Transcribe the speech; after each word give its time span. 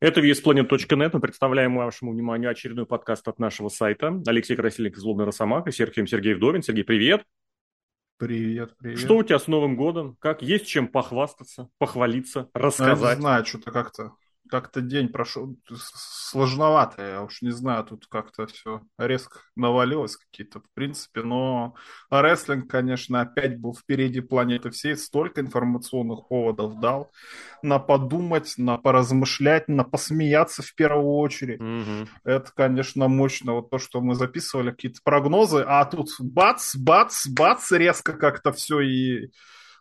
Это 0.00 0.20
VSPlanet.net. 0.20 1.10
Мы 1.12 1.20
представляем 1.20 1.74
вашему 1.74 2.12
вниманию 2.12 2.50
очередной 2.50 2.86
подкаст 2.86 3.26
от 3.26 3.40
нашего 3.40 3.68
сайта. 3.68 4.22
Алексей 4.26 4.54
Красильник 4.54 4.96
из 4.96 5.00
Злобный 5.00 5.24
Росомаха, 5.24 5.72
Сергей 5.72 6.06
Сергей 6.06 6.34
Вдовин. 6.34 6.62
Сергей, 6.62 6.84
привет. 6.84 7.24
Привет, 8.16 8.76
привет. 8.78 8.98
Что 9.00 9.16
у 9.16 9.24
тебя 9.24 9.40
с 9.40 9.48
Новым 9.48 9.74
годом? 9.74 10.16
Как 10.20 10.40
есть 10.40 10.68
чем 10.68 10.86
похвастаться, 10.86 11.68
похвалиться, 11.78 12.48
рассказать? 12.54 13.16
Не 13.18 13.22
знаю, 13.22 13.44
что-то 13.44 13.72
как-то 13.72 14.12
как-то 14.48 14.80
день 14.80 15.08
прошел 15.08 15.56
сложновато, 15.70 17.02
я 17.02 17.22
уж 17.22 17.42
не 17.42 17.50
знаю, 17.50 17.84
тут 17.84 18.06
как-то 18.06 18.46
все 18.46 18.82
резко 18.98 19.40
навалилось 19.56 20.16
какие-то 20.16 20.60
в 20.60 20.70
принципе, 20.74 21.22
но 21.22 21.74
рестлинг, 22.10 22.70
конечно, 22.70 23.20
опять 23.20 23.58
был 23.58 23.74
впереди 23.74 24.20
планеты 24.20 24.70
всей, 24.70 24.96
столько 24.96 25.40
информационных 25.40 26.28
поводов 26.28 26.80
дал 26.80 27.12
на 27.62 27.78
подумать, 27.78 28.54
на 28.56 28.78
поразмышлять, 28.78 29.68
на 29.68 29.84
посмеяться 29.84 30.62
в 30.62 30.74
первую 30.74 31.16
очередь. 31.16 31.60
Угу. 31.60 32.08
Это, 32.24 32.50
конечно, 32.54 33.08
мощно, 33.08 33.54
вот 33.54 33.70
то, 33.70 33.78
что 33.78 34.00
мы 34.00 34.14
записывали, 34.14 34.70
какие-то 34.70 35.00
прогнозы, 35.02 35.64
а 35.66 35.84
тут 35.84 36.08
бац, 36.20 36.76
бац, 36.76 37.26
бац, 37.26 37.72
резко 37.72 38.12
как-то 38.12 38.52
все 38.52 38.80
и 38.80 39.30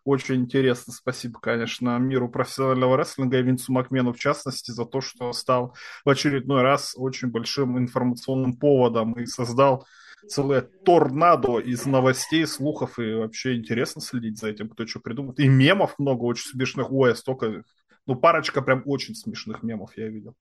очень 0.07 0.35
интересно. 0.35 0.93
Спасибо, 0.93 1.39
конечно, 1.39 1.97
миру 1.97 2.29
профессионального 2.29 2.95
рестлинга 2.95 3.39
и 3.39 3.43
Винсу 3.43 3.73
Макмену 3.73 4.13
в 4.13 4.20
частности 4.20 4.71
за 4.71 4.85
то, 4.85 5.02
что 5.02 5.33
стал 5.33 5.75
в 6.05 6.09
очередной 6.09 6.61
раз 6.61 6.93
очень 6.95 7.30
большим 7.30 7.77
информационным 7.77 8.55
поводом 8.55 9.13
и 9.13 9.25
создал 9.25 9.85
целое 10.27 10.61
торнадо 10.61 11.59
из 11.59 11.85
новостей, 11.85 12.47
слухов, 12.47 12.99
и 12.99 13.13
вообще 13.16 13.55
интересно 13.55 14.02
следить 14.02 14.39
за 14.39 14.47
этим, 14.47 14.70
кто 14.70 14.88
что 14.88 15.02
придумает. 15.02 15.39
И 15.39 15.47
мемов 15.49 15.99
много 15.99 16.23
очень 16.23 16.49
смешных. 16.49 16.89
Ой, 16.89 17.13
столько... 17.13 17.63
Ну, 18.05 18.16
парочка 18.16 18.61
прям 18.61 18.83
очень 18.85 19.13
смешных 19.13 19.61
мемов 19.61 19.91
я 19.97 20.08
видел. 20.08 20.35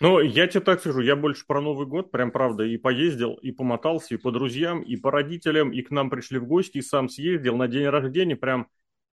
Ну, 0.00 0.20
я 0.20 0.46
тебе 0.46 0.60
так 0.60 0.80
скажу, 0.80 1.00
я 1.00 1.16
больше 1.16 1.44
про 1.46 1.60
Новый 1.60 1.86
год, 1.86 2.10
прям 2.10 2.30
правда, 2.30 2.64
и 2.64 2.76
поездил, 2.76 3.34
и 3.34 3.50
помотался, 3.50 4.14
и 4.14 4.16
по 4.16 4.30
друзьям, 4.30 4.82
и 4.82 4.96
по 4.96 5.10
родителям, 5.10 5.72
и 5.72 5.82
к 5.82 5.90
нам 5.90 6.08
пришли 6.08 6.38
в 6.38 6.46
гости, 6.46 6.78
и 6.78 6.82
сам 6.82 7.08
съездил 7.08 7.56
на 7.56 7.66
день 7.66 7.86
рождения, 7.86 8.36
прям 8.36 8.68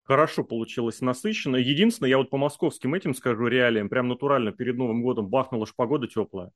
хорошо 0.04 0.44
получилось 0.44 1.02
насыщенно. 1.02 1.56
Единственное, 1.56 2.09
я 2.09 2.18
вот 2.18 2.30
по 2.30 2.38
московским 2.38 2.94
этим 2.94 3.14
скажу 3.14 3.48
реалиям, 3.48 3.90
прям 3.90 4.08
натурально 4.08 4.52
перед 4.52 4.78
Новым 4.78 5.02
годом 5.02 5.28
бахнула 5.28 5.66
ж 5.66 5.73
погода 5.76 6.08
теплая. 6.08 6.52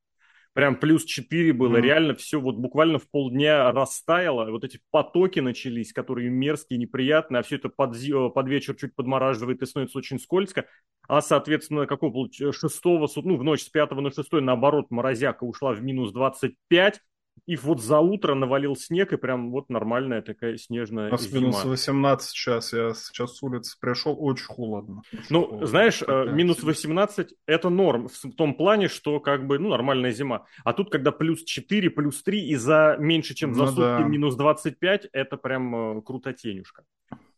Прям 0.54 0.76
плюс 0.76 1.06
4 1.06 1.54
было, 1.54 1.78
mm-hmm. 1.78 1.82
реально 1.82 2.16
все 2.16 2.40
вот 2.40 2.56
буквально 2.56 2.98
в 2.98 3.08
полдня 3.12 3.72
растаяло, 3.72 4.50
вот 4.50 4.64
эти 4.64 4.80
потоки 4.90 5.40
начались, 5.40 5.94
которые 5.94 6.32
мерзкие, 6.32 6.80
неприятные, 6.80 7.42
а 7.42 7.44
все 7.44 7.58
это 7.58 7.70
под, 7.70 7.96
под 8.34 8.48
вечер 8.48 8.76
чуть 8.76 8.96
подмораживает 8.96 9.62
и 9.62 9.68
становится 9.68 10.00
очень 10.00 10.20
скользко, 10.20 10.66
а, 11.08 11.22
соответственно, 11.22 11.86
какого 11.86 12.28
шестого, 12.32 13.08
ну, 13.18 13.38
в 13.38 13.44
ночь 13.44 13.62
с 13.62 13.70
5 13.70 13.92
на 13.92 14.10
6, 14.10 14.32
наоборот, 14.42 14.88
морозяка 14.90 15.44
ушла 15.44 15.74
в 15.74 15.84
минус 15.84 16.12
25, 16.12 17.02
и 17.46 17.56
вот 17.56 17.82
за 17.82 18.00
утро 18.00 18.36
навалил 18.36 18.76
снег, 18.76 19.14
и 19.14 19.18
прям 19.18 19.52
вот 19.52 19.70
нормальная 19.70 20.22
такая 20.22 20.58
снежная 20.58 21.12
У 21.12 21.18
зима. 21.18 21.40
минус 21.40 21.66
18 21.66 22.30
сейчас, 22.30 22.74
я 22.74 22.94
сейчас 22.94 23.38
с 23.38 23.44
улицы 23.44 23.78
пришел, 23.80 24.16
очень 24.20 24.46
холодно. 24.46 25.02
Очень 25.14 25.26
ну, 25.30 25.46
холодно. 25.46 25.68
знаешь, 25.68 26.00
такая 26.00 26.26
минус 26.32 26.64
18– 26.64 27.34
это 27.46 27.70
норм 27.70 28.08
в 28.08 28.32
том 28.36 28.56
плане, 28.56 28.88
что 28.88 29.20
как 29.20 29.48
бы, 29.48 29.60
ну, 29.60 29.70
нормальная 29.70 30.12
зима. 30.12 30.46
А 30.64 30.74
тут, 30.74 30.92
когда 30.92 31.12
плюс 31.12 31.44
4, 31.44 31.90
плюс 31.90 32.24
3, 32.24 32.48
и 32.48 32.56
за 32.56 32.96
меньше, 33.00 33.34
чем 33.34 33.54
за 33.54 33.64
ну, 33.64 33.68
сутки 33.68 33.82
да. 33.82 34.04
минус 34.04 34.36
25, 34.36 35.10
это 35.12 35.38
прям 35.38 35.98
э, 35.98 36.02
крутотенюшка. 36.02 36.84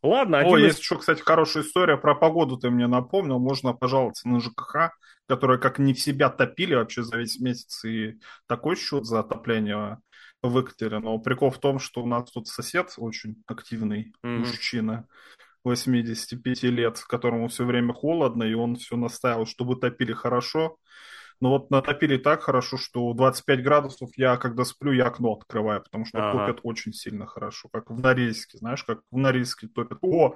Ладно. 0.02 0.39
О, 0.39 0.58
из... 0.58 0.64
есть 0.64 0.80
еще, 0.80 0.97
кстати, 0.97 1.22
хорошая 1.22 1.64
история 1.64 1.97
про 1.97 2.16
погоду, 2.16 2.58
ты 2.58 2.69
мне 2.69 2.88
напомнил. 2.88 3.39
Можно 3.39 3.73
пожаловаться 3.73 4.28
на 4.30 4.39
ЖКХ, 4.39 4.92
которые 5.28 5.59
как 5.59 5.80
не 5.80 5.94
в 5.94 6.00
себя 6.00 6.30
топили 6.30 6.75
вообще 6.75 7.03
за 7.03 7.17
весь 7.17 7.39
месяц, 7.39 7.83
и 7.86 8.20
такой 8.47 8.75
счет 8.75 9.05
за 9.05 9.20
отопление 9.20 10.00
выкатили. 10.42 10.95
Но 10.95 11.20
прикол 11.20 11.50
в 11.52 11.59
том, 11.59 11.80
что 11.80 12.02
у 12.02 12.08
нас 12.08 12.31
тут 12.31 12.47
сосед 12.47 12.94
очень 12.97 13.44
активный 13.45 14.14
mm-hmm. 14.23 14.38
мужчина, 14.38 15.08
85 15.64 16.64
лет, 16.64 16.99
которому 17.08 17.49
все 17.49 17.65
время 17.65 17.93
холодно, 17.93 18.43
и 18.43 18.54
он 18.54 18.76
все 18.77 18.95
настаивал, 18.95 19.45
чтобы 19.45 19.76
топили 19.76 20.14
хорошо. 20.14 20.77
Но 21.42 21.50
вот 21.52 21.72
натопили 21.72 22.17
так 22.17 22.42
хорошо, 22.42 22.77
что 22.77 23.14
25 23.14 23.64
градусов 23.64 24.10
я, 24.17 24.36
когда 24.38 24.66
сплю, 24.66 24.92
я 24.92 25.08
окно 25.08 25.33
открываю, 25.33 25.82
потому 25.82 26.05
что 26.05 26.20
ага. 26.20 26.45
топят 26.45 26.60
очень 26.64 26.92
сильно 26.92 27.26
хорошо. 27.26 27.70
Как 27.70 27.89
в 27.89 28.00
Норильске, 28.00 28.58
знаешь, 28.58 28.83
как 28.83 29.02
в 29.10 29.17
Норильске 29.17 29.67
топят. 29.67 30.00
О, 30.02 30.36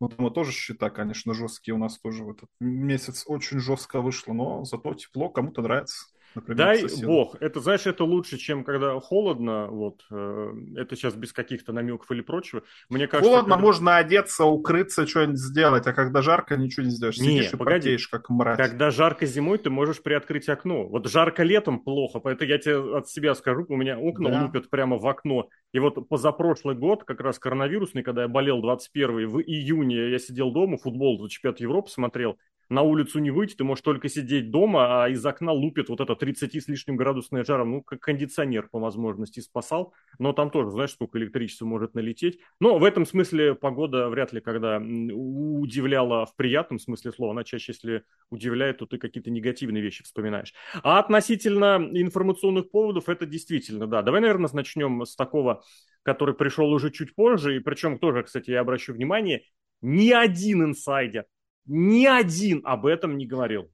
ну 0.00 0.08
там 0.08 0.32
тоже 0.32 0.50
счета, 0.52 0.90
конечно, 0.90 1.34
жесткие 1.34 1.74
у 1.74 1.78
нас 1.78 1.98
тоже 1.98 2.24
в 2.24 2.30
этот 2.30 2.48
месяц 2.58 3.24
очень 3.26 3.60
жестко 3.60 4.00
вышло, 4.00 4.32
но 4.32 4.64
зато 4.64 4.94
тепло, 4.94 5.28
кому-то 5.28 5.62
нравится. 5.62 6.06
Например, 6.34 6.56
Дай 6.56 7.04
бог. 7.04 7.36
Это, 7.40 7.60
знаешь, 7.60 7.86
это 7.86 8.04
лучше, 8.04 8.38
чем 8.38 8.64
когда 8.64 8.98
холодно. 9.00 9.68
Вот. 9.68 10.04
Э, 10.10 10.52
это 10.76 10.96
сейчас 10.96 11.14
без 11.14 11.32
каких-то 11.32 11.72
намеков 11.72 12.10
или 12.10 12.20
прочего. 12.20 12.62
Мне 12.88 13.06
кажется, 13.06 13.30
холодно 13.30 13.54
когда... 13.54 13.66
можно 13.66 13.96
одеться, 13.96 14.44
укрыться, 14.44 15.06
что-нибудь 15.06 15.38
сделать, 15.38 15.86
а 15.86 15.92
когда 15.92 16.22
жарко, 16.22 16.56
ничего 16.56 16.84
не 16.86 16.90
сделаешь. 16.90 17.16
Сидишь 17.16 17.50
не, 17.50 17.56
и 17.56 17.56
погоди. 17.56 17.80
потеешь, 17.80 18.08
как 18.08 18.30
мразь. 18.30 18.56
Когда 18.56 18.90
жарко 18.90 19.26
зимой, 19.26 19.58
ты 19.58 19.70
можешь 19.70 20.02
приоткрыть 20.02 20.48
окно. 20.48 20.86
Вот 20.86 21.08
жарко 21.08 21.42
летом 21.42 21.80
плохо, 21.80 22.20
поэтому 22.20 22.50
я 22.50 22.58
тебе 22.58 22.98
от 22.98 23.08
себя 23.08 23.34
скажу, 23.34 23.66
у 23.68 23.76
меня 23.76 23.98
окна 23.98 24.30
да. 24.30 24.42
лупят 24.42 24.70
прямо 24.70 24.98
в 24.98 25.06
окно. 25.06 25.48
И 25.72 25.78
вот 25.78 26.08
позапрошлый 26.08 26.76
год, 26.76 27.04
как 27.04 27.20
раз 27.20 27.38
коронавирусный, 27.38 28.02
когда 28.02 28.22
я 28.22 28.28
болел 28.28 28.60
21 28.60 29.28
в 29.28 29.40
июне, 29.40 30.10
я 30.10 30.18
сидел 30.18 30.50
дома, 30.50 30.76
футбол 30.76 31.26
чемпионат 31.28 31.60
Европы 31.60 31.90
смотрел, 31.90 32.38
на 32.72 32.82
улицу 32.82 33.18
не 33.18 33.30
выйти, 33.30 33.54
ты 33.54 33.64
можешь 33.64 33.82
только 33.82 34.08
сидеть 34.08 34.50
дома, 34.50 35.04
а 35.04 35.08
из 35.08 35.24
окна 35.24 35.52
лупит 35.52 35.90
вот 35.90 36.00
это 36.00 36.16
30 36.16 36.54
с 36.56 36.68
лишним 36.68 36.96
градусная 36.96 37.44
жара. 37.44 37.64
Ну, 37.64 37.82
как 37.82 38.00
кондиционер 38.00 38.68
по 38.68 38.80
возможности 38.80 39.40
спасал, 39.40 39.92
но 40.18 40.32
там 40.32 40.50
тоже, 40.50 40.70
знаешь, 40.70 40.92
сколько 40.92 41.18
электричества 41.18 41.66
может 41.66 41.94
налететь. 41.94 42.40
Но 42.60 42.78
в 42.78 42.84
этом 42.84 43.04
смысле 43.04 43.54
погода 43.54 44.08
вряд 44.08 44.32
ли 44.32 44.40
когда 44.40 44.78
удивляла 44.78 46.24
в 46.24 46.34
приятном 46.34 46.78
смысле 46.78 47.12
слова. 47.12 47.32
Она 47.32 47.44
чаще, 47.44 47.72
если 47.72 48.04
удивляет, 48.30 48.78
то 48.78 48.86
ты 48.86 48.96
какие-то 48.96 49.30
негативные 49.30 49.82
вещи 49.82 50.02
вспоминаешь. 50.02 50.54
А 50.82 50.98
относительно 50.98 51.88
информационных 51.92 52.70
поводов, 52.70 53.08
это 53.10 53.26
действительно, 53.26 53.86
да. 53.86 54.02
Давай, 54.02 54.22
наверное, 54.22 54.48
начнем 54.52 55.04
с 55.04 55.14
такого, 55.14 55.62
который 56.02 56.34
пришел 56.34 56.72
уже 56.72 56.90
чуть 56.90 57.14
позже, 57.14 57.56
и 57.56 57.60
причем 57.60 57.98
тоже, 57.98 58.22
кстати, 58.22 58.50
я 58.50 58.60
обращу 58.60 58.94
внимание, 58.94 59.42
ни 59.82 60.10
один 60.10 60.64
инсайдер 60.64 61.26
ни 61.66 62.06
один 62.06 62.62
об 62.64 62.86
этом 62.86 63.16
не 63.16 63.26
говорил. 63.26 63.70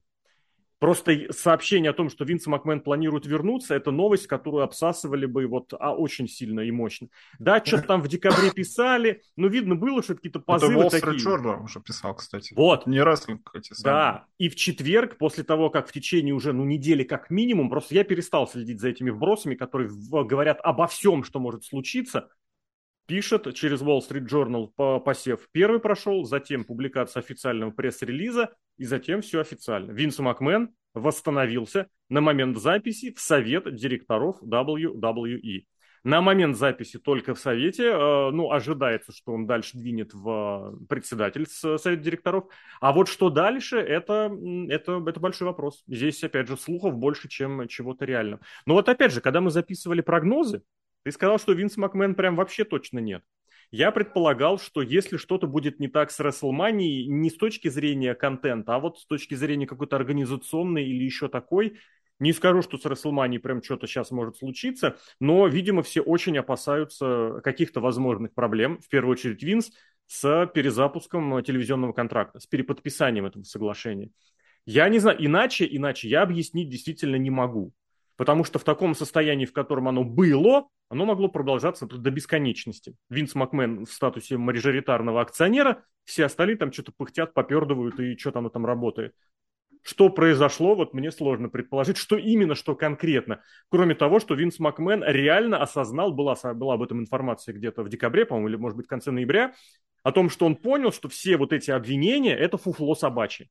Просто 0.79 1.27
сообщение 1.31 1.91
о 1.91 1.93
том, 1.93 2.09
что 2.09 2.23
Винс 2.23 2.47
Макмен 2.47 2.79
планирует 2.79 3.25
вернуться, 3.25 3.75
это 3.75 3.91
новость, 3.91 4.27
которую 4.27 4.63
обсасывали 4.63 5.25
бы 5.25 5.45
вот 5.45 5.73
а, 5.77 5.93
очень 5.93 6.29
сильно 6.29 6.61
и 6.61 6.71
мощно. 6.71 7.09
Да, 7.37 7.61
что-то 7.63 7.83
там 7.83 8.01
в 8.01 8.07
декабре 8.07 8.49
писали, 8.51 9.21
но 9.35 9.47
видно 9.47 9.75
было, 9.75 10.01
что 10.01 10.15
какие-то 10.15 10.39
позывы 10.39 10.85
это 10.85 11.01
такие. 11.01 11.17
Journal 11.17 11.63
уже 11.63 11.81
писал, 11.81 12.15
кстати. 12.15 12.53
Вот. 12.55 12.87
Не 12.87 13.03
рестлинг 13.03 13.51
эти 13.53 13.73
самые. 13.73 13.83
Да, 13.83 14.25
и 14.37 14.47
в 14.47 14.55
четверг, 14.55 15.17
после 15.17 15.43
того, 15.43 15.69
как 15.69 15.89
в 15.89 15.91
течение 15.91 16.33
уже 16.33 16.53
ну, 16.53 16.63
недели 16.63 17.03
как 17.03 17.29
минимум, 17.29 17.69
просто 17.69 17.95
я 17.95 18.05
перестал 18.05 18.47
следить 18.47 18.79
за 18.79 18.87
этими 18.87 19.09
вбросами, 19.09 19.55
которые 19.55 19.89
говорят 19.89 20.59
обо 20.63 20.87
всем, 20.87 21.25
что 21.25 21.41
может 21.41 21.65
случиться, 21.65 22.29
пишет 23.09 23.55
через 23.55 23.81
Wall 23.81 24.01
Street 24.07 24.27
Journal 24.27 24.69
по 24.75 24.99
посев 24.99 25.49
первый 25.51 25.79
прошел, 25.79 26.25
затем 26.25 26.63
публикация 26.63 27.21
официального 27.21 27.71
пресс-релиза, 27.71 28.51
и 28.77 28.85
затем 28.85 29.21
все 29.21 29.41
официально. 29.41 29.91
Винс 29.91 30.19
Макмен 30.19 30.69
восстановился 30.93 31.87
на 32.07 32.21
момент 32.21 32.59
записи 32.59 33.11
в 33.11 33.19
совет 33.19 33.73
директоров 33.73 34.43
WWE. 34.43 35.63
На 36.03 36.21
момент 36.21 36.55
записи 36.55 36.97
только 36.99 37.33
в 37.33 37.39
Совете, 37.39 37.87
э, 37.87 38.29
ну, 38.31 38.51
ожидается, 38.51 39.11
что 39.11 39.33
он 39.33 39.47
дальше 39.47 39.77
двинет 39.77 40.13
в 40.13 40.77
председатель 40.87 41.45
Совета 41.45 41.97
директоров. 41.97 42.45
А 42.79 42.93
вот 42.93 43.09
что 43.09 43.29
дальше, 43.29 43.79
это, 43.79 44.31
это, 44.69 45.03
это 45.05 45.19
большой 45.19 45.47
вопрос. 45.47 45.83
Здесь, 45.87 46.23
опять 46.23 46.47
же, 46.47 46.57
слухов 46.57 46.95
больше, 46.95 47.27
чем 47.27 47.67
чего-то 47.67 48.05
реального. 48.05 48.41
Но 48.65 48.75
вот 48.75 48.87
опять 48.87 49.11
же, 49.11 49.19
когда 49.19 49.41
мы 49.41 49.51
записывали 49.51 49.99
прогнозы, 49.99 50.61
ты 51.03 51.11
сказал, 51.11 51.39
что 51.39 51.53
Винс 51.53 51.77
Макмен 51.77 52.15
прям 52.15 52.35
вообще 52.35 52.63
точно 52.63 52.99
нет. 52.99 53.23
Я 53.71 53.91
предполагал, 53.91 54.57
что 54.57 54.81
если 54.81 55.17
что-то 55.17 55.45
будет 55.45 55.79
не 55.79 55.87
так 55.87 56.09
с 56.09 56.19
WrestleMania, 56.19 57.05
не 57.05 57.29
с 57.29 57.35
точки 57.35 57.67
зрения 57.67 58.15
контента, 58.15 58.75
а 58.75 58.79
вот 58.79 58.97
с 58.97 59.05
точки 59.05 59.35
зрения 59.35 59.67
какой-то 59.67 59.95
организационной 59.95 60.85
или 60.85 61.03
еще 61.03 61.27
такой, 61.27 61.77
не 62.17 62.33
скажу, 62.33 62.63
что 62.63 62.77
с 62.77 62.85
WrestleMania 62.85 63.39
прям 63.39 63.61
что-то 63.61 63.85
сейчас 63.85 64.09
может 64.09 64.37
случиться, 64.37 64.97
но, 65.19 65.47
видимо, 65.47 65.83
все 65.83 66.01
очень 66.01 66.37
опасаются 66.37 67.41
каких-то 67.43 67.79
возможных 67.79 68.33
проблем, 68.33 68.79
в 68.79 68.89
первую 68.89 69.13
очередь 69.13 69.43
Винс, 69.43 69.71
с 70.07 70.47
перезапуском 70.53 71.43
телевизионного 71.43 71.93
контракта, 71.93 72.39
с 72.39 72.47
переподписанием 72.47 73.27
этого 73.27 73.43
соглашения. 73.43 74.09
Я 74.65 74.89
не 74.89 74.97
знаю, 74.97 75.23
иначе, 75.23 75.67
иначе 75.69 76.09
я 76.09 76.23
объяснить 76.23 76.69
действительно 76.69 77.15
не 77.15 77.29
могу. 77.29 77.71
Потому 78.19 78.43
что 78.43 78.59
в 78.59 78.65
таком 78.65 78.95
состоянии, 78.95 79.45
в 79.45 79.53
котором 79.53 79.87
оно 79.87 80.03
было, 80.03 80.67
оно 80.89 81.05
могло 81.05 81.29
продолжаться 81.29 81.85
до 81.85 82.11
бесконечности. 82.11 82.97
Винс 83.09 83.33
Макмен 83.33 83.85
в 83.85 83.93
статусе 83.93 84.35
мажоритарного 84.35 85.21
акционера, 85.21 85.85
все 86.03 86.25
остальные 86.25 86.57
там 86.57 86.73
что-то 86.73 86.91
пыхтят, 86.91 87.33
попердывают 87.33 87.97
и 88.01 88.17
что-то 88.17 88.39
оно 88.39 88.49
там 88.49 88.65
работает. 88.65 89.15
Что 89.83 90.09
произошло, 90.09 90.75
вот 90.75 90.93
мне 90.93 91.13
сложно 91.13 91.47
предположить, 91.47 91.95
что 91.95 92.17
именно, 92.17 92.55
что 92.55 92.75
конкретно. 92.75 93.41
Кроме 93.69 93.95
того, 93.95 94.19
что 94.19 94.35
Винс 94.35 94.59
Макмен 94.59 95.01
реально 95.01 95.61
осознал, 95.61 96.11
была, 96.11 96.35
была 96.55 96.73
об 96.73 96.83
этом 96.83 96.99
информация 96.99 97.55
где-то 97.55 97.83
в 97.83 97.89
декабре, 97.89 98.25
по-моему, 98.25 98.49
или, 98.49 98.57
может 98.57 98.75
быть, 98.75 98.87
в 98.87 98.89
конце 98.89 99.11
ноября, 99.11 99.53
о 100.03 100.11
том, 100.11 100.29
что 100.29 100.45
он 100.45 100.57
понял, 100.57 100.91
что 100.91 101.07
все 101.07 101.37
вот 101.37 101.53
эти 101.53 101.71
обвинения– 101.71 102.35
это 102.37 102.57
фуфло 102.57 102.95
собачье. 102.95 103.47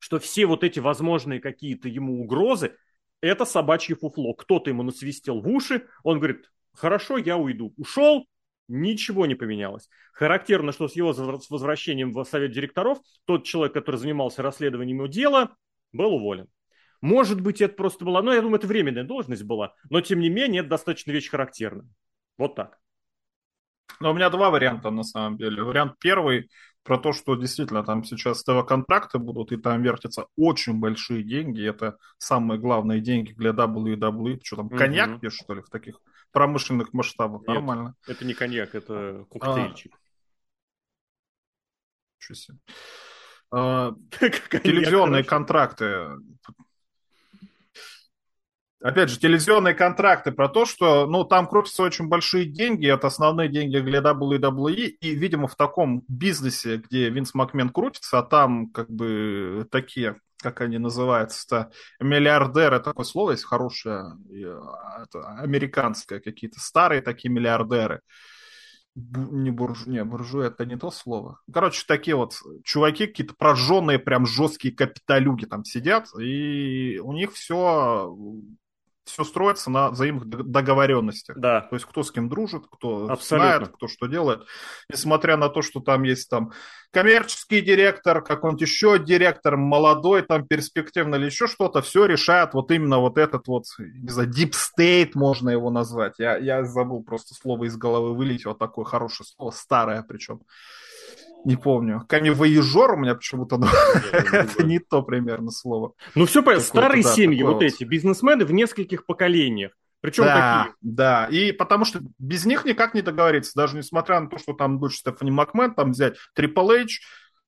Что 0.00 0.18
все 0.18 0.46
вот 0.46 0.64
эти 0.64 0.80
возможные 0.80 1.38
какие-то 1.38 1.88
ему 1.88 2.20
угрозы– 2.20 2.74
это 3.22 3.46
собачье 3.46 3.96
фуфло. 3.96 4.34
Кто-то 4.34 4.68
ему 4.68 4.82
насвистел 4.82 5.40
в 5.40 5.48
уши, 5.48 5.86
он 6.02 6.18
говорит, 6.18 6.50
хорошо, 6.74 7.16
я 7.16 7.38
уйду. 7.38 7.72
Ушел, 7.78 8.26
ничего 8.68 9.26
не 9.26 9.34
поменялось. 9.34 9.88
Характерно, 10.12 10.72
что 10.72 10.88
с 10.88 10.96
его 10.96 11.12
возвращением 11.48 12.12
в 12.12 12.22
совет 12.24 12.52
директоров 12.52 12.98
тот 13.24 13.44
человек, 13.44 13.72
который 13.72 13.96
занимался 13.96 14.42
расследованием 14.42 14.98
его 14.98 15.06
дела, 15.06 15.56
был 15.92 16.14
уволен. 16.14 16.48
Может 17.00 17.40
быть, 17.40 17.60
это 17.60 17.74
просто 17.74 18.04
была, 18.04 18.22
ну, 18.22 18.32
я 18.32 18.40
думаю, 18.42 18.58
это 18.58 18.66
временная 18.66 19.04
должность 19.04 19.42
была, 19.42 19.74
но, 19.90 20.00
тем 20.00 20.20
не 20.20 20.28
менее, 20.28 20.60
это 20.60 20.70
достаточно 20.70 21.10
вещь 21.10 21.28
характерная. 21.30 21.88
Вот 22.38 22.54
так. 22.54 22.78
Но 24.00 24.12
у 24.12 24.14
меня 24.14 24.30
два 24.30 24.50
варианта, 24.50 24.90
на 24.90 25.02
самом 25.02 25.36
деле. 25.36 25.62
Вариант 25.62 25.94
первый 25.98 26.48
про 26.84 26.98
то, 26.98 27.12
что 27.12 27.36
действительно 27.36 27.84
там 27.84 28.04
сейчас 28.04 28.42
ТВ-контракты 28.42 29.18
будут, 29.18 29.52
и 29.52 29.56
там 29.56 29.82
вертятся 29.82 30.26
очень 30.36 30.80
большие 30.80 31.22
деньги. 31.22 31.66
Это 31.66 31.96
самые 32.18 32.58
главные 32.58 33.00
деньги 33.00 33.32
для 33.32 33.50
WWE. 33.50 34.40
Что 34.42 34.56
там, 34.56 34.68
коньяк 34.68 35.20
пьешь, 35.20 35.34
что 35.34 35.54
ли, 35.54 35.62
в 35.62 35.70
таких 35.70 36.00
промышленных 36.32 36.92
масштабах? 36.92 37.42
Нет, 37.42 37.56
Нормально. 37.56 37.94
это 38.06 38.24
не 38.24 38.34
коньяк, 38.34 38.74
это 38.74 39.26
коктейльчик. 39.30 39.92
А, 43.50 43.92
телевизионные 44.10 45.24
контракты 45.24 46.08
опять 48.82 49.08
же, 49.10 49.18
телевизионные 49.18 49.74
контракты 49.74 50.32
про 50.32 50.48
то, 50.48 50.64
что, 50.64 51.06
ну, 51.06 51.24
там 51.24 51.46
крутятся 51.46 51.82
очень 51.82 52.08
большие 52.08 52.44
деньги, 52.44 52.92
это 52.92 53.06
основные 53.06 53.48
деньги 53.48 53.78
для 53.78 54.00
WWE, 54.00 54.74
и, 54.74 55.14
видимо, 55.14 55.48
в 55.48 55.56
таком 55.56 56.04
бизнесе, 56.08 56.76
где 56.78 57.08
Винс 57.10 57.34
Макмен 57.34 57.70
крутится, 57.70 58.18
а 58.18 58.22
там, 58.22 58.70
как 58.70 58.90
бы, 58.90 59.66
такие, 59.70 60.16
как 60.40 60.60
они 60.60 60.78
называются-то, 60.78 61.70
миллиардеры, 62.00 62.80
такое 62.80 63.04
слово 63.04 63.32
есть 63.32 63.44
хорошее, 63.44 64.16
это, 64.30 65.38
американское, 65.38 66.20
какие-то 66.20 66.60
старые 66.60 67.02
такие 67.02 67.30
миллиардеры, 67.30 68.00
не 68.94 69.50
буржу, 69.50 69.88
не, 69.88 70.04
буржуя 70.04 70.48
это 70.48 70.66
не 70.66 70.76
то 70.76 70.90
слово. 70.90 71.38
Короче, 71.50 71.82
такие 71.86 72.14
вот 72.14 72.34
чуваки, 72.62 73.06
какие-то 73.06 73.34
прожженные, 73.34 73.98
прям 73.98 74.26
жесткие 74.26 74.74
капиталюги 74.74 75.46
там 75.46 75.64
сидят, 75.64 76.08
и 76.20 77.00
у 77.02 77.12
них 77.14 77.32
все 77.32 78.14
все 79.04 79.24
строится 79.24 79.70
на 79.70 79.90
взаимных 79.90 80.26
договоренностях. 80.28 81.36
Да. 81.38 81.62
То 81.62 81.76
есть 81.76 81.86
кто 81.86 82.02
с 82.02 82.10
кем 82.10 82.28
дружит, 82.28 82.64
кто 82.70 83.08
Абсолютно. 83.10 83.56
знает, 83.56 83.68
кто 83.74 83.88
что 83.88 84.06
делает. 84.06 84.42
Несмотря 84.90 85.36
на 85.36 85.48
то, 85.48 85.62
что 85.62 85.80
там 85.80 86.04
есть 86.04 86.30
там 86.30 86.52
коммерческий 86.92 87.60
директор, 87.60 88.22
какой-нибудь 88.22 88.62
еще 88.62 88.98
директор, 88.98 89.56
молодой, 89.56 90.22
там 90.22 90.46
перспективный 90.46 91.18
или 91.18 91.26
еще 91.26 91.46
что-то, 91.46 91.82
все 91.82 92.06
решает 92.06 92.54
вот 92.54 92.70
именно 92.70 92.98
вот 92.98 93.18
этот 93.18 93.48
вот, 93.48 93.64
не 93.78 94.10
знаю, 94.10 94.30
deep 94.30 94.52
state 94.52 95.10
можно 95.14 95.50
его 95.50 95.70
назвать. 95.70 96.14
Я, 96.18 96.36
я 96.36 96.64
забыл 96.64 97.02
просто 97.02 97.34
слово 97.34 97.64
из 97.64 97.76
головы 97.76 98.14
вылить, 98.14 98.44
вот 98.44 98.58
такое 98.58 98.84
хорошее 98.84 99.26
слово, 99.26 99.50
старое 99.50 100.02
причем 100.02 100.42
не 101.44 101.56
помню. 101.56 102.04
Камевоежор 102.08 102.94
у 102.94 102.96
меня 102.96 103.14
почему-то, 103.14 103.58
но 103.58 103.68
это 104.12 104.62
не 104.62 104.78
то 104.78 105.02
примерно 105.02 105.50
слово. 105.50 105.92
Ну 106.14 106.26
все 106.26 106.42
понятно, 106.42 106.66
старые 106.66 107.02
семьи 107.02 107.42
вот 107.42 107.62
эти, 107.62 107.84
бизнесмены 107.84 108.44
в 108.44 108.52
нескольких 108.52 109.06
поколениях. 109.06 109.72
Причем 110.00 110.24
да, 110.24 110.64
какие? 110.64 110.74
Да, 110.80 111.26
и 111.30 111.52
потому 111.52 111.84
что 111.84 112.00
без 112.18 112.44
них 112.44 112.64
никак 112.64 112.92
не 112.94 113.02
договориться, 113.02 113.52
даже 113.54 113.76
несмотря 113.76 114.18
на 114.18 114.28
то, 114.28 114.36
что 114.36 114.52
там 114.52 114.80
дочь 114.80 114.96
Стефани 114.96 115.30
Макмен, 115.30 115.74
там 115.74 115.92
взять 115.92 116.16
Triple 116.36 116.82
H, 116.82 117.00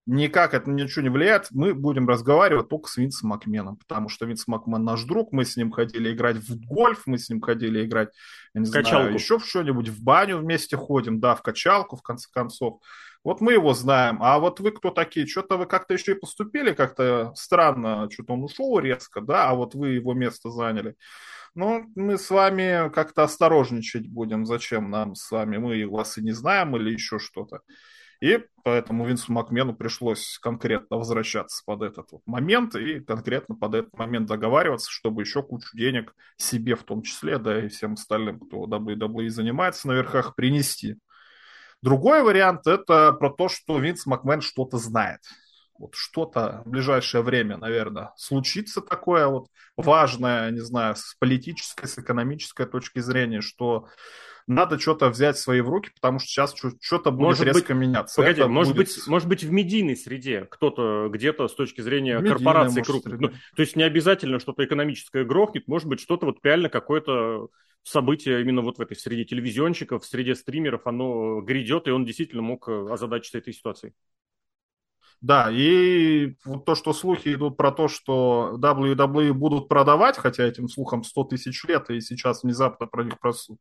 никак 0.06 0.54
это 0.54 0.70
ничего 0.70 1.02
не 1.02 1.08
влияет, 1.08 1.48
мы 1.50 1.74
будем 1.74 2.08
разговаривать 2.08 2.68
только 2.68 2.88
с 2.88 2.96
Винсом 2.96 3.30
Макменом, 3.30 3.76
потому 3.76 4.08
что 4.08 4.26
Винс 4.26 4.46
Макмен 4.46 4.84
наш 4.84 5.02
друг, 5.04 5.32
мы 5.32 5.44
с 5.44 5.56
ним 5.56 5.72
ходили 5.72 6.12
играть 6.12 6.36
в 6.36 6.64
гольф, 6.64 7.02
мы 7.06 7.18
с 7.18 7.28
ним 7.30 7.40
ходили 7.40 7.84
играть, 7.84 8.10
я 8.54 8.60
не 8.60 8.66
качалку. 8.66 9.02
знаю, 9.02 9.14
еще 9.14 9.38
в 9.38 9.46
что-нибудь, 9.46 9.88
в 9.88 10.02
баню 10.02 10.38
вместе 10.38 10.76
ходим, 10.76 11.20
да, 11.20 11.34
в 11.34 11.42
качалку, 11.42 11.96
в 11.96 12.02
конце 12.02 12.28
концов. 12.32 12.80
Вот 13.24 13.40
мы 13.40 13.54
его 13.54 13.72
знаем, 13.72 14.18
а 14.20 14.38
вот 14.38 14.60
вы 14.60 14.70
кто 14.70 14.90
такие? 14.90 15.26
Что-то 15.26 15.56
вы 15.56 15.64
как-то 15.66 15.94
еще 15.94 16.12
и 16.12 16.18
поступили 16.18 16.74
как-то 16.74 17.32
странно, 17.34 18.08
что-то 18.12 18.34
он 18.34 18.44
ушел 18.44 18.78
резко, 18.78 19.22
да, 19.22 19.48
а 19.48 19.54
вот 19.54 19.74
вы 19.74 19.90
его 19.90 20.12
место 20.12 20.50
заняли. 20.50 20.94
Ну, 21.54 21.90
мы 21.94 22.18
с 22.18 22.30
вами 22.30 22.90
как-то 22.90 23.22
осторожничать 23.22 24.08
будем. 24.08 24.44
Зачем 24.44 24.90
нам 24.90 25.14
с 25.14 25.30
вами? 25.30 25.56
Мы 25.56 25.88
вас 25.88 26.18
и 26.18 26.22
не 26.22 26.32
знаем 26.32 26.76
или 26.76 26.90
еще 26.90 27.18
что-то. 27.18 27.60
И 28.20 28.40
поэтому 28.62 29.06
Винсу 29.06 29.32
Макмену 29.32 29.74
пришлось 29.74 30.38
конкретно 30.40 30.96
возвращаться 30.98 31.62
под 31.64 31.82
этот 31.82 32.12
вот 32.12 32.22
момент 32.26 32.74
и 32.74 33.00
конкретно 33.00 33.54
под 33.54 33.74
этот 33.74 33.98
момент 33.98 34.28
договариваться, 34.28 34.90
чтобы 34.90 35.22
еще 35.22 35.42
кучу 35.42 35.68
денег 35.74 36.14
себе 36.36 36.74
в 36.74 36.82
том 36.84 37.02
числе, 37.02 37.38
да 37.38 37.64
и 37.64 37.68
всем 37.68 37.94
остальным, 37.94 38.40
кто 38.40 38.66
WWE 38.66 39.28
занимается 39.28 39.88
на 39.88 39.92
верхах, 39.92 40.34
принести. 40.34 40.96
Другой 41.84 42.22
вариант– 42.22 42.62
это 42.66 43.12
про 43.12 43.28
то, 43.28 43.50
что 43.50 43.78
Винс 43.78 44.06
Макмен 44.06 44.40
что-то 44.40 44.78
знает. 44.78 45.20
Вот 45.78 45.94
что-то 45.94 46.62
в 46.64 46.70
ближайшее 46.70 47.22
время, 47.22 47.56
наверное, 47.56 48.12
случится 48.16 48.80
такое 48.80 49.26
вот 49.26 49.48
важное, 49.76 50.50
не 50.50 50.60
знаю, 50.60 50.94
с 50.96 51.14
политической, 51.18 51.86
с 51.86 51.98
экономической 51.98 52.66
точки 52.66 53.00
зрения, 53.00 53.40
что 53.40 53.88
надо 54.46 54.78
что-то 54.78 55.08
взять 55.08 55.38
свои 55.38 55.60
в 55.60 55.68
руки, 55.68 55.90
потому 55.94 56.18
что 56.18 56.28
сейчас 56.28 56.54
что-то 56.80 57.10
будет 57.10 57.38
может 57.38 57.44
резко 57.46 57.74
быть, 57.74 57.82
меняться. 57.82 58.16
Погоди, 58.16 58.40
Это 58.40 58.48
может, 58.48 58.74
будет... 58.74 58.88
быть, 58.88 59.06
может 59.06 59.28
быть 59.28 59.42
в 59.42 59.50
медийной 59.50 59.96
среде 59.96 60.46
кто-то 60.50 61.08
где-то 61.10 61.48
с 61.48 61.54
точки 61.54 61.80
зрения 61.80 62.14
Медийная, 62.14 62.34
корпорации 62.34 62.82
крупных. 62.82 63.20
Ну, 63.20 63.28
то 63.28 63.62
есть 63.62 63.74
не 63.74 63.82
обязательно 63.82 64.38
что-то 64.38 64.64
экономическое 64.64 65.24
грохнет, 65.24 65.66
может 65.66 65.88
быть 65.88 66.00
что-то 66.00 66.26
вот 66.26 66.38
реально 66.42 66.68
какое-то 66.68 67.48
событие 67.82 68.40
именно 68.40 68.62
вот 68.62 68.78
в 68.78 68.80
этой 68.80 68.96
среде 68.96 69.24
телевизионщиков, 69.24 70.02
в 70.02 70.06
среде 70.06 70.34
стримеров, 70.34 70.86
оно 70.86 71.40
грядет, 71.40 71.86
и 71.86 71.90
он 71.90 72.04
действительно 72.04 72.42
мог 72.42 72.68
э, 72.68 72.86
озадачиться 72.90 73.38
этой 73.38 73.52
ситуацией. 73.52 73.92
Да, 75.24 75.50
и 75.50 76.34
вот 76.44 76.66
то, 76.66 76.74
что 76.74 76.92
слухи 76.92 77.32
идут 77.32 77.56
про 77.56 77.72
то, 77.72 77.88
что 77.88 78.58
WWE 78.60 79.32
будут 79.32 79.68
продавать, 79.68 80.18
хотя 80.18 80.44
этим 80.44 80.68
слухам 80.68 81.02
100 81.02 81.24
тысяч 81.24 81.64
лет, 81.64 81.88
и 81.88 82.02
сейчас 82.02 82.42
внезапно 82.42 82.86
про 82.86 83.04
них 83.04 83.18
просто 83.18 83.54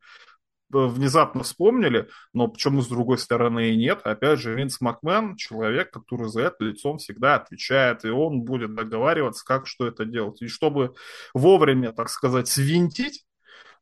внезапно 0.69 1.43
вспомнили, 1.43 2.09
но 2.33 2.49
почему 2.49 2.81
с 2.81 2.89
другой 2.89 3.17
стороны 3.17 3.69
и 3.69 3.77
нет. 3.77 4.01
Опять 4.03 4.39
же, 4.39 4.53
Винс 4.53 4.81
Макмен 4.81 5.37
человек, 5.37 5.91
который 5.91 6.27
за 6.27 6.41
это 6.41 6.65
лицом 6.65 6.97
всегда 6.97 7.35
отвечает, 7.35 8.03
и 8.03 8.09
он 8.09 8.41
будет 8.41 8.75
договариваться, 8.75 9.45
как 9.45 9.65
что 9.65 9.87
это 9.87 10.03
делать. 10.03 10.41
И 10.41 10.49
чтобы 10.49 10.95
вовремя, 11.33 11.93
так 11.93 12.09
сказать, 12.09 12.49
свинтить, 12.49 13.23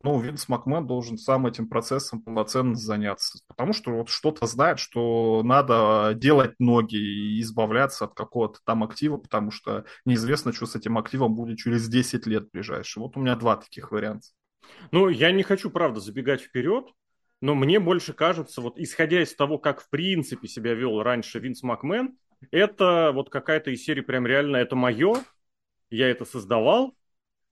ну, 0.03 0.20
Винс 0.20 0.48
Макмен 0.50 0.88
должен 0.88 1.17
сам 1.17 1.48
этим 1.48 1.67
процессом 1.67 2.22
полноценно 2.22 2.75
заняться. 2.75 3.39
Потому 3.48 3.74
что 3.74 3.91
вот 3.91 4.10
что-то 4.10 4.46
знает, 4.48 4.79
что 4.79 5.41
надо 5.43 6.13
делать 6.15 6.53
ноги 6.60 6.96
и 6.96 7.41
избавляться 7.41 8.05
от 8.05 8.13
какого-то 8.13 8.60
там 8.65 8.84
актива, 8.84 9.17
потому 9.17 9.51
что 9.51 9.86
неизвестно, 10.05 10.53
что 10.53 10.65
с 10.65 10.75
этим 10.75 10.98
активом 10.98 11.36
будет 11.36 11.60
через 11.60 11.88
10 11.88 12.25
лет 12.27 12.50
ближайшие. 12.51 13.03
Вот 13.03 13.17
у 13.17 13.20
меня 13.20 13.36
два 13.36 13.58
таких 13.58 13.91
варианта. 13.91 14.27
Ну, 14.91 15.10
я 15.10 15.31
не 15.31 15.43
хочу, 15.43 15.70
правда, 15.70 16.00
забегать 16.00 16.41
вперед, 16.41 16.86
но 17.41 17.55
мне 17.55 17.79
больше 17.79 18.13
кажется, 18.13 18.62
вот 18.62 18.79
исходя 18.79 19.22
из 19.22 19.36
того, 19.36 19.58
как 19.58 19.81
в 19.81 19.89
принципе 19.89 20.48
себя 20.48 20.74
вел 20.74 21.01
раньше 21.01 21.39
Винс 21.39 21.63
Макмен, 21.63 22.17
это 22.51 23.12
вот 23.13 23.29
какая-то 23.29 23.72
из 23.72 23.84
серии 23.84 24.01
прям 24.01 24.25
реально 24.25 24.58
это 24.58 24.75
мое, 24.75 25.15
я 25.89 26.10
это 26.10 26.25
создавал, 26.25 26.96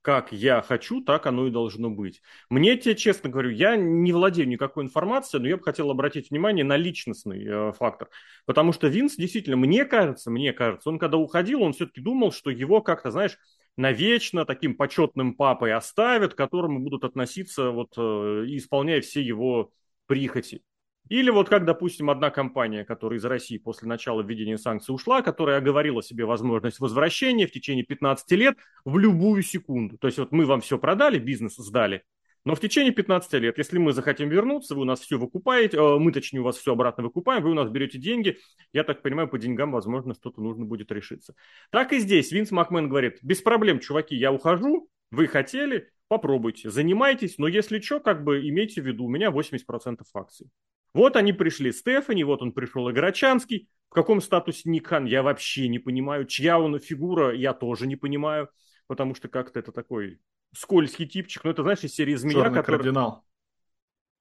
как 0.02 0.32
я 0.32 0.62
хочу, 0.62 1.02
так 1.02 1.26
оно 1.26 1.46
и 1.46 1.50
должно 1.50 1.90
быть. 1.90 2.22
Мне 2.48 2.76
тебе 2.76 2.94
честно 2.94 3.28
говорю, 3.28 3.50
я 3.50 3.76
не 3.76 4.12
владею 4.12 4.48
никакой 4.48 4.84
информацией, 4.84 5.42
но 5.42 5.48
я 5.48 5.56
бы 5.56 5.62
хотел 5.62 5.90
обратить 5.90 6.30
внимание 6.30 6.64
на 6.64 6.76
личностный 6.76 7.44
э, 7.44 7.72
фактор. 7.72 8.08
Потому 8.46 8.72
что 8.72 8.88
Винс 8.88 9.16
действительно, 9.16 9.56
мне 9.56 9.84
кажется, 9.84 10.30
мне 10.30 10.52
кажется, 10.52 10.88
он 10.88 10.98
когда 10.98 11.18
уходил, 11.18 11.62
он 11.62 11.72
все-таки 11.72 12.00
думал, 12.00 12.32
что 12.32 12.50
его 12.50 12.80
как-то, 12.80 13.10
знаешь, 13.10 13.36
навечно 13.76 14.44
таким 14.44 14.76
почетным 14.76 15.34
папой 15.34 15.72
оставят, 15.72 16.34
к 16.34 16.36
которому 16.36 16.80
будут 16.80 17.04
относиться, 17.04 17.70
вот, 17.70 17.92
э, 17.96 18.00
исполняя 18.46 19.00
все 19.00 19.20
его 19.20 19.70
прихоти. 20.06 20.62
Или 21.10 21.30
вот 21.30 21.48
как, 21.48 21.64
допустим, 21.64 22.08
одна 22.08 22.30
компания, 22.30 22.84
которая 22.84 23.18
из 23.18 23.24
России 23.24 23.58
после 23.58 23.88
начала 23.88 24.22
введения 24.22 24.56
санкций 24.56 24.94
ушла, 24.94 25.22
которая 25.22 25.58
оговорила 25.58 26.04
себе 26.04 26.24
возможность 26.24 26.78
возвращения 26.78 27.48
в 27.48 27.50
течение 27.52 27.84
15 27.84 28.30
лет 28.32 28.56
в 28.84 28.96
любую 28.96 29.42
секунду. 29.42 29.98
То 29.98 30.06
есть 30.06 30.18
вот 30.18 30.30
мы 30.30 30.46
вам 30.46 30.60
все 30.60 30.78
продали, 30.78 31.18
бизнес 31.18 31.56
сдали, 31.56 32.04
Но 32.44 32.54
в 32.54 32.60
течение 32.60 32.92
15 32.92 33.32
лет, 33.34 33.58
если 33.58 33.78
мы 33.78 33.92
захотим 33.92 34.28
вернуться, 34.28 34.76
вы 34.76 34.82
у 34.82 34.84
нас 34.84 35.00
все 35.00 35.18
выкупаете, 35.18 35.78
э, 35.78 35.98
мы, 35.98 36.12
точнее, 36.12 36.40
у 36.40 36.44
вас 36.44 36.56
все 36.56 36.72
обратно 36.72 37.02
выкупаем, 37.02 37.42
вы 37.42 37.50
у 37.50 37.54
нас 37.54 37.68
берете 37.68 37.98
деньги, 37.98 38.38
я 38.72 38.84
так 38.84 39.02
понимаю, 39.02 39.26
по 39.26 39.36
деньгам, 39.36 39.72
возможно, 39.72 40.14
что-то 40.14 40.40
нужно 40.40 40.64
будет 40.64 40.92
решиться. 40.92 41.34
Так 41.70 41.92
и 41.92 41.98
здесь 41.98 42.30
Винс 42.30 42.52
Макмен 42.52 42.88
говорит, 42.88 43.18
без 43.20 43.42
проблем, 43.42 43.80
чуваки, 43.80 44.14
я 44.14 44.32
ухожу, 44.32 44.88
вы 45.10 45.26
хотели, 45.26 45.90
попробуйте, 46.06 46.70
занимайтесь, 46.70 47.36
но 47.36 47.48
если 47.48 47.80
что, 47.80 47.98
как 47.98 48.22
бы 48.22 48.48
имейте 48.48 48.80
в 48.80 48.86
виду, 48.86 49.06
у 49.06 49.08
меня 49.08 49.30
80% 49.30 50.02
акций. 50.14 50.48
Вот 50.92 51.16
они 51.16 51.32
пришли, 51.32 51.72
Стефани, 51.72 52.24
вот 52.24 52.42
он 52.42 52.52
пришел 52.52 52.90
Играчанский, 52.90 53.68
в 53.88 53.94
каком 53.94 54.20
статусе 54.20 54.68
Никхан, 54.70 55.04
я 55.04 55.22
вообще 55.22 55.68
не 55.68 55.78
понимаю, 55.78 56.24
чья 56.24 56.58
он 56.58 56.78
фигура, 56.78 57.34
я 57.34 57.52
тоже 57.52 57.86
не 57.86 57.96
понимаю, 57.96 58.48
потому 58.86 59.14
что 59.14 59.28
как-то 59.28 59.58
это 59.58 59.72
такой 59.72 60.20
скользкий 60.54 61.06
типчик, 61.06 61.44
но 61.44 61.50
это, 61.50 61.62
знаешь, 61.62 61.84
из 61.84 61.94
серии 61.94 62.14
«Змея», 62.14 62.44
Черный 62.44 62.54
который... 62.54 62.76
кардинал. 62.76 63.24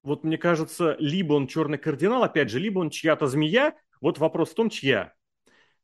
Вот 0.02 0.24
мне 0.24 0.38
кажется, 0.38 0.96
либо 1.00 1.34
он 1.34 1.48
черный 1.48 1.78
кардинал, 1.78 2.24
опять 2.24 2.50
же, 2.50 2.60
либо 2.60 2.80
он 2.80 2.90
чья-то 2.90 3.28
змея. 3.28 3.76
Вот 4.00 4.18
вопрос 4.18 4.52
в 4.52 4.56
том, 4.56 4.70
чья. 4.70 5.14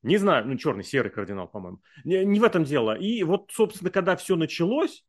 Не 0.03 0.17
знаю, 0.17 0.47
ну, 0.47 0.55
черный, 0.55 0.83
серый 0.83 1.11
кардинал, 1.11 1.47
по-моему. 1.47 1.81
Не, 2.03 2.23
не 2.23 2.39
в 2.39 2.43
этом 2.43 2.63
дело. 2.63 2.95
И 2.95 3.23
вот, 3.23 3.49
собственно, 3.51 3.89
когда 3.89 4.15
все 4.15 4.35
началось, 4.35 5.03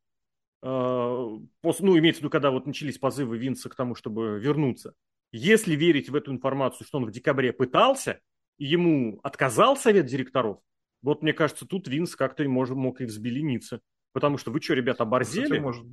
э, 0.63 1.27
после, 1.61 1.87
ну, 1.87 1.99
имеется 1.99 2.21
в 2.21 2.23
виду, 2.23 2.31
когда 2.31 2.51
вот 2.51 2.67
начались 2.67 2.99
позывы 2.99 3.39
Винса 3.39 3.69
к 3.69 3.77
тому, 3.77 3.95
чтобы 3.95 4.41
вернуться, 4.41 4.95
если 5.33 5.75
верить 5.75 6.09
в 6.09 6.15
эту 6.15 6.33
информацию, 6.33 6.87
что 6.87 6.99
он 6.99 7.07
в 7.07 7.11
декабре 7.11 7.53
пытался, 7.53 8.21
и 8.59 8.65
ему 8.65 9.21
отказал 9.23 9.77
совет 9.77 10.07
директоров, 10.07 10.59
вот 11.03 11.23
мне 11.23 11.33
кажется, 11.33 11.67
тут 11.67 11.89
Винс 11.89 12.17
как-то 12.17 12.43
мог, 12.49 12.69
мог 12.71 13.01
и 13.01 13.05
взбелениться. 13.05 13.81
Потому 14.13 14.39
что 14.39 14.51
вы 14.51 14.61
что, 14.61 14.75
ребята, 14.75 15.03
оборзели? 15.03 15.59
Может. 15.59 15.85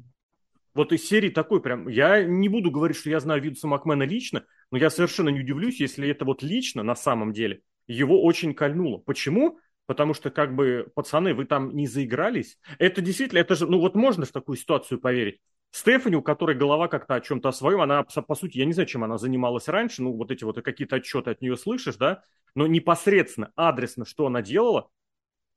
Вот 0.74 0.92
из 0.92 1.08
серии 1.08 1.30
такой 1.30 1.62
прям... 1.62 1.88
Я 1.88 2.24
не 2.24 2.50
буду 2.50 2.72
говорить, 2.72 2.98
что 2.98 3.10
я 3.10 3.20
знаю 3.20 3.42
Винса 3.42 3.68
Макмена 3.68 4.04
лично, 4.04 4.46
но 4.72 4.78
я 4.78 4.90
совершенно 4.90 5.30
не 5.30 5.42
удивлюсь, 5.42 5.80
если 5.80 6.10
это 6.10 6.26
вот 6.26 6.42
лично 6.42 6.84
на 6.84 6.96
самом 6.96 7.34
деле 7.34 7.62
его 7.86 8.24
очень 8.24 8.54
кольнуло. 8.54 8.98
Почему? 8.98 9.60
Потому 9.86 10.14
что, 10.14 10.32
как 10.32 10.56
бы, 10.56 10.90
пацаны, 10.96 11.34
вы 11.34 11.46
там 11.46 11.76
не 11.76 11.86
заигрались. 11.86 12.58
Это 12.80 13.02
действительно, 13.02 13.40
это 13.40 13.56
же, 13.56 13.68
ну 13.68 13.80
вот 13.80 13.96
можно 13.96 14.26
в 14.26 14.32
такую 14.32 14.58
ситуацию 14.58 15.00
поверить. 15.00 15.42
Стефани, 15.74 16.16
у 16.16 16.22
которой 16.22 16.56
голова 16.56 16.88
как-то 16.88 17.16
о 17.16 17.20
чем-то 17.20 17.50
о 17.50 17.52
своем, 17.52 17.82
она, 17.82 18.04
по 18.04 18.36
сути, 18.36 18.60
я 18.60 18.66
не 18.66 18.74
знаю, 18.74 18.88
чем 18.88 19.04
она 19.04 19.18
занималась 19.18 19.68
раньше, 19.68 20.04
ну, 20.04 20.14
вот 20.14 20.30
эти 20.30 20.44
вот 20.44 20.62
какие-то 20.62 20.98
отчеты 20.98 21.32
от 21.32 21.42
нее 21.42 21.58
слышишь, 21.58 21.96
да, 21.96 22.22
но 22.54 22.68
непосредственно, 22.68 23.52
адресно, 23.56 24.06
что 24.06 24.28
она 24.28 24.44
делала, 24.44 24.90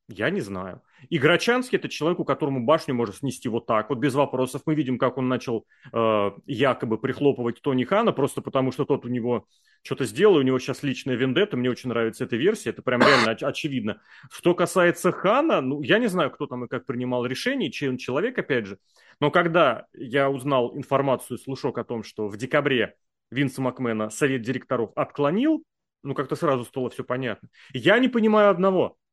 я 0.09 0.31
не 0.31 0.41
знаю. 0.41 0.83
И 1.11 1.19
Грачанский 1.19 1.79
это 1.79 1.89
человек, 1.89 2.21
у 2.21 2.25
которому 2.25 2.65
башню 2.65 2.95
может 2.95 3.17
снести 3.17 3.49
вот 3.49 3.67
так, 3.67 3.91
вот 3.91 3.99
без 3.99 4.15
вопросов. 4.15 4.63
Мы 4.65 4.75
видим, 4.75 4.99
как 4.99 5.19
он 5.19 5.29
начал 5.29 5.67
э, 5.93 6.31
якобы 6.47 6.99
прихлопывать 6.99 7.61
Тони 7.61 7.85
Хана, 7.85 8.13
просто 8.13 8.41
потому 8.41 8.71
что 8.71 8.85
тот 8.85 9.05
у 9.05 9.09
него 9.09 9.47
что-то 9.83 10.05
сделал, 10.05 10.37
у 10.37 10.43
него 10.43 10.59
сейчас 10.59 10.83
личная 10.83 11.17
вендетта, 11.17 11.57
мне 11.57 11.71
очень 11.71 11.91
нравится 11.91 12.25
эта 12.25 12.37
версия, 12.37 12.71
это 12.71 12.83
прям 12.83 13.01
реально 13.01 13.31
оч- 13.31 13.45
очевидно. 13.45 14.01
Что 14.31 14.55
касается 14.55 15.11
Хана, 15.11 15.61
ну, 15.61 15.83
я 15.83 15.99
не 15.99 16.07
знаю, 16.07 16.31
кто 16.31 16.47
там 16.47 16.65
и 16.65 16.69
как 16.69 16.87
принимал 16.87 17.27
решение, 17.27 17.71
чей 17.71 17.89
он 17.89 17.97
человек, 17.97 18.39
опять 18.39 18.67
же, 18.67 18.79
но 19.21 19.31
когда 19.31 19.87
я 19.93 20.31
узнал 20.31 20.77
информацию, 20.77 21.39
слушок 21.39 21.79
о 21.79 21.85
том, 21.85 22.05
что 22.05 22.29
в 22.29 22.37
декабре 22.37 22.95
Винса 23.31 23.61
Макмена 23.61 24.11
совет 24.11 24.43
директоров 24.43 24.93
отклонил, 24.95 25.65
ну, 26.03 26.15
как-то 26.15 26.37
сразу 26.37 26.65
стало 26.65 26.91
все 26.91 27.03
понятно. 27.03 27.49
Я 27.73 27.99
не 27.99 28.09
понимаю 28.09 28.51
одного– 28.51 28.97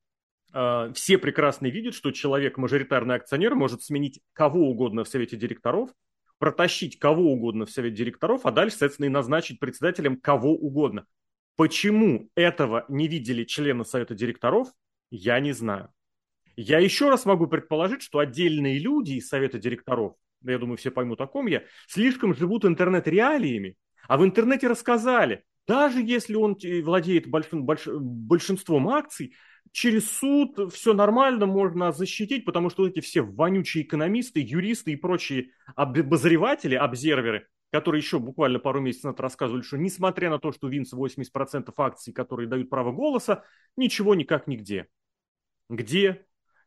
все 0.94 1.18
прекрасно 1.18 1.68
видят, 1.68 1.96
что 1.96 2.12
человек, 2.12 2.58
мажоритарный 2.58 3.16
акционер, 3.16 3.56
может 3.56 3.84
сменить 3.84 4.22
кого 4.34 4.70
угодно 4.70 5.04
в 5.04 5.08
совете 5.08 5.36
директоров, 5.36 5.90
протащить 6.38 7.00
кого 7.00 7.32
угодно 7.32 7.66
в 7.66 7.72
совет 7.72 7.94
директоров, 7.94 8.46
а 8.46 8.52
дальше, 8.52 8.78
соответственно, 8.78 9.08
и 9.08 9.10
назначить 9.10 9.60
председателем 9.60 10.18
кого 10.20 10.54
угодно. 10.54 11.06
Почему 11.56 12.30
этого 12.36 12.86
не 12.90 13.08
видели 13.08 13.44
члены 13.44 13.86
совета 13.86 14.14
директоров, 14.14 14.68
я 15.10 15.40
не 15.40 15.54
знаю. 15.54 15.90
Я 16.56 16.80
еще 16.80 17.10
раз 17.10 17.26
могу 17.26 17.48
предположить, 17.48 18.02
что 18.02 18.20
отдельные 18.20 18.78
люди 18.78 19.14
из 19.14 19.28
совета 19.28 19.58
директоров, 19.58 20.16
я 20.44 20.60
думаю, 20.60 20.78
все 20.78 20.92
поймут 20.92 21.22
о 21.22 21.28
ком 21.28 21.48
я, 21.48 21.64
слишком 21.88 22.36
живут 22.36 22.66
интернет-реалиями, 22.66 23.78
а 24.08 24.18
в 24.18 24.24
интернете 24.24 24.68
рассказали, 24.68 25.44
даже 25.66 26.02
если 26.02 26.36
он 26.36 26.58
владеет 26.84 27.28
большим, 27.28 27.64
больш, 27.64 27.88
большинством 27.88 28.90
акций, 28.90 29.34
через 29.72 30.10
суд 30.12 30.74
все 30.74 30.93
нормально 30.93 31.46
можно 31.46 31.91
защитить, 31.91 32.46
потому 32.46 32.70
что 32.70 32.88
эти 32.88 33.00
все 33.00 33.22
вонючие 33.22 33.84
экономисты, 33.84 34.39
юристы 34.39 34.91
и 34.91 34.96
прочие 34.96 35.51
обозреватели, 35.75 36.75
обзерверы, 36.75 37.48
которые 37.72 38.01
еще 38.01 38.20
буквально 38.20 38.60
пару 38.60 38.82
месяцев 38.82 39.05
назад 39.05 39.22
рассказывали, 39.22 39.62
что 39.62 39.77
несмотря 39.77 40.29
на 40.29 40.39
то, 40.39 40.51
что 40.51 40.67
Винс 40.67 40.93
80% 40.93 41.74
акций, 41.77 42.13
которые 42.13 42.48
дают 42.48 42.70
право 42.70 42.91
голоса, 42.91 43.43
ничего 43.75 44.15
никак 44.15 44.48
нигде. 44.48 44.88
Где? 45.70 46.25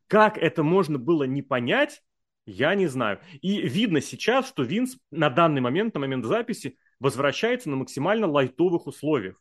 Как 0.08 0.38
это 0.38 0.62
можно 0.62 0.98
было 0.98 1.24
не 1.24 1.42
понять, 1.42 2.02
я 2.46 2.74
не 2.74 2.86
знаю. 2.86 3.20
И 3.42 3.60
видно 3.60 4.00
сейчас, 4.00 4.48
что 4.48 4.62
Винс 4.62 4.96
на 5.10 5.30
данный 5.30 5.60
момент, 5.60 5.94
на 5.94 6.00
момент 6.00 6.24
записи, 6.24 6.78
возвращается 7.00 7.70
на 7.70 7.76
максимально 7.76 8.26
лайтовых 8.26 8.86
условиях. 8.86 9.40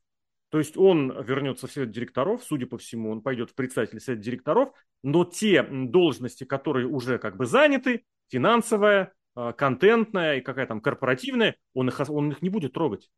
То 0.55 0.59
есть 0.59 0.77
он 0.77 1.11
вернется 1.21 1.67
в 1.67 1.71
совет 1.73 1.91
директоров, 1.91 2.41
судя 2.41 2.65
по 2.65 2.77
всему, 2.77 3.11
он 3.11 3.21
пойдет 3.21 3.49
в 3.49 3.55
председатель 3.55 3.99
совета 3.99 4.23
директоров, 4.23 4.69
но 5.03 5.25
те 5.25 5.63
должности, 5.63 6.45
которые 6.45 6.87
уже 6.87 7.17
как 7.17 7.35
бы 7.35 7.45
заняты, 7.45 8.05
финансовая, 8.29 9.11
а, 9.35 9.51
контентная 9.51 10.37
и 10.37 10.41
какая 10.41 10.65
там 10.65 10.79
корпоративная, 10.79 11.57
он 11.73 11.89
их, 11.89 11.99
он 12.07 12.31
их 12.31 12.41
не 12.41 12.47
будет 12.47 12.71
трогать. 12.71 13.11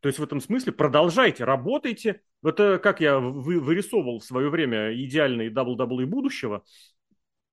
То 0.00 0.08
есть 0.10 0.18
в 0.18 0.22
этом 0.22 0.38
смысле 0.38 0.72
продолжайте, 0.72 1.44
работайте. 1.44 2.20
Это 2.44 2.78
как 2.78 3.00
я 3.00 3.20
вы, 3.20 3.58
вырисовывал 3.58 4.18
в 4.18 4.24
свое 4.26 4.50
время 4.50 4.94
идеальный 5.02 5.48
WWE 5.48 6.04
будущего, 6.04 6.62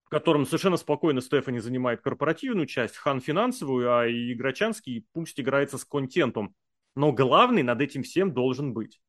в 0.03 0.09
котором 0.09 0.45
совершенно 0.45 0.75
спокойно 0.75 1.21
Стефани 1.21 1.59
занимает 1.59 2.01
корпоративную 2.01 2.67
часть, 2.67 2.97
Хан 2.97 3.21
финансовую, 3.21 3.89
а 3.89 4.05
Играчанский 4.05 5.07
пусть 5.13 5.39
играется 5.39 5.77
с 5.77 5.85
контентом. 5.85 6.53
Но 6.97 7.13
главный 7.13 7.63
над 7.63 7.79
этим 7.79 8.03
всем 8.03 8.33
должен 8.33 8.73
быть. 8.73 8.99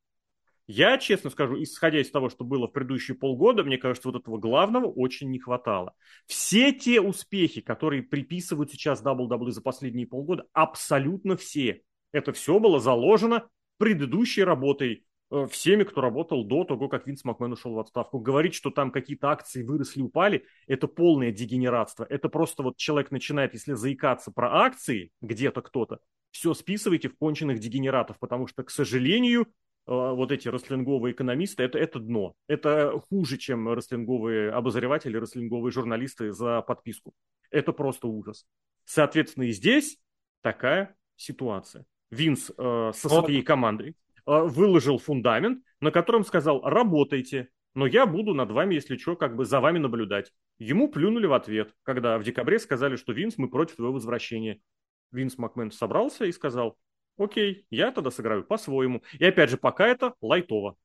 Я, 0.66 0.96
честно 0.96 1.28
скажу, 1.28 1.62
исходя 1.62 2.00
из 2.00 2.10
того, 2.10 2.30
что 2.30 2.42
было 2.42 2.66
в 2.66 2.72
предыдущие 2.72 3.16
полгода, 3.16 3.64
мне 3.64 3.76
кажется, 3.76 4.08
вот 4.08 4.20
этого 4.20 4.38
главного 4.38 4.86
очень 4.86 5.30
не 5.30 5.38
хватало. 5.38 5.94
Все 6.26 6.72
те 6.72 7.02
успехи, 7.02 7.60
которые 7.60 8.02
приписывают 8.02 8.70
сейчас 8.70 9.04
WWE 9.04 9.50
за 9.50 9.60
последние 9.60 10.06
полгода, 10.06 10.46
абсолютно 10.54 11.36
все. 11.36 11.82
Это 12.12 12.32
все 12.32 12.58
было 12.58 12.80
заложено 12.80 13.46
предыдущей 13.76 14.42
работой 14.42 15.04
э, 15.30 15.46
всеми, 15.50 15.84
кто 15.84 16.00
работал 16.00 16.44
до 16.44 16.64
того, 16.64 16.88
как 16.88 17.06
Винс 17.06 17.24
Макмен 17.24 17.52
ушел 17.52 17.74
в 17.74 17.80
отставку. 17.80 18.18
Говорить, 18.18 18.54
что 18.54 18.70
там 18.70 18.90
какие-то 18.90 19.28
акции 19.30 19.62
выросли, 19.62 20.00
упали, 20.00 20.46
это 20.66 20.88
полное 20.88 21.30
дегенератство. 21.30 22.06
Это 22.08 22.30
просто 22.30 22.62
вот 22.62 22.78
человек 22.78 23.10
начинает, 23.10 23.52
если 23.52 23.74
заикаться 23.74 24.32
про 24.32 24.62
акции, 24.62 25.10
где-то 25.20 25.60
кто-то, 25.60 25.98
все 26.30 26.54
списывайте 26.54 27.10
в 27.10 27.16
конченых 27.18 27.58
дегенератов, 27.58 28.18
потому 28.18 28.46
что, 28.46 28.62
к 28.62 28.70
сожалению, 28.70 29.46
вот 29.86 30.32
эти 30.32 30.48
рестлинговые 30.48 31.12
экономисты, 31.12 31.62
это, 31.62 31.78
это 31.78 31.98
дно. 31.98 32.34
Это 32.48 33.00
хуже, 33.10 33.36
чем 33.36 33.72
рестлинговые 33.72 34.50
обозреватели, 34.50 35.16
рестлинговые 35.16 35.72
журналисты 35.72 36.32
за 36.32 36.62
подписку. 36.62 37.12
Это 37.50 37.72
просто 37.72 38.06
ужас. 38.06 38.46
Соответственно, 38.84 39.44
и 39.44 39.52
здесь 39.52 39.98
такая 40.40 40.96
ситуация. 41.16 41.84
Винс 42.10 42.50
э, 42.56 42.92
со 42.94 43.08
своей 43.08 43.42
командой 43.42 43.96
э, 44.26 44.42
выложил 44.42 44.98
фундамент, 44.98 45.62
на 45.80 45.90
котором 45.90 46.24
сказал, 46.24 46.62
работайте, 46.62 47.48
но 47.74 47.86
я 47.86 48.06
буду 48.06 48.34
над 48.34 48.50
вами, 48.50 48.74
если 48.74 48.96
что, 48.96 49.16
как 49.16 49.36
бы 49.36 49.44
за 49.44 49.60
вами 49.60 49.78
наблюдать. 49.78 50.32
Ему 50.58 50.88
плюнули 50.88 51.26
в 51.26 51.32
ответ, 51.32 51.74
когда 51.82 52.18
в 52.18 52.24
декабре 52.24 52.58
сказали, 52.58 52.96
что 52.96 53.12
Винс, 53.12 53.36
мы 53.36 53.48
против 53.48 53.76
твоего 53.76 53.94
возвращения. 53.94 54.60
Винс 55.10 55.38
Макмен 55.38 55.70
собрался 55.70 56.24
и 56.24 56.32
сказал, 56.32 56.78
окей, 57.18 57.66
я 57.70 57.90
тогда 57.92 58.10
сыграю 58.10 58.44
по-своему. 58.44 59.02
И 59.18 59.24
опять 59.24 59.50
же, 59.50 59.56
пока 59.56 59.86
это 59.86 60.14
лайтово. 60.20 60.76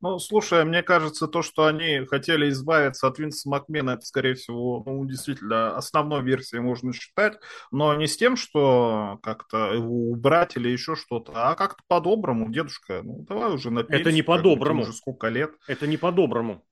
Ну, 0.00 0.18
слушай, 0.18 0.64
мне 0.64 0.82
кажется, 0.82 1.26
то, 1.26 1.42
что 1.42 1.66
они 1.66 2.04
хотели 2.06 2.50
избавиться 2.50 3.06
от 3.06 3.18
Винса 3.18 3.48
Макмена, 3.48 3.92
это, 3.92 4.02
скорее 4.02 4.34
всего, 4.34 4.82
ну, 4.84 5.04
действительно, 5.04 5.76
основной 5.76 6.22
версией 6.22 6.62
можно 6.62 6.92
считать, 6.92 7.38
но 7.70 7.94
не 7.94 8.06
с 8.06 8.16
тем, 8.16 8.36
что 8.36 9.18
как-то 9.22 9.72
его 9.72 10.10
убрать 10.10 10.56
или 10.56 10.68
еще 10.68 10.94
что-то, 10.94 11.32
а 11.34 11.54
как-то 11.54 11.82
по-доброму, 11.88 12.50
дедушка, 12.52 13.00
ну, 13.02 13.24
давай 13.26 13.52
уже 13.52 13.70
на 13.70 13.80
Это 13.80 14.12
не 14.12 14.22
по-доброму. 14.22 14.82
Уже 14.82 14.92
сколько 14.92 15.28
лет. 15.28 15.54
Это 15.66 15.86
не 15.86 15.96
по-доброму. 15.96 16.64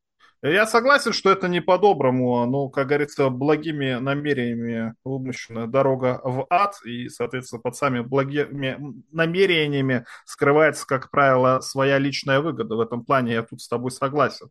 Я 0.44 0.66
согласен, 0.66 1.12
что 1.12 1.30
это 1.30 1.46
не 1.46 1.60
по-доброму, 1.60 2.44
но, 2.46 2.68
как 2.68 2.88
говорится, 2.88 3.28
благими 3.28 3.94
намерениями 4.00 4.92
вымощена 5.04 5.68
дорога 5.68 6.20
в 6.24 6.48
ад, 6.50 6.74
и, 6.84 7.08
соответственно, 7.08 7.62
под 7.62 7.76
самыми 7.76 8.00
благими 8.00 8.76
намерениями 9.12 10.04
скрывается, 10.24 10.84
как 10.84 11.12
правило, 11.12 11.60
своя 11.60 11.98
личная 11.98 12.40
выгода. 12.40 12.74
В 12.74 12.80
этом 12.80 13.04
плане 13.04 13.34
я 13.34 13.44
тут 13.44 13.60
с 13.60 13.68
тобой 13.68 13.92
согласен. 13.92 14.48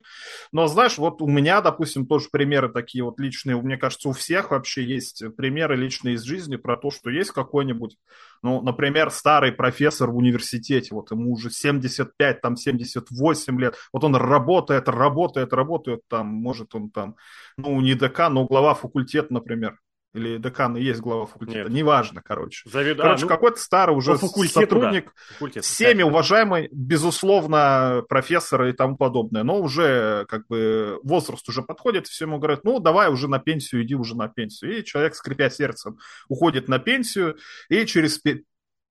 Но, 0.53 0.67
знаешь, 0.67 0.98
вот 0.98 1.21
у 1.21 1.27
меня, 1.27 1.60
допустим, 1.60 2.05
тоже 2.05 2.29
примеры 2.31 2.69
такие 2.69 3.03
вот 3.03 3.19
личные, 3.19 3.62
мне 3.62 3.75
кажется, 3.75 4.07
у 4.07 4.13
всех 4.13 4.51
вообще 4.51 4.86
есть 4.86 5.21
примеры 5.36 5.75
личные 5.75 6.15
из 6.15 6.21
жизни 6.21 6.55
про 6.55 6.77
то, 6.77 6.89
что 6.89 7.10
есть 7.10 7.31
какой-нибудь 7.31 7.98
ну, 8.43 8.62
например, 8.62 9.12
старый 9.12 9.51
профессор 9.51 10.10
в 10.10 10.17
университете, 10.17 10.95
вот 10.95 11.12
ему 11.12 11.31
уже 11.31 11.51
75, 11.51 12.41
там 12.41 12.57
78 12.57 13.60
лет, 13.60 13.75
вот 13.93 14.03
он 14.03 14.15
работает, 14.15 14.89
работает, 14.89 15.53
работает 15.53 16.01
там, 16.07 16.27
может 16.27 16.74
он 16.75 16.89
там, 16.89 17.15
ну, 17.57 17.79
не 17.81 17.93
декан, 17.93 18.33
но 18.33 18.45
глава 18.45 18.74
факультета, 18.74 19.33
например, 19.33 19.77
или 20.13 20.37
декан 20.37 20.75
и 20.75 20.81
есть 20.81 20.99
глава 20.99 21.25
факультета, 21.25 21.69
Нет. 21.69 21.69
неважно, 21.69 22.21
короче. 22.21 22.69
Завид... 22.69 22.97
Короче, 22.97 23.23
а, 23.23 23.25
ну, 23.25 23.27
какой-то 23.27 23.59
старый 23.59 23.95
уже 23.95 24.17
сотрудник, 24.17 25.05
да. 25.05 25.11
Факультет, 25.33 25.63
всеми 25.63 26.03
уважаемый, 26.03 26.69
безусловно, 26.71 28.03
профессор 28.09 28.65
и 28.65 28.73
тому 28.73 28.97
подобное, 28.97 29.43
но 29.43 29.59
уже 29.59 30.25
как 30.27 30.47
бы 30.47 30.99
возраст 31.03 31.47
уже 31.47 31.61
подходит, 31.61 32.07
все 32.07 32.25
ему 32.25 32.39
говорят, 32.39 32.63
ну, 32.63 32.79
давай 32.79 33.09
уже 33.09 33.27
на 33.27 33.39
пенсию, 33.39 33.83
иди 33.83 33.95
уже 33.95 34.15
на 34.15 34.27
пенсию. 34.27 34.79
И 34.79 34.83
человек, 34.83 35.15
скрипя 35.15 35.49
сердцем, 35.49 35.97
уходит 36.27 36.67
на 36.67 36.79
пенсию, 36.79 37.37
и 37.69 37.85
через 37.85 38.19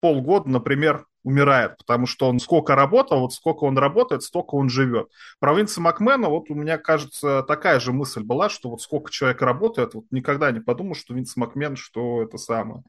полгода, 0.00 0.48
например, 0.48 1.06
умирает, 1.22 1.76
потому 1.76 2.06
что 2.06 2.28
он 2.28 2.38
сколько 2.40 2.74
работал, 2.74 3.20
вот 3.20 3.34
сколько 3.34 3.64
он 3.64 3.76
работает, 3.76 4.22
столько 4.22 4.54
он 4.54 4.70
живет. 4.70 5.08
Про 5.38 5.54
Винса 5.54 5.80
Макмена, 5.80 6.28
вот 6.28 6.50
у 6.50 6.54
меня, 6.54 6.78
кажется, 6.78 7.42
такая 7.42 7.78
же 7.78 7.92
мысль 7.92 8.22
была, 8.22 8.48
что 8.48 8.70
вот 8.70 8.80
сколько 8.80 9.10
человек 9.10 9.42
работает, 9.42 9.94
вот 9.94 10.04
никогда 10.10 10.50
не 10.50 10.60
подумал, 10.60 10.94
что 10.94 11.14
Винс 11.14 11.36
Макмен, 11.36 11.76
что 11.76 12.22
это 12.22 12.38
самое, 12.38 12.82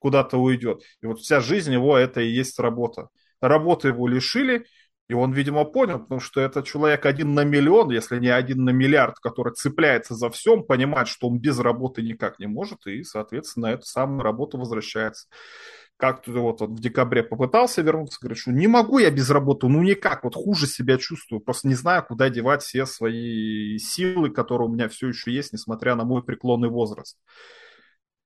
куда-то 0.00 0.38
уйдет. 0.38 0.82
И 1.02 1.06
вот 1.06 1.20
вся 1.20 1.40
жизнь 1.40 1.72
его, 1.72 1.96
это 1.96 2.20
и 2.20 2.28
есть 2.28 2.58
работа. 2.58 3.08
Работы 3.40 3.88
его 3.88 4.08
лишили, 4.08 4.66
и 5.08 5.14
он, 5.14 5.32
видимо, 5.32 5.64
понял, 5.64 6.00
потому 6.00 6.20
что 6.20 6.40
это 6.40 6.62
человек 6.62 7.06
один 7.06 7.32
на 7.32 7.44
миллион, 7.44 7.90
если 7.90 8.18
не 8.18 8.28
один 8.28 8.64
на 8.64 8.70
миллиард, 8.70 9.18
который 9.20 9.54
цепляется 9.54 10.14
за 10.14 10.28
всем, 10.28 10.64
понимает, 10.64 11.08
что 11.08 11.28
он 11.28 11.38
без 11.38 11.58
работы 11.58 12.02
никак 12.02 12.38
не 12.38 12.46
может, 12.46 12.86
и, 12.86 13.02
соответственно, 13.04 13.68
на 13.68 13.72
эту 13.72 13.86
самую 13.86 14.22
работу 14.22 14.58
возвращается 14.58 15.28
как-то 15.98 16.30
вот, 16.32 16.60
вот 16.60 16.70
в 16.70 16.80
декабре 16.80 17.22
попытался 17.22 17.82
вернуться, 17.82 18.18
говорит, 18.20 18.38
что 18.38 18.52
не 18.52 18.68
могу 18.68 18.98
я 18.98 19.10
без 19.10 19.28
работы, 19.30 19.66
ну 19.66 19.82
никак, 19.82 20.24
вот 20.24 20.34
хуже 20.34 20.66
себя 20.66 20.96
чувствую, 20.96 21.40
просто 21.40 21.68
не 21.68 21.74
знаю, 21.74 22.04
куда 22.06 22.30
девать 22.30 22.62
все 22.62 22.86
свои 22.86 23.76
силы, 23.78 24.30
которые 24.30 24.68
у 24.68 24.72
меня 24.72 24.88
все 24.88 25.08
еще 25.08 25.32
есть, 25.32 25.52
несмотря 25.52 25.96
на 25.96 26.04
мой 26.04 26.22
преклонный 26.22 26.68
возраст. 26.68 27.18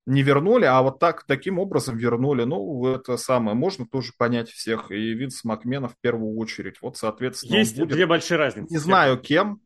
Не 0.04 0.22
вернули, 0.22 0.64
а 0.64 0.82
вот 0.82 0.98
так, 0.98 1.24
таким 1.24 1.60
образом 1.60 1.96
вернули. 1.96 2.42
Ну, 2.42 2.86
это 2.88 3.16
самое, 3.16 3.56
можно 3.56 3.86
тоже 3.86 4.12
понять 4.18 4.50
всех. 4.50 4.90
И 4.90 5.14
Винс 5.14 5.44
Макмена 5.44 5.86
в 5.88 5.96
первую 6.00 6.36
очередь. 6.38 6.82
Вот, 6.82 6.96
соответственно, 6.96 7.58
Есть 7.58 7.78
будет... 7.78 7.94
две 7.94 8.06
большие 8.06 8.36
разницы. 8.36 8.72
Не 8.72 8.78
знаю, 8.78 9.16
кем. 9.16 9.60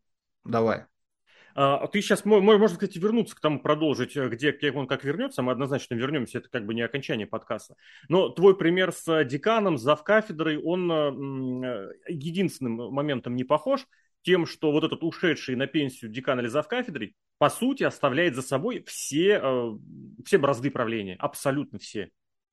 Давай. 0.44 0.84
А, 1.58 1.86
ты 1.86 2.02
сейчас, 2.02 2.26
можно, 2.26 2.68
кстати, 2.68 2.98
вернуться 2.98 3.34
к 3.34 3.40
тому, 3.40 3.58
продолжить, 3.60 4.14
э, 4.14 4.28
где, 4.28 4.52
где 4.52 4.70
он 4.70 4.86
как 4.86 5.04
вернется. 5.04 5.40
Мы 5.40 5.52
однозначно 5.52 5.94
вернемся, 5.94 6.38
это 6.38 6.50
как 6.50 6.66
бы 6.66 6.74
не 6.74 6.82
окончание 6.82 7.26
подкаста. 7.26 7.76
Но 8.10 8.28
твой 8.28 8.58
пример 8.58 8.92
с 8.92 9.24
деканом, 9.24 9.78
с 9.78 9.82
завкафедрой, 9.82 10.58
он 10.58 10.92
э, 10.92 11.92
единственным 12.08 12.92
моментом 12.92 13.36
не 13.36 13.44
похож 13.44 13.86
тем, 14.20 14.44
что 14.44 14.70
вот 14.70 14.84
этот 14.84 15.02
ушедший 15.02 15.56
на 15.56 15.66
пенсию 15.66 16.10
декан 16.10 16.40
или 16.40 16.48
завкафедрой, 16.48 17.16
по 17.38 17.48
сути, 17.48 17.84
оставляет 17.84 18.34
за 18.34 18.42
собой 18.42 18.84
все, 18.86 19.40
э, 19.42 19.70
все 20.26 20.36
бразды 20.36 20.70
правления, 20.70 21.16
абсолютно 21.18 21.78
все. 21.78 22.10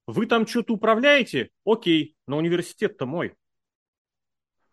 Вы 0.08 0.28
там 0.28 0.48
что-то 0.48 0.76
управляете? 0.76 1.50
Окей, 1.66 2.16
но 2.26 2.38
университет-то 2.38 3.06
мой. 3.06 3.34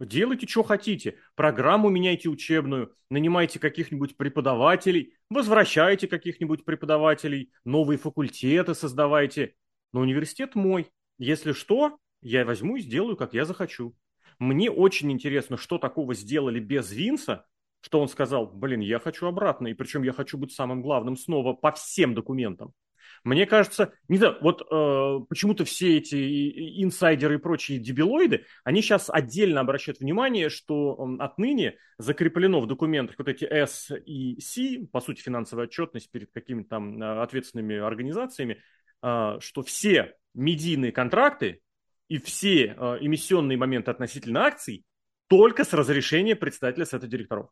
Делайте, 0.00 0.47
что 0.47 0.62
хотите. 0.62 1.19
Программу 1.35 1.90
меняйте 1.90 2.30
учебную, 2.30 2.97
нанимайте 3.11 3.59
каких-нибудь 3.59 4.16
преподавателей, 4.16 5.12
возвращайте 5.28 6.09
каких-нибудь 6.09 6.64
преподавателей, 6.64 7.52
новые 7.64 7.99
факультеты 7.99 8.75
создавайте. 8.75 9.54
Но 9.92 10.00
университет 10.00 10.54
мой. 10.54 10.90
Если 11.19 11.52
что, 11.52 11.99
я 12.23 12.47
возьму 12.47 12.76
и 12.76 12.80
сделаю, 12.80 13.14
как 13.14 13.35
я 13.35 13.45
захочу. 13.45 13.95
Мне 14.38 14.71
очень 14.71 15.12
интересно, 15.12 15.59
что 15.59 15.76
такого 15.76 16.14
сделали 16.14 16.61
без 16.61 16.90
Винса, 16.90 17.45
что 17.83 18.00
он 18.00 18.09
сказал, 18.09 18.47
блин, 18.47 18.80
я 18.80 19.00
хочу 19.00 19.26
обратно, 19.26 19.69
и 19.69 19.75
причем 19.75 20.02
я 20.02 20.14
хочу 20.14 20.38
быть 20.38 20.52
самым 20.52 20.80
главным 20.80 21.19
снова 21.19 21.52
по 21.52 21.73
всем 21.73 22.14
документам. 22.14 22.73
Мне 23.22 23.44
кажется, 23.46 23.92
не 24.08 24.16
знаю, 24.16 24.38
вот 24.40 24.62
э, 24.62 25.24
почему-то 25.28 25.64
все 25.64 25.99
эти 25.99 26.82
инсайдеры 26.82 27.34
и 27.34 27.38
прочие 27.38 27.78
дебилоиды, 27.78 28.47
они 28.64 28.80
сейчас 28.80 29.10
отдельно 29.10 29.60
обращают 29.60 30.00
внимание, 30.00 30.49
что 30.49 31.16
отныне 31.18 31.76
закреплено 31.99 32.60
в 32.60 32.66
документах 32.66 33.16
вот 33.18 33.28
эти 33.28 33.45
S 33.45 33.90
и 34.06 34.40
C, 34.40 34.86
по 34.90 35.00
сути, 35.00 35.21
финансовая 35.21 35.66
отчетность 35.66 36.10
перед 36.10 36.30
какими-то 36.32 36.71
там 36.71 37.02
э, 37.02 37.23
ответственными 37.23 37.76
организациями, 37.76 38.62
э, 39.02 39.36
что 39.40 39.62
все 39.62 40.14
медийные 40.32 40.92
контракты 40.92 41.60
и 42.08 42.18
все 42.18 42.75
э, 42.76 42.99
эмиссионные 43.00 43.58
моменты 43.58 43.90
относительно 43.90 44.45
акций 44.47 44.84
только 45.28 45.64
с 45.64 45.75
разрешения 45.75 46.36
председателя 46.36 46.86
совета 46.86 47.06
директоров. 47.06 47.50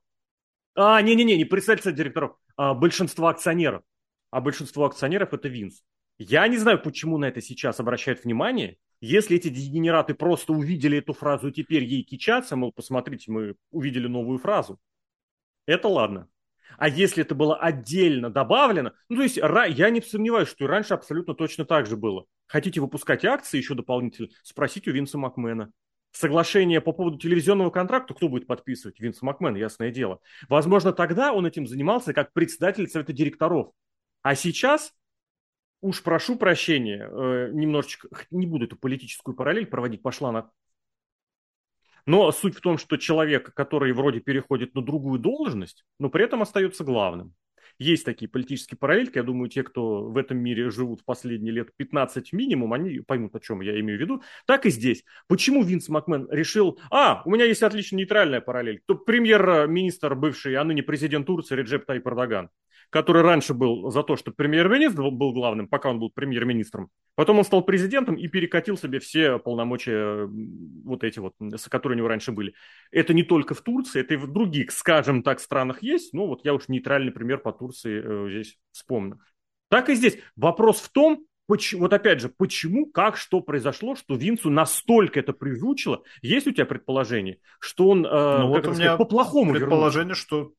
А, 0.75 1.03
не-не-не, 1.03 1.37
не 1.37 1.45
председатель 1.45 1.83
совета 1.83 1.99
директоров, 1.99 2.37
а 2.57 2.73
большинство 2.73 3.29
акционеров 3.29 3.83
а 4.31 4.41
большинство 4.41 4.85
акционеров 4.85 5.33
это 5.33 5.49
Винс. 5.49 5.83
Я 6.19 6.47
не 6.49 6.57
знаю, 6.57 6.83
почему 6.83 7.17
на 7.19 7.27
это 7.27 7.41
сейчас 7.41 7.79
обращают 7.81 8.25
внимание. 8.25 8.77
Если 9.01 9.37
эти 9.37 9.49
дегенераты 9.49 10.15
просто 10.15 10.53
увидели 10.53 10.99
эту 10.99 11.13
фразу 11.13 11.49
и 11.49 11.53
теперь 11.53 11.85
ей 11.85 12.03
кичатся, 12.03 12.57
мол, 12.57 12.73
посмотрите, 12.73 13.31
мы 13.31 13.55
увидели 13.71 14.09
новую 14.09 14.39
фразу. 14.39 14.81
Это 15.67 15.87
ладно. 15.87 16.29
А 16.77 16.89
если 16.89 17.23
это 17.23 17.35
было 17.35 17.57
отдельно 17.57 18.31
добавлено, 18.31 18.93
ну 19.09 19.17
то 19.17 19.23
есть 19.23 19.37
я 19.37 19.91
не 19.91 20.03
сомневаюсь, 20.03 20.49
что 20.49 20.65
и 20.65 20.69
раньше 20.69 20.95
абсолютно 20.95 21.35
точно 21.35 21.65
так 21.65 21.87
же 21.87 21.97
было. 21.97 22.27
Хотите 22.47 22.81
выпускать 22.81 23.25
акции 23.25 23.59
еще 23.59 23.75
дополнительно, 23.75 24.29
спросите 24.43 24.91
у 24.91 24.95
Винса 24.95 25.19
Макмена. 25.19 25.73
Соглашение 26.11 26.81
по 26.81 26.93
поводу 26.93 27.19
телевизионного 27.19 27.71
контракта 27.71 28.15
кто 28.15 28.29
будет 28.29 28.47
подписывать? 28.47 28.99
Винс 28.99 29.21
Макмен, 29.23 29.55
ясное 29.55 29.91
дело. 29.91 30.21
Возможно, 30.49 30.93
тогда 30.93 31.33
он 31.33 31.47
этим 31.47 31.67
занимался 31.67 32.15
как 32.15 32.33
председатель 32.33 32.89
совета 32.89 33.13
директоров. 33.13 33.73
А 34.29 34.35
сейчас, 34.35 34.93
уж 35.81 36.03
прошу 36.03 36.37
прощения, 36.37 37.09
э, 37.11 37.51
немножечко, 37.51 38.09
не 38.31 38.47
буду 38.47 38.67
эту 38.67 38.77
политическую 38.77 39.35
параллель 39.35 39.65
проводить, 39.65 40.03
пошла 40.03 40.33
на... 40.33 40.51
Но 42.05 42.31
суть 42.31 42.55
в 42.55 42.61
том, 42.61 42.77
что 42.77 42.99
человек, 42.99 43.55
который 43.55 43.95
вроде 43.95 44.21
переходит 44.21 44.75
на 44.75 44.83
другую 44.83 45.19
должность, 45.19 45.87
но 45.99 46.11
при 46.11 46.27
этом 46.27 46.43
остается 46.43 46.85
главным. 46.85 47.35
Есть 47.79 48.05
такие 48.05 48.29
политические 48.29 48.77
параллельки, 48.77 49.17
я 49.17 49.23
думаю, 49.23 49.49
те, 49.49 49.63
кто 49.63 50.03
в 50.11 50.19
этом 50.19 50.37
мире 50.37 50.69
живут 50.69 51.01
в 51.01 51.05
последние 51.07 51.55
лет 51.55 51.75
15 51.77 52.35
минимум, 52.35 52.75
они 52.75 53.01
поймут, 53.01 53.35
о 53.35 53.41
чем 53.41 53.63
я 53.63 53.81
имею 53.81 53.99
в 53.99 54.03
виду. 54.03 54.23
Так 54.45 54.67
и 54.67 54.71
здесь. 54.71 55.05
Почему 55.27 55.63
Винс 55.63 55.89
Макмен 55.89 56.29
решил, 56.31 56.79
а, 56.91 57.23
у 57.25 57.31
меня 57.31 57.47
есть 57.47 57.63
отлично 57.63 57.97
нейтральная 57.97 58.43
параллель. 58.43 58.83
То 58.85 58.95
премьер-министр 58.95 60.15
бывший, 60.17 60.55
а 60.57 60.65
ныне 60.65 60.83
президент 60.83 61.27
Турции 61.27 61.55
Реджеп 61.55 61.87
Тайп 61.87 62.07
Эрдоган 62.07 62.51
который 62.91 63.23
раньше 63.23 63.55
был 63.55 63.91
за 63.91 64.03
то, 64.03 64.17
что 64.17 64.31
премьер-министр 64.31 65.11
был 65.11 65.33
главным, 65.33 65.69
пока 65.69 65.91
он 65.91 65.99
был 65.99 66.11
премьер-министром. 66.11 66.91
Потом 67.15 67.39
он 67.39 67.45
стал 67.45 67.63
президентом 67.63 68.15
и 68.15 68.29
перекатил 68.29 68.77
себе 68.77 68.99
все 68.99 69.39
полномочия 69.39 70.29
вот 70.85 71.05
эти 71.05 71.19
вот, 71.19 71.35
которые 71.69 71.97
у 71.97 71.99
него 71.99 72.09
раньше 72.09 72.33
были. 72.33 72.55
Это 72.91 73.13
не 73.13 73.23
только 73.23 73.55
в 73.55 73.61
Турции, 73.61 74.01
это 74.01 74.15
и 74.15 74.17
в 74.17 74.33
других, 74.33 74.71
скажем 74.71 75.23
так, 75.23 75.41
странах 75.41 75.83
есть. 75.83 76.15
Ну 76.15 76.27
вот 76.27 76.45
я 76.45 76.55
уж 76.55 76.69
нейтральный 76.69 77.13
пример 77.13 77.39
по 77.39 77.53
Турции 77.53 78.03
э, 78.03 78.31
здесь 78.31 78.59
вспомню. 78.73 79.21
Так 79.69 79.91
и 79.91 79.95
здесь. 79.95 80.19
Вопрос 80.37 80.81
в 80.81 80.91
том, 80.91 81.25
Почему, 81.49 81.81
вот 81.81 81.95
опять 81.95 82.21
же, 82.21 82.29
почему, 82.29 82.85
как, 82.85 83.17
что 83.17 83.41
произошло, 83.41 83.95
что 83.95 84.17
Винцу 84.17 84.51
настолько 84.51 85.19
это 85.19 85.33
прижучило? 85.33 86.03
Есть 86.21 86.47
у 86.47 86.51
тебя 86.51 86.67
предположение, 86.67 87.39
что 87.59 87.89
он, 87.89 88.05
э, 88.05 88.39
ну, 88.41 88.49
вот 88.49 88.67
у 88.67 88.75
меня 88.75 88.99
по-плохому 88.99 89.55
предположение, 89.55 90.15
вернулся? 90.15 90.21
что 90.21 90.53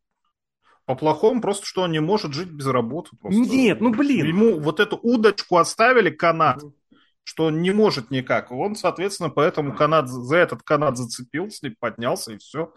по-плохому 0.90 1.40
просто, 1.40 1.68
что 1.68 1.84
он 1.84 1.92
не 1.92 2.00
может 2.00 2.34
жить 2.34 2.50
без 2.50 2.66
работы. 2.66 3.12
Просто. 3.16 3.40
Нет, 3.40 3.80
ну 3.80 3.92
блин. 3.92 4.26
Ему 4.26 4.60
вот 4.60 4.80
эту 4.80 4.98
удочку 4.98 5.58
оставили, 5.58 6.10
канат, 6.10 6.64
что 7.24 7.46
он 7.46 7.62
не 7.62 7.70
может 7.70 8.10
никак. 8.10 8.52
Он, 8.52 8.76
соответственно, 8.76 9.30
поэтому 9.30 9.76
канат, 9.76 10.10
за 10.10 10.38
этот 10.38 10.64
канат 10.64 10.98
зацепился, 10.98 11.72
поднялся 11.80 12.34
и 12.34 12.40
все. 12.40 12.74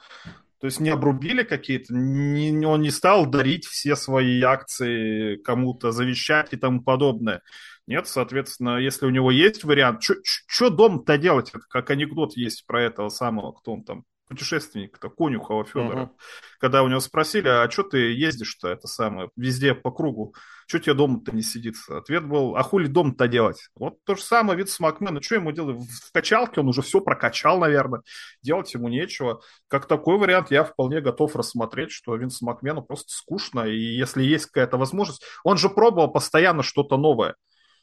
То 0.60 0.66
есть 0.66 0.78
не 0.78 0.90
обрубили 0.90 1.42
какие-то, 1.42 1.94
не, 1.94 2.66
он 2.66 2.82
не 2.82 2.90
стал 2.90 3.24
дарить 3.24 3.64
все 3.64 3.96
свои 3.96 4.42
акции 4.42 5.36
кому-то, 5.36 5.90
завещать 5.90 6.52
и 6.52 6.58
тому 6.58 6.82
подобное. 6.82 7.40
Нет, 7.86 8.08
соответственно, 8.08 8.76
если 8.76 9.06
у 9.06 9.10
него 9.10 9.30
есть 9.30 9.64
вариант, 9.64 10.02
что 10.02 10.68
дом-то 10.68 11.16
делать? 11.16 11.48
Это 11.48 11.64
как 11.66 11.88
анекдот 11.88 12.36
есть 12.36 12.66
про 12.66 12.82
этого 12.82 13.08
самого, 13.08 13.52
кто 13.52 13.72
он 13.72 13.84
там, 13.84 14.04
путешественника-то, 14.32 15.10
Конюхова 15.10 15.64
Федора. 15.64 16.04
Угу. 16.04 16.16
Когда 16.58 16.82
у 16.82 16.88
него 16.88 17.00
спросили, 17.00 17.48
а 17.48 17.70
что 17.70 17.82
ты 17.82 17.98
ездишь-то, 18.12 18.68
это 18.68 18.88
самое, 18.88 19.28
везде 19.36 19.74
по 19.74 19.90
кругу, 19.90 20.34
что 20.66 20.78
тебе 20.78 20.94
дома-то 20.94 21.32
не 21.32 21.42
сидится? 21.42 21.98
Ответ 21.98 22.26
был, 22.26 22.56
а 22.56 22.62
хули 22.62 22.86
дом-то 22.86 23.28
делать? 23.28 23.68
Вот 23.74 24.02
то 24.04 24.14
же 24.14 24.22
самое 24.22 24.58
Винс 24.58 24.80
Макмен, 24.80 25.14
ну 25.14 25.22
что 25.22 25.34
ему 25.34 25.52
делать? 25.52 25.78
В 25.78 26.12
качалке 26.12 26.60
он 26.60 26.68
уже 26.68 26.80
все 26.80 27.00
прокачал, 27.00 27.58
наверное, 27.58 28.00
делать 28.40 28.72
ему 28.72 28.88
нечего. 28.88 29.42
Как 29.68 29.86
такой 29.86 30.16
вариант 30.16 30.50
я 30.50 30.64
вполне 30.64 31.02
готов 31.02 31.36
рассмотреть, 31.36 31.90
что 31.90 32.16
Винс 32.16 32.40
Макмену 32.40 32.82
просто 32.82 33.12
скучно, 33.12 33.66
и 33.66 33.76
если 33.76 34.22
есть 34.22 34.46
какая-то 34.46 34.78
возможность, 34.78 35.22
он 35.44 35.58
же 35.58 35.68
пробовал 35.68 36.10
постоянно 36.10 36.62
что-то 36.62 36.96
новое. 36.96 37.34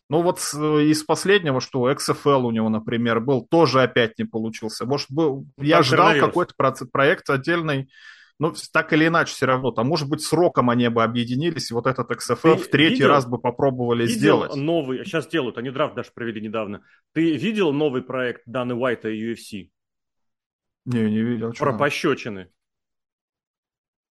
Ну 0.09 0.23
вот 0.23 0.39
из 0.39 1.03
последнего, 1.03 1.61
что 1.61 1.91
XFL 1.91 2.41
у 2.41 2.51
него, 2.51 2.69
например, 2.69 3.19
был, 3.19 3.45
тоже 3.45 3.83
опять 3.83 4.17
не 4.17 4.25
получился. 4.25 4.85
Может, 4.85 5.11
был, 5.11 5.45
я 5.57 5.83
ждал 5.83 6.15
какой-то 6.19 6.55
проект 6.91 7.29
отдельный, 7.29 7.89
ну, 8.39 8.53
так 8.71 8.93
или 8.93 9.05
иначе, 9.05 9.33
все 9.33 9.45
равно, 9.45 9.71
там, 9.71 9.87
может 9.87 10.09
быть, 10.09 10.21
сроком 10.21 10.69
они 10.69 10.87
бы 10.87 11.03
объединились, 11.03 11.71
и 11.71 11.73
вот 11.73 11.85
этот 11.85 12.09
XFL 12.09 12.55
Ты 12.55 12.63
в 12.63 12.69
третий 12.69 12.93
видел, 12.95 13.09
раз 13.09 13.25
бы 13.25 13.37
попробовали 13.37 14.03
видел 14.03 14.17
сделать. 14.17 14.55
новый, 14.55 15.03
сейчас 15.03 15.27
делают, 15.27 15.57
они 15.57 15.71
драфт 15.71 15.93
даже 15.93 16.11
провели 16.13 16.39
недавно. 16.39 16.81
Ты 17.13 17.35
видел 17.35 17.73
новый 17.73 18.01
проект 18.01 18.43
Даны 18.45 18.75
Уайта 18.75 19.09
и 19.09 19.33
UFC? 19.33 19.69
Не, 20.85 21.01
не 21.11 21.21
видел. 21.21 21.51
Про 21.51 21.77
пощечины. 21.77 22.49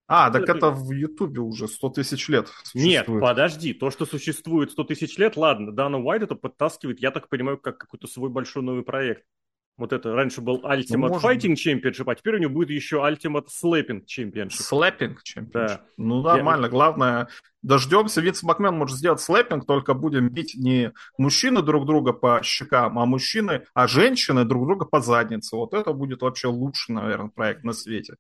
А, 0.09 0.31
так 0.31 0.49
это 0.49 0.71
в 0.71 0.93
Ютубе 0.93 1.41
уже 1.41 1.67
100 1.67 1.89
тысяч 1.91 2.29
лет 2.29 2.49
существует. 2.63 3.09
Нет, 3.09 3.21
подожди, 3.21 3.73
то, 3.73 3.91
что 3.91 4.07
существует 4.07 4.71
100 4.71 4.85
тысяч 4.85 5.19
лет, 5.19 5.37
ладно, 5.37 5.73
Дана 5.73 5.99
Уайт 5.99 6.23
это 6.23 6.37
подтаскивает, 6.37 7.01
я 7.01 7.11
так 7.11 7.29
понимаю, 7.29 7.59
как 7.59 7.79
какой-то 7.79 8.07
свой 8.07 8.31
большой 8.31 8.63
новый 8.63 8.85
проект. 8.85 9.25
Вот 9.77 9.93
это 9.93 10.15
раньше 10.15 10.41
был 10.41 10.63
Ultimate 10.65 11.09
ну, 11.09 11.19
Fighting 11.19 11.55
Championship, 11.55 12.11
а 12.11 12.15
теперь 12.15 12.37
у 12.37 12.39
него 12.39 12.53
будет 12.53 12.71
еще 12.71 12.97
Ultimate 12.97 13.49
Slapping 13.49 14.05
Championship. 14.07 14.71
Slapping 14.71 15.17
Championship. 15.17 15.51
Да. 15.53 15.81
Ну, 15.99 16.23
нормально. 16.23 16.65
Я... 16.67 16.71
Главное, 16.71 17.29
дождемся. 17.67 18.21
Винс 18.21 18.43
Макмен 18.43 18.75
может 18.75 18.97
сделать 18.97 19.21
слэпинг, 19.21 19.67
только 19.67 19.95
будем 19.95 20.29
бить 20.29 20.55
не 20.55 20.93
мужчины 21.19 21.63
друг 21.63 21.85
друга 21.85 22.13
по 22.13 22.41
щекам, 22.43 22.99
а 22.99 23.07
мужчины, 23.07 23.67
а 23.75 23.89
женщины 23.89 24.45
друг 24.45 24.67
друга 24.67 24.85
по 24.87 25.01
заднице. 25.01 25.57
Вот 25.57 25.75
это 25.75 25.93
будет 25.93 26.23
вообще 26.23 26.49
лучший, 26.49 26.95
наверное, 26.95 27.31
проект 27.31 27.65
на 27.65 27.73
свете. 27.73 28.15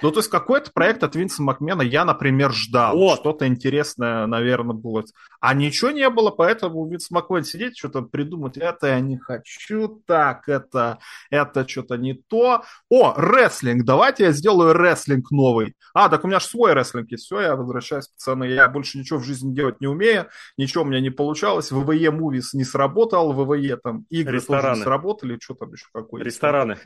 Ну, 0.00 0.10
то 0.10 0.18
есть 0.18 0.30
какой-то 0.30 0.72
проект 0.72 1.04
от 1.04 1.14
Винса 1.14 1.42
Макмена 1.42 1.82
я, 1.82 2.04
например, 2.04 2.52
ждал. 2.52 2.96
Вот. 2.96 3.20
Что-то 3.20 3.46
интересное, 3.46 4.26
наверное, 4.26 4.74
было. 4.74 5.04
А 5.40 5.54
ничего 5.54 5.90
не 5.90 6.08
было, 6.08 6.30
поэтому 6.30 6.88
Винс 6.88 7.10
Макмен 7.10 7.44
сидеть, 7.44 7.78
что-то 7.78 8.02
придумать. 8.02 8.56
Это 8.56 8.88
я 8.88 9.00
не 9.00 9.18
хочу, 9.18 10.02
так, 10.06 10.48
это, 10.48 10.98
это 11.30 11.68
что-то 11.68 11.96
не 11.96 12.14
то. 12.14 12.62
О, 12.88 13.14
рестлинг, 13.16 13.84
давайте 13.84 14.24
я 14.24 14.32
сделаю 14.32 14.72
рестлинг 14.72 15.30
новый. 15.30 15.74
А, 15.94 16.08
так 16.08 16.24
у 16.24 16.28
меня 16.28 16.40
же 16.40 16.46
свой 16.46 16.72
рестлинг 16.72 17.10
есть. 17.10 17.24
Все, 17.24 17.40
я 17.40 17.56
возвращаюсь, 17.56 18.08
пацаны. 18.08 18.44
Я 18.44 18.61
больше 18.68 18.98
ничего 18.98 19.18
в 19.18 19.24
жизни 19.24 19.54
делать 19.54 19.80
не 19.80 19.86
умею, 19.86 20.28
ничего 20.56 20.84
у 20.84 20.86
меня 20.86 21.00
не 21.00 21.10
получалось. 21.10 21.70
ВВЕ 21.70 22.10
Мувис 22.10 22.54
не 22.54 22.64
сработал, 22.64 23.32
ВВЕ 23.32 23.76
там 23.76 24.06
игры 24.10 24.36
Рестораны. 24.36 24.62
тоже 24.62 24.78
не 24.78 24.84
сработали. 24.84 25.38
Что 25.40 25.54
там 25.54 25.72
еще 25.72 25.86
какое-то? 25.92 26.26
Рестораны. 26.26 26.78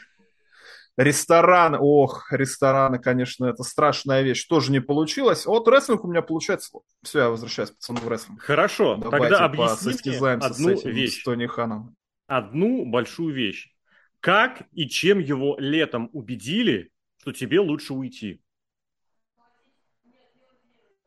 Рестораны, 0.97 1.77
ох, 1.79 2.33
рестораны, 2.33 2.99
конечно, 2.99 3.45
это 3.45 3.63
страшная 3.65 4.23
вещь, 4.23 4.47
тоже 4.47 4.73
не 4.73 4.81
получилось. 4.81 5.45
Вот 5.45 5.69
рестлинг 5.69 6.05
у 6.05 6.09
меня 6.09 6.23
получается. 6.23 6.71
Все, 7.03 7.19
я 7.19 7.29
возвращаюсь, 7.29 7.71
пацаны, 7.71 8.01
в 8.01 8.09
рестлинг. 8.09 8.41
Хорошо, 8.41 8.97
Давайте 8.97 9.29
тогда 9.29 9.45
объясни 9.45 10.11
мне 10.11 10.31
одну 10.33 10.77
с 10.77 10.81
этим, 10.81 10.91
вещь. 10.91 11.21
С 11.21 11.25
Тони 11.25 11.47
Ханом. 11.47 11.95
Одну 12.27 12.87
большую 12.87 13.35
вещь. 13.35 13.75
Как 14.21 14.63
и 14.73 14.89
чем 14.89 15.19
его 15.19 15.57
летом 15.59 16.09
убедили, 16.15 16.91
что 17.21 17.33
тебе 17.33 17.61
лучше 17.61 17.93
уйти? 17.93 18.41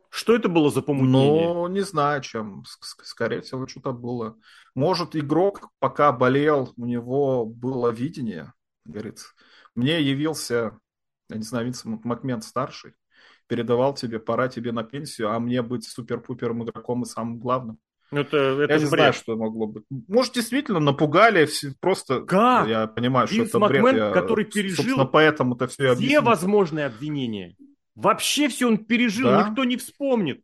Что 0.09 0.35
это 0.35 0.49
было 0.49 0.71
за 0.71 0.81
помутнение? 0.81 1.53
Ну, 1.53 1.67
не 1.67 1.81
знаю, 1.81 2.21
чем. 2.21 2.63
Скорее 3.03 3.41
всего, 3.41 3.67
что-то 3.67 3.93
было. 3.93 4.37
Может, 4.75 5.15
игрок, 5.15 5.69
пока 5.79 6.11
болел, 6.11 6.73
у 6.77 6.85
него 6.85 7.45
было 7.45 7.89
видение, 7.89 8.53
говорится 8.85 9.27
мне 9.79 10.01
явился, 10.01 10.77
я 11.29 11.37
не 11.37 11.43
знаю, 11.43 11.65
Винс 11.65 11.83
Макмен 11.85 12.41
старший, 12.41 12.93
передавал 13.47 13.93
тебе, 13.93 14.19
пора 14.19 14.47
тебе 14.47 14.71
на 14.71 14.83
пенсию, 14.83 15.31
а 15.31 15.39
мне 15.39 15.61
быть 15.61 15.87
супер-пупером 15.87 16.63
игроком 16.63 17.03
и 17.03 17.05
самым 17.05 17.39
главным. 17.39 17.79
Это, 18.11 18.37
это 18.37 18.73
я 18.73 18.79
не 18.79 18.85
бред. 18.85 18.87
знаю, 18.89 19.13
что 19.13 19.35
могло 19.35 19.67
быть. 19.67 19.83
Может, 19.89 20.33
действительно 20.33 20.79
напугали 20.79 21.47
просто. 21.79 22.21
Как? 22.21 22.67
Я 22.67 22.87
понимаю, 22.87 23.27
Винс 23.27 23.49
что 23.49 23.57
это 23.57 23.59
Макмен, 23.59 23.83
бред. 23.83 23.95
Я, 23.97 24.11
который 24.11 24.45
пережил 24.45 25.07
поэтому 25.07 25.55
это 25.55 25.67
все 25.67 25.95
все 25.95 26.21
возможные 26.21 26.87
обвинения. 26.87 27.55
Вообще 27.99 28.47
все 28.47 28.65
он 28.65 28.77
пережил, 28.77 29.27
да? 29.27 29.49
никто 29.49 29.65
не 29.65 29.75
вспомнит. 29.75 30.41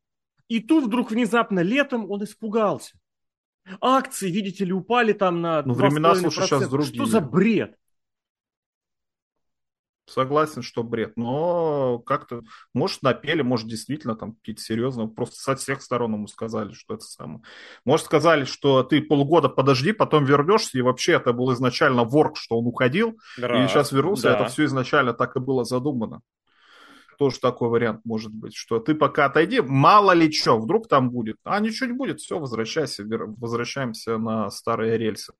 И 0.50 0.60
тут 0.60 0.86
вдруг 0.86 1.12
внезапно 1.12 1.62
летом 1.62 2.12
он 2.12 2.24
испугался. 2.24 2.98
Акции, 3.80 4.30
видите 4.30 4.65
ли, 4.65 4.74
упали 4.74 5.13
там 5.13 5.41
на 5.41 5.63
Ну, 5.63 5.74
времена, 5.74 6.15
слушай, 6.15 6.46
сейчас 6.46 6.70
другие. 6.70 6.94
Что 6.94 7.06
за 7.06 7.22
бред? 7.22 7.76
Согласен, 10.06 10.62
что 10.62 10.84
бред. 10.84 11.13
Но 11.15 11.98
как-то, 12.00 12.41
может, 12.74 13.02
напели, 13.02 13.41
может, 13.41 13.68
действительно 13.68 14.15
там 14.15 14.34
какие-то 14.34 14.62
серьезные, 14.62 15.08
просто 15.08 15.38
со 15.38 15.56
всех 15.56 15.82
сторон 15.82 16.13
ему 16.13 16.28
сказали, 16.28 16.74
что 16.74 16.94
это 16.94 17.06
самое. 17.06 17.41
Может, 17.86 18.06
сказали, 18.06 18.44
что 18.44 18.84
ты 18.84 19.02
полгода 19.02 19.50
подожди, 19.50 19.94
потом 19.94 20.26
вернешься, 20.26 20.78
и 20.78 20.82
вообще 20.82 21.13
это 21.13 21.34
был 21.34 21.52
изначально 21.54 22.04
ворк, 22.04 22.38
что 22.38 22.60
он 22.60 22.68
уходил, 22.68 23.18
Раз, 23.38 23.65
и 23.65 23.74
сейчас 23.74 23.91
вернулся, 23.94 24.24
да. 24.24 24.36
это 24.36 24.46
все 24.50 24.65
изначально 24.65 25.13
так 25.13 25.38
и 25.38 25.39
было 25.39 25.63
задумано 25.63 26.22
тоже 27.17 27.39
такой 27.39 27.69
вариант 27.69 28.01
может 28.04 28.34
быть, 28.34 28.56
что 28.56 28.80
ты 28.80 28.95
пока 28.95 29.25
отойди, 29.25 29.62
мало 29.62 30.12
ли 30.12 30.32
что, 30.32 30.60
вдруг 30.60 30.88
там 30.88 31.10
будет. 31.10 31.38
А 31.43 31.60
ничего 31.60 31.88
не 31.88 31.95
будет, 31.95 32.19
все, 32.19 32.39
возвращайся, 32.39 33.04
возвращаемся 33.06 34.17
на 34.17 34.49
старые 34.49 34.97
рельсы. 34.97 35.34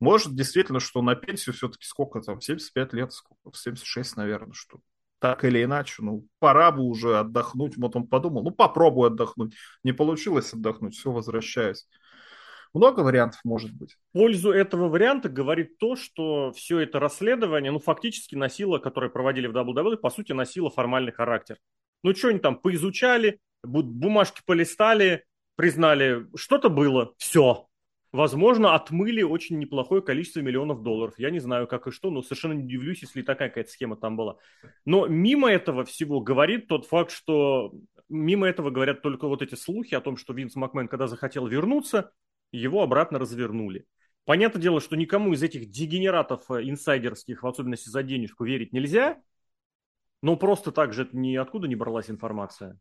Может 0.00 0.34
действительно, 0.34 0.80
что 0.80 1.02
на 1.02 1.14
пенсию 1.14 1.54
все-таки 1.54 1.84
сколько 1.84 2.20
там, 2.20 2.40
75 2.40 2.92
лет, 2.92 3.12
сколько, 3.12 3.56
76, 3.56 4.16
наверное, 4.16 4.52
что 4.52 4.80
так 5.24 5.42
или 5.44 5.64
иначе, 5.64 6.02
ну, 6.02 6.26
пора 6.38 6.70
бы 6.70 6.82
уже 6.82 7.18
отдохнуть. 7.18 7.78
Вот 7.78 7.96
он 7.96 8.06
подумал, 8.06 8.42
ну, 8.42 8.50
попробую 8.50 9.06
отдохнуть. 9.06 9.54
Не 9.82 9.92
получилось 9.92 10.52
отдохнуть, 10.52 10.94
все, 10.94 11.10
возвращаюсь. 11.10 11.86
Много 12.74 13.00
вариантов 13.00 13.40
может 13.44 13.72
быть. 13.72 13.94
В 14.10 14.18
пользу 14.18 14.50
этого 14.50 14.88
варианта 14.88 15.28
говорит 15.28 15.78
то, 15.78 15.94
что 15.94 16.50
все 16.52 16.80
это 16.80 16.98
расследование, 16.98 17.70
ну, 17.70 17.78
фактически 17.78 18.34
носило, 18.34 18.78
которое 18.78 19.10
проводили 19.10 19.46
в 19.46 19.56
WWE, 19.56 19.96
по 19.96 20.10
сути, 20.10 20.32
носило 20.32 20.70
формальный 20.70 21.12
характер. 21.12 21.56
Ну, 22.02 22.14
что 22.14 22.28
они 22.28 22.40
там 22.40 22.56
поизучали, 22.56 23.38
бумажки 23.62 24.42
полистали, 24.44 25.24
признали, 25.56 26.26
что-то 26.34 26.68
было, 26.68 27.14
все. 27.16 27.68
Возможно, 28.10 28.74
отмыли 28.74 29.22
очень 29.22 29.58
неплохое 29.58 30.02
количество 30.02 30.40
миллионов 30.40 30.82
долларов. 30.82 31.14
Я 31.16 31.30
не 31.30 31.40
знаю, 31.40 31.66
как 31.66 31.86
и 31.86 31.90
что, 31.90 32.10
но 32.10 32.22
совершенно 32.22 32.52
не 32.52 32.64
удивлюсь, 32.64 33.02
если 33.02 33.22
такая 33.22 33.48
какая-то 33.48 33.70
схема 33.70 33.96
там 33.96 34.16
была. 34.16 34.36
Но 34.84 35.06
мимо 35.06 35.50
этого 35.50 35.84
всего 35.84 36.20
говорит 36.20 36.68
тот 36.68 36.86
факт, 36.86 37.10
что 37.10 37.72
мимо 38.08 38.46
этого 38.46 38.70
говорят 38.70 39.02
только 39.02 39.26
вот 39.26 39.42
эти 39.42 39.54
слухи 39.54 39.94
о 39.94 40.00
том, 40.00 40.16
что 40.16 40.32
Винс 40.32 40.54
Макмен, 40.54 40.86
когда 40.86 41.08
захотел 41.08 41.46
вернуться, 41.46 42.12
его 42.52 42.82
обратно 42.82 43.18
развернули. 43.18 43.86
Понятное 44.24 44.62
дело, 44.62 44.80
что 44.80 44.96
никому 44.96 45.32
из 45.32 45.42
этих 45.42 45.70
дегенератов 45.70 46.50
э, 46.50 46.62
инсайдерских, 46.68 47.42
в 47.42 47.46
особенности 47.46 47.88
за 47.88 48.02
денежку, 48.02 48.44
верить 48.44 48.72
нельзя, 48.72 49.20
но 50.22 50.36
просто 50.36 50.72
так 50.72 50.92
же 50.94 51.08
ниоткуда 51.12 51.68
не 51.68 51.76
бралась 51.76 52.10
информация. 52.10 52.78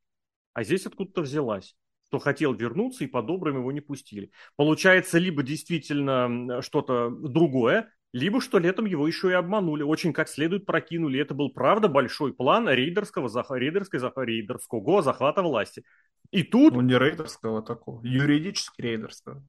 А 0.54 0.63
здесь 0.63 0.86
откуда-то 0.86 1.21
взялась 1.21 1.76
что 2.13 2.19
хотел 2.19 2.54
вернуться 2.54 3.04
и 3.04 3.08
по-доброму 3.08 3.60
его 3.60 3.71
не 3.71 3.82
пустили. 3.82 4.30
Получается, 4.56 5.17
либо 5.17 5.41
действительно 5.41 6.62
что-то 6.62 7.10
другое, 7.10 7.91
либо 8.12 8.39
что 8.39 8.60
летом 8.60 8.86
его 8.86 9.08
еще 9.08 9.32
и 9.32 9.34
обманули, 9.34 9.82
очень 9.82 10.13
как 10.13 10.30
следует 10.30 10.67
прокинули. 10.67 11.19
Это 11.19 11.34
был, 11.34 11.49
правда, 11.49 11.88
большой 11.88 12.32
план 12.32 12.69
рейдерского, 12.69 13.30
рейдерской, 13.58 13.99
рейдерского 14.26 15.02
захвата 15.02 15.41
власти. 15.41 15.84
И 16.30 16.43
тут... 16.43 16.76
Ну, 16.76 16.82
не 16.82 16.95
рейдерского 16.95 17.63
такого, 17.63 18.06
юридически 18.06 18.82
рейдерского. 18.82 19.43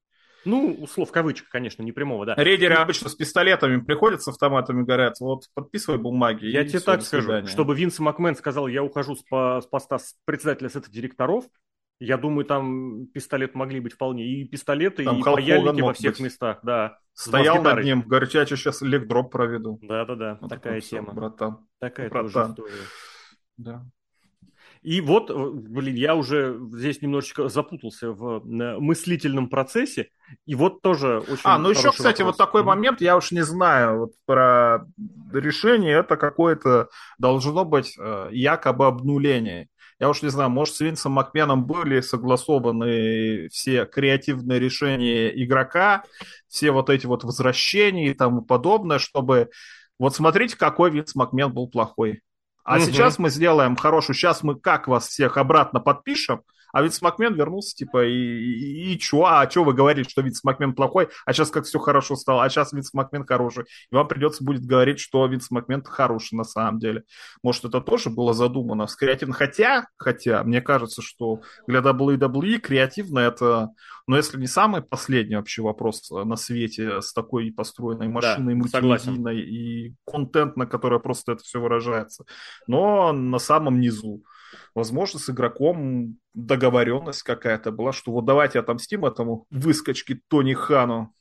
Ну, 0.45 0.73
услов 0.79 1.09
в 1.09 1.11
кавычках, 1.11 1.49
конечно, 1.49 1.83
не 1.83 1.91
прямого, 1.91 2.25
да. 2.25 2.35
Рейдеры 2.37 2.75
обычно 2.75 3.09
с 3.09 3.15
пистолетами 3.15 3.81
приходят, 3.81 4.21
с 4.21 4.27
автоматами 4.27 4.83
говорят, 4.83 5.19
вот, 5.19 5.43
подписывай 5.53 5.97
бумаги. 5.99 6.45
Я 6.45 6.63
тебе 6.63 6.79
так 6.79 7.01
скажу, 7.01 7.45
чтобы 7.47 7.75
Винс 7.75 7.99
Макмен 7.99 8.35
сказал, 8.35 8.67
я 8.67 8.83
ухожу 8.83 9.15
с, 9.15 9.23
по, 9.23 9.59
с 9.61 9.65
поста 9.67 9.97
председателя 10.25 10.69
Совета 10.69 10.91
директоров, 10.91 11.45
я 11.99 12.17
думаю, 12.17 12.45
там 12.45 13.07
пистолет 13.07 13.55
могли 13.55 13.79
быть 13.79 13.93
вполне. 13.93 14.25
И 14.25 14.45
пистолеты, 14.45 15.05
там 15.05 15.19
и 15.19 15.23
паяльники 15.23 15.81
во 15.81 15.93
всех 15.93 16.13
быть. 16.13 16.19
местах, 16.25 16.59
да. 16.63 16.99
Стоял 17.13 17.61
над 17.61 17.83
ним, 17.85 18.01
говорит, 18.01 18.31
я 18.33 18.45
сейчас 18.45 18.81
легдроп 18.81 19.31
проведу. 19.31 19.79
Да-да-да, 19.81 20.37
вот 20.41 20.49
такая 20.49 20.81
тема. 20.81 21.13
Братан. 21.13 21.65
Такая 21.79 22.09
братан. 22.09 22.55
тоже 22.55 22.73
история. 22.73 22.87
Да. 23.57 23.85
И 24.85 25.01
вот, 25.01 25.31
э, 25.31 25.33
блин, 25.33 25.95
я 25.95 26.13
уже 26.13 26.59
здесь 26.73 27.01
немножечко 27.01 27.49
запутался 27.49 28.11
в 28.11 28.43
э, 28.45 28.79
мыслительном 28.79 29.49
процессе, 29.49 30.09
и 30.45 30.53
вот 30.53 30.83
тоже 30.83 31.21
очень 31.27 31.41
А, 31.43 31.57
ну 31.57 31.71
еще, 31.71 31.89
кстати, 31.89 32.21
вопрос. 32.21 32.37
вот 32.37 32.45
такой 32.45 32.61
момент, 32.61 33.01
я 33.01 33.17
уж 33.17 33.31
не 33.31 33.43
знаю 33.43 34.01
вот 34.01 34.11
про 34.27 34.85
решение, 35.33 35.97
это 35.97 36.17
какое-то 36.17 36.89
должно 37.17 37.65
быть 37.65 37.95
э, 37.97 38.29
якобы 38.31 38.85
обнуление. 38.85 39.69
Я 39.99 40.07
уж 40.07 40.21
не 40.21 40.29
знаю, 40.29 40.51
может, 40.51 40.75
с 40.75 40.81
Винсом 40.81 41.13
Макменом 41.13 41.65
были 41.65 42.01
согласованы 42.01 43.47
все 43.49 43.85
креативные 43.85 44.59
решения 44.59 45.29
игрока, 45.43 46.03
все 46.47 46.69
вот 46.69 46.91
эти 46.91 47.07
вот 47.07 47.23
возвращения 47.23 48.11
и 48.11 48.13
тому 48.13 48.43
подобное, 48.43 48.99
чтобы... 48.99 49.49
Вот 49.97 50.13
смотрите, 50.13 50.57
какой 50.57 50.91
Винс 50.91 51.15
Макмен 51.15 51.51
был 51.51 51.69
плохой. 51.69 52.21
А 52.65 52.77
угу. 52.77 52.85
сейчас 52.85 53.19
мы 53.19 53.29
сделаем 53.29 53.75
хорошую, 53.75 54.15
сейчас 54.15 54.41
мы 54.41 54.59
как 54.59 54.87
вас 54.87 55.07
всех 55.07 55.37
обратно 55.37 55.79
подпишем, 55.79 56.41
а 56.75 56.81
Винс 56.81 57.01
Макмен 57.01 57.33
вернулся, 57.35 57.73
типа, 57.73 58.05
и, 58.05 58.11
и, 58.11 58.91
и 58.91 58.99
чё? 58.99 59.23
А 59.23 59.47
чё 59.47 59.63
вы 59.63 59.71
говорите, 59.71 60.09
что 60.09 60.21
Винс 60.21 60.43
Макмен 60.43 60.73
плохой, 60.73 61.07
а 61.25 61.31
сейчас 61.31 61.49
как 61.49 61.63
все 61.63 61.79
хорошо 61.79 62.17
стало, 62.17 62.43
а 62.43 62.49
сейчас 62.49 62.73
Винс 62.73 62.93
Макмен 62.93 63.25
хороший. 63.25 63.63
И 63.89 63.95
вам 63.95 64.09
придется 64.09 64.43
будет 64.43 64.65
говорить, 64.65 64.99
что 64.99 65.25
Винс 65.25 65.49
Макмен 65.51 65.81
хороший 65.83 66.35
на 66.35 66.43
самом 66.43 66.79
деле. 66.79 67.03
Может, 67.41 67.63
это 67.63 67.79
тоже 67.79 68.09
было 68.09 68.33
задумано 68.33 68.87
с 68.87 68.95
креативно. 68.97 69.33
Хотя, 69.33 69.87
хотя, 69.95 70.43
мне 70.43 70.59
кажется, 70.59 71.01
что 71.01 71.39
для 71.65 71.79
WWE 71.79 72.57
креативно 72.59 73.19
это, 73.19 73.69
ну, 74.05 74.17
если 74.17 74.37
не 74.37 74.47
самый 74.47 74.81
последний 74.81 75.37
вообще 75.37 75.61
вопрос 75.61 76.09
на 76.11 76.35
свете 76.35 77.01
с 77.01 77.13
такой 77.13 77.53
построенной 77.53 78.09
машиной, 78.09 78.53
да, 78.53 78.81
мультимедийной 78.81 79.39
и 79.39 79.95
контент, 80.05 80.57
на 80.57 80.65
который 80.65 80.99
просто 80.99 81.31
это 81.31 81.43
все 81.43 81.61
выражается. 81.61 82.25
Но 82.67 83.13
на 83.13 83.39
самом 83.39 83.79
низу 83.79 84.25
возможно, 84.73 85.19
с 85.19 85.29
игроком 85.29 86.17
договоренность 86.33 87.23
какая-то 87.23 87.71
была, 87.71 87.93
что 87.93 88.11
вот 88.11 88.25
давайте 88.25 88.59
отомстим 88.59 89.05
этому 89.05 89.45
выскочке 89.49 90.19
Тони 90.27 90.53
Хану. 90.53 91.13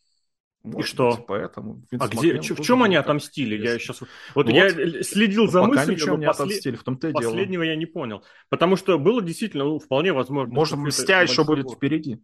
Может 0.65 0.81
и 0.81 0.95
что? 0.95 1.11
Быть, 1.11 1.27
поэтому 1.27 1.83
а 1.99 2.09
где, 2.09 2.41
в 2.41 2.63
чем 2.63 2.83
они 2.83 2.97
отомстили? 2.97 3.63
Я 3.63 3.79
сейчас 3.79 4.01
вот, 4.01 4.09
вот 4.35 4.49
я 4.49 4.71
следил 5.03 5.47
за 5.47 5.61
пока 5.61 5.85
мыслью, 5.85 6.07
но 6.07 6.17
не 6.17 6.27
послед... 6.27 6.47
отомстили, 6.49 6.77
в 6.77 6.83
том-то 6.83 7.09
и 7.09 7.13
последнего 7.13 7.65
дело. 7.65 7.73
я 7.73 7.77
не 7.77 7.85
понял, 7.85 8.25
потому 8.49 8.77
что 8.77 8.99
было 8.99 9.21
действительно 9.21 9.65
ну, 9.65 9.79
вполне 9.79 10.15
возможно. 10.15 10.55
Может, 10.55 10.79
мстя 10.79 11.21
еще 11.21 11.45
будет 11.45 11.71
впереди. 11.71 12.23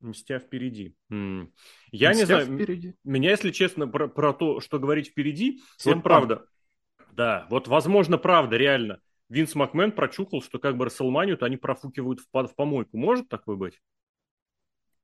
Мстя 0.00 0.38
впереди. 0.38 0.94
М-м. 1.10 1.50
Я 1.90 2.10
мстя 2.10 2.20
не 2.20 2.26
знаю. 2.26 2.46
Впереди. 2.46 2.94
Меня, 3.04 3.30
если 3.30 3.50
честно, 3.50 3.88
про, 3.88 4.06
про 4.06 4.34
то, 4.34 4.60
что 4.60 4.78
говорить 4.78 5.08
впереди, 5.08 5.62
всем 5.78 6.02
правда. 6.02 6.44
Да, 7.12 7.46
вот 7.48 7.68
возможно, 7.68 8.18
правда, 8.18 8.56
реально. 8.58 9.00
Винс 9.28 9.54
Макмен 9.54 9.92
прочухал, 9.92 10.42
что 10.42 10.58
как 10.58 10.76
бы 10.76 10.86
Расселманию-то 10.86 11.46
они 11.46 11.56
профукивают 11.56 12.20
в, 12.20 12.46
в 12.46 12.54
помойку. 12.54 12.96
Может 12.96 13.28
такое 13.28 13.56
быть? 13.56 13.80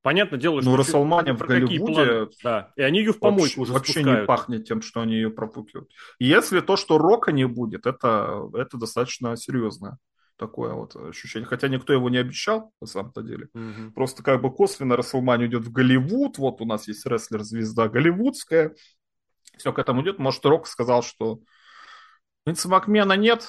Понятное 0.02 0.38
дело, 0.38 0.60
что... 0.60 0.70
Ну, 0.70 0.76
Расселмания 0.76 1.32
в 1.32 1.38
Голливуде... 1.38 2.28
Да, 2.42 2.72
и 2.76 2.82
они 2.82 2.98
ее 2.98 3.12
в 3.12 3.18
помойку 3.18 3.42
вообще, 3.42 3.60
уже 3.60 3.72
Вообще 3.72 3.92
спускают. 3.92 4.20
не 4.20 4.26
пахнет 4.26 4.64
тем, 4.66 4.82
что 4.82 5.00
они 5.00 5.14
ее 5.14 5.30
пропукивают. 5.30 5.90
Если 6.18 6.60
то, 6.60 6.76
что 6.76 6.98
Рока 6.98 7.32
не 7.32 7.46
будет, 7.46 7.87
это, 7.87 8.50
это 8.54 8.76
достаточно 8.76 9.37
серьезное 9.37 9.98
такое 10.37 10.74
вот 10.74 10.96
ощущение. 10.96 11.46
Хотя 11.46 11.68
никто 11.68 11.92
его 11.92 12.10
не 12.10 12.18
обещал, 12.18 12.72
на 12.80 12.87
самом-то 12.87 13.22
деле. 13.22 13.48
Угу. 13.54 13.92
Просто 13.94 14.22
как 14.22 14.42
бы 14.42 14.52
косвенно 14.52 14.96
Расселмания 14.96 15.46
идет 15.46 15.64
в 15.64 15.72
Голливуд. 15.72 16.38
Вот 16.38 16.60
у 16.60 16.64
нас 16.64 16.88
есть 16.88 17.06
рестлер-звезда 17.06 17.88
голливудская. 17.88 18.74
Все 19.56 19.72
к 19.72 19.78
этому 19.78 20.02
идет. 20.02 20.18
Может, 20.18 20.44
Рок 20.44 20.66
сказал, 20.66 21.02
что 21.02 21.40
Винса 22.44 22.68
Макмена 22.68 23.14
нет, 23.14 23.48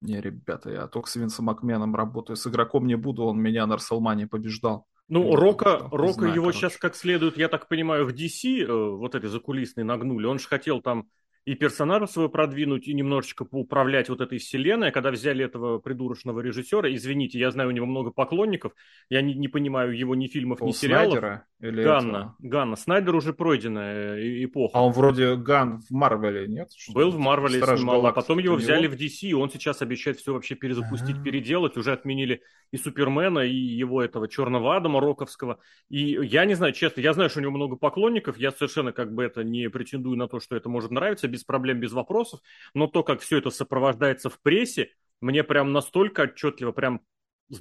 не, 0.00 0.20
ребята, 0.20 0.70
я 0.70 0.86
только 0.86 1.10
с 1.10 1.16
Винсом 1.16 1.46
Макменом 1.46 1.94
работаю. 1.94 2.36
С 2.36 2.46
игроком 2.46 2.86
не 2.86 2.96
буду, 2.96 3.24
он 3.24 3.38
меня 3.38 3.66
на 3.66 3.76
Расселмане 3.76 4.26
побеждал. 4.26 4.86
Ну, 5.08 5.34
Рока, 5.34 5.88
Рока 5.90 6.12
знаю, 6.12 6.34
его 6.34 6.44
короче. 6.46 6.58
сейчас, 6.58 6.76
как 6.76 6.94
следует, 6.94 7.36
я 7.36 7.48
так 7.48 7.68
понимаю, 7.68 8.06
в 8.06 8.10
DC 8.10 8.62
э, 8.62 8.90
вот 8.96 9.14
этой 9.14 9.28
закулисной 9.28 9.84
нагнули. 9.84 10.26
Он 10.26 10.38
же 10.38 10.46
хотел 10.46 10.80
там 10.80 11.08
и 11.44 11.54
персонажа 11.54 12.06
своего 12.06 12.30
продвинуть, 12.30 12.86
и 12.86 12.94
немножечко 12.94 13.44
поуправлять 13.44 14.08
вот 14.08 14.20
этой 14.20 14.38
вселенной. 14.38 14.88
А 14.88 14.92
когда 14.92 15.10
взяли 15.10 15.44
этого 15.44 15.78
придурочного 15.78 16.40
режиссера, 16.40 16.92
извините, 16.94 17.38
я 17.38 17.50
знаю 17.50 17.70
у 17.70 17.72
него 17.72 17.86
много 17.86 18.10
поклонников, 18.10 18.72
я 19.08 19.22
не, 19.22 19.34
не 19.34 19.48
понимаю 19.48 19.96
его 19.96 20.14
ни 20.14 20.26
фильмов, 20.26 20.62
О, 20.62 20.66
ни 20.66 20.72
сериалов. 20.72 21.12
Снайдера 21.12 21.46
или 21.60 21.82
Ганна, 21.82 22.18
этого? 22.18 22.36
Ганна. 22.40 22.76
Снайдер 22.76 23.14
уже 23.14 23.32
пройденная 23.32 24.16
э, 24.16 24.44
эпоха. 24.44 24.78
А 24.78 24.82
он 24.82 24.92
вроде 24.92 25.36
Ган 25.36 25.80
в 25.80 25.90
Марвеле, 25.90 26.46
нет? 26.46 26.70
Что 26.76 26.92
Был 26.92 27.10
в 27.10 27.18
Марвеле, 27.18 27.58
Страж 27.58 27.78
снимал, 27.78 28.06
а 28.06 28.12
потом 28.12 28.38
его 28.38 28.56
взяли 28.56 28.86
в 28.86 28.94
DC, 28.94 29.28
и 29.28 29.32
он 29.34 29.50
сейчас 29.50 29.82
обещает 29.82 30.18
все 30.18 30.32
вообще 30.32 30.54
перезапустить, 30.54 31.16
А-а-а. 31.16 31.24
переделать. 31.24 31.76
Уже 31.76 31.92
отменили 31.92 32.42
и 32.70 32.76
Супермена, 32.76 33.40
и 33.40 33.54
его 33.54 34.02
этого 34.02 34.28
Черного 34.28 34.76
Адама 34.76 35.00
Роковского. 35.00 35.58
И 35.88 36.18
я 36.22 36.44
не 36.44 36.54
знаю, 36.54 36.72
честно, 36.72 37.00
я 37.00 37.12
знаю, 37.12 37.30
что 37.30 37.40
у 37.40 37.42
него 37.42 37.52
много 37.52 37.76
поклонников, 37.76 38.38
я 38.38 38.52
совершенно 38.52 38.92
как 38.92 39.12
бы 39.12 39.24
это 39.24 39.42
не 39.42 39.68
претендую 39.68 40.16
на 40.16 40.28
то, 40.28 40.40
что 40.40 40.56
это 40.56 40.68
может 40.68 40.90
нравиться, 40.90 41.28
без 41.30 41.44
проблем, 41.44 41.80
без 41.80 41.92
вопросов, 41.92 42.40
но 42.74 42.86
то, 42.86 43.02
как 43.02 43.20
все 43.20 43.38
это 43.38 43.50
сопровождается 43.50 44.28
в 44.28 44.40
прессе, 44.40 44.90
мне 45.20 45.44
прям 45.44 45.72
настолько 45.72 46.22
отчетливо, 46.22 46.72
прям, 46.72 47.00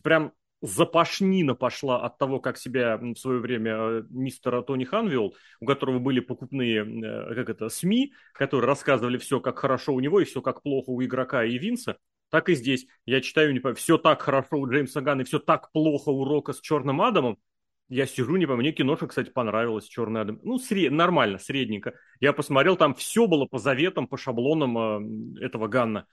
прям 0.04 0.34
запашнина 0.62 1.56
пошла 1.56 2.02
от 2.04 2.18
того, 2.18 2.40
как 2.40 2.58
себя 2.58 2.98
в 2.98 3.16
свое 3.16 3.40
время 3.40 3.72
э, 3.74 4.04
мистер 4.10 4.62
Тони 4.64 4.84
Хан 4.84 5.08
вел, 5.08 5.36
у 5.60 5.66
которого 5.66 6.00
были 6.00 6.20
покупные, 6.20 6.84
э, 6.84 7.36
как 7.36 7.50
это, 7.50 7.70
СМИ, 7.70 8.14
которые 8.34 8.68
рассказывали 8.68 9.18
все, 9.18 9.40
как 9.40 9.60
хорошо 9.60 9.94
у 9.94 10.00
него 10.00 10.20
и 10.20 10.26
все, 10.26 10.42
как 10.42 10.62
плохо 10.62 10.90
у 10.90 11.02
игрока 11.02 11.46
и 11.46 11.58
Винса, 11.58 11.98
так 12.30 12.50
и 12.50 12.56
здесь. 12.56 12.88
Я 13.06 13.22
читаю, 13.22 13.54
не 13.54 13.74
все 13.74 13.98
так 13.98 14.22
хорошо 14.22 14.58
у 14.58 14.70
Джеймса 14.70 15.02
Ганна 15.02 15.22
и 15.22 15.26
все 15.26 15.40
так 15.40 15.72
плохо 15.72 16.10
у 16.10 16.26
Рока 16.26 16.54
с 16.54 16.62
Черным 16.62 17.02
Адамом, 17.02 17.38
я 17.90 18.06
сижу, 18.06 18.36
не 18.36 18.46
помню, 18.46 18.62
мне 18.62 18.72
киноша, 18.72 19.08
кстати, 19.08 19.30
понравилась, 19.30 19.86
Черный 19.86 20.22
Адам. 20.22 20.40
Ну, 20.44 20.60
сред... 20.60 20.92
нормально, 20.92 21.40
средненько. 21.40 21.96
Я 22.20 22.34
посмотрел, 22.34 22.78
там 22.78 22.94
все 22.94 23.28
было 23.28 23.46
по 23.46 23.58
заветам, 23.58 24.08
по 24.08 24.18
шаблонам 24.18 25.38
э, 25.40 25.46
этого 25.46 25.68
Ганна 25.68 26.06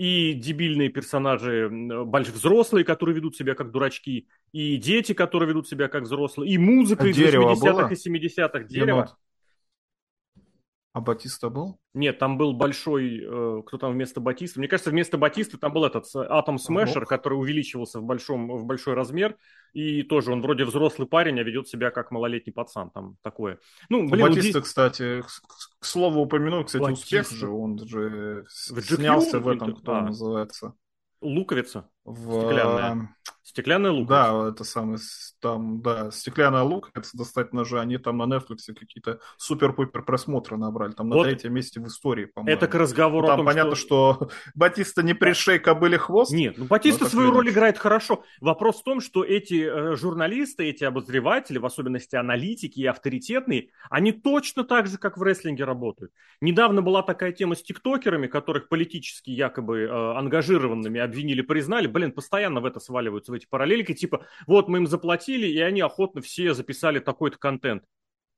и 0.00 0.32
дебильные 0.32 0.88
персонажи, 0.88 1.68
большие 1.70 2.34
взрослые, 2.34 2.86
которые 2.86 3.16
ведут 3.16 3.36
себя 3.36 3.54
как 3.54 3.70
дурачки, 3.70 4.28
и 4.50 4.78
дети, 4.78 5.12
которые 5.12 5.50
ведут 5.50 5.68
себя 5.68 5.88
как 5.88 6.04
взрослые, 6.04 6.50
и 6.52 6.56
музыка 6.56 7.04
а 7.04 7.08
из 7.08 7.18
80-х 7.18 7.88
и 7.90 7.94
70-х. 7.94 8.62
Дерево. 8.64 9.18
А 10.92 11.00
Батиста 11.00 11.50
был? 11.50 11.78
Нет, 11.94 12.18
там 12.18 12.36
был 12.36 12.52
большой, 12.52 13.20
э, 13.22 13.62
кто 13.64 13.78
там 13.78 13.92
вместо 13.92 14.20
Батиста. 14.20 14.58
Мне 14.58 14.66
кажется, 14.66 14.90
вместо 14.90 15.18
Батиста 15.18 15.56
там 15.56 15.72
был 15.72 15.84
этот 15.84 16.04
Атом 16.14 16.58
Смешер, 16.58 17.06
который 17.06 17.34
увеличивался 17.34 18.00
в, 18.00 18.04
большом, 18.04 18.48
в 18.48 18.64
большой 18.64 18.94
размер. 18.94 19.36
И 19.72 20.02
тоже 20.02 20.32
он 20.32 20.42
вроде 20.42 20.64
взрослый 20.64 21.06
парень, 21.06 21.38
а 21.38 21.44
ведет 21.44 21.68
себя 21.68 21.92
как 21.92 22.10
малолетний 22.10 22.52
пацан. 22.52 22.90
Там 22.90 23.16
такое. 23.22 23.60
Ну, 23.88 24.08
блин, 24.08 24.26
Батиста, 24.26 24.50
здесь... 24.50 24.62
кстати, 24.64 25.22
к 25.78 25.84
слову 25.84 26.22
упомянул, 26.22 26.64
кстати, 26.64 26.82
Батиста. 26.82 27.04
успех 27.04 27.30
же. 27.30 27.48
Он 27.48 27.78
же 27.78 28.46
в 28.48 28.80
снялся 28.80 29.38
в 29.38 29.46
этом, 29.46 29.76
кто 29.76 29.94
а. 29.94 30.00
называется. 30.02 30.74
Луковица 31.20 31.88
в... 32.10 32.46
стеклянная. 32.46 33.14
Стеклянная 33.50 33.90
лук. 33.90 34.08
Да, 34.08 34.48
это 34.48 34.62
самый, 34.62 34.98
там, 35.40 35.82
да, 35.82 36.12
стеклянная 36.12 36.62
лук, 36.62 36.92
это 36.94 37.08
достать 37.14 37.52
ножи, 37.52 37.80
они 37.80 37.98
там 37.98 38.18
на 38.18 38.36
Netflix 38.36 38.58
какие-то 38.68 39.18
супер-пупер 39.38 40.02
просмотры 40.02 40.56
набрали, 40.56 40.92
там 40.92 41.08
вот 41.08 41.16
на 41.16 41.24
третьем 41.24 41.54
месте 41.54 41.80
в 41.80 41.86
истории, 41.88 42.26
по-моему. 42.26 42.56
Это 42.56 42.68
к 42.68 42.76
разговору 42.76 43.26
там 43.26 43.34
о 43.34 43.36
том, 43.38 43.46
понятно, 43.46 43.74
что... 43.74 44.14
что 44.14 44.30
Батиста 44.54 45.02
не 45.02 45.14
пришей 45.14 45.58
кобыле 45.58 45.98
хвост. 45.98 46.30
Нет, 46.30 46.58
ну 46.58 46.66
Батиста 46.66 47.06
свою 47.06 47.32
роль 47.32 47.50
играет 47.50 47.76
хорошо. 47.76 48.22
Вопрос 48.40 48.82
в 48.82 48.84
том, 48.84 49.00
что 49.00 49.24
эти 49.24 49.64
э, 49.64 49.96
журналисты, 49.96 50.68
эти 50.68 50.84
обозреватели, 50.84 51.58
в 51.58 51.66
особенности 51.66 52.14
аналитики 52.14 52.78
и 52.78 52.86
авторитетные, 52.86 53.70
они 53.90 54.12
точно 54.12 54.62
так 54.62 54.86
же, 54.86 54.96
как 54.96 55.18
в 55.18 55.24
рестлинге 55.24 55.64
работают. 55.64 56.12
Недавно 56.40 56.82
была 56.82 57.02
такая 57.02 57.32
тема 57.32 57.56
с 57.56 57.62
тиктокерами, 57.64 58.28
которых 58.28 58.68
политически 58.68 59.30
якобы 59.30 59.80
э, 59.80 59.88
ангажированными 59.90 61.00
обвинили, 61.00 61.42
признали, 61.42 61.88
блин, 62.00 62.12
постоянно 62.12 62.60
в 62.60 62.64
это 62.64 62.80
сваливаются, 62.80 63.32
в 63.32 63.34
эти 63.34 63.46
параллельки, 63.46 63.94
типа, 63.94 64.26
вот 64.46 64.68
мы 64.68 64.78
им 64.78 64.86
заплатили, 64.86 65.46
и 65.46 65.58
они 65.60 65.80
охотно 65.80 66.20
все 66.20 66.54
записали 66.54 66.98
такой-то 66.98 67.38
контент. 67.38 67.84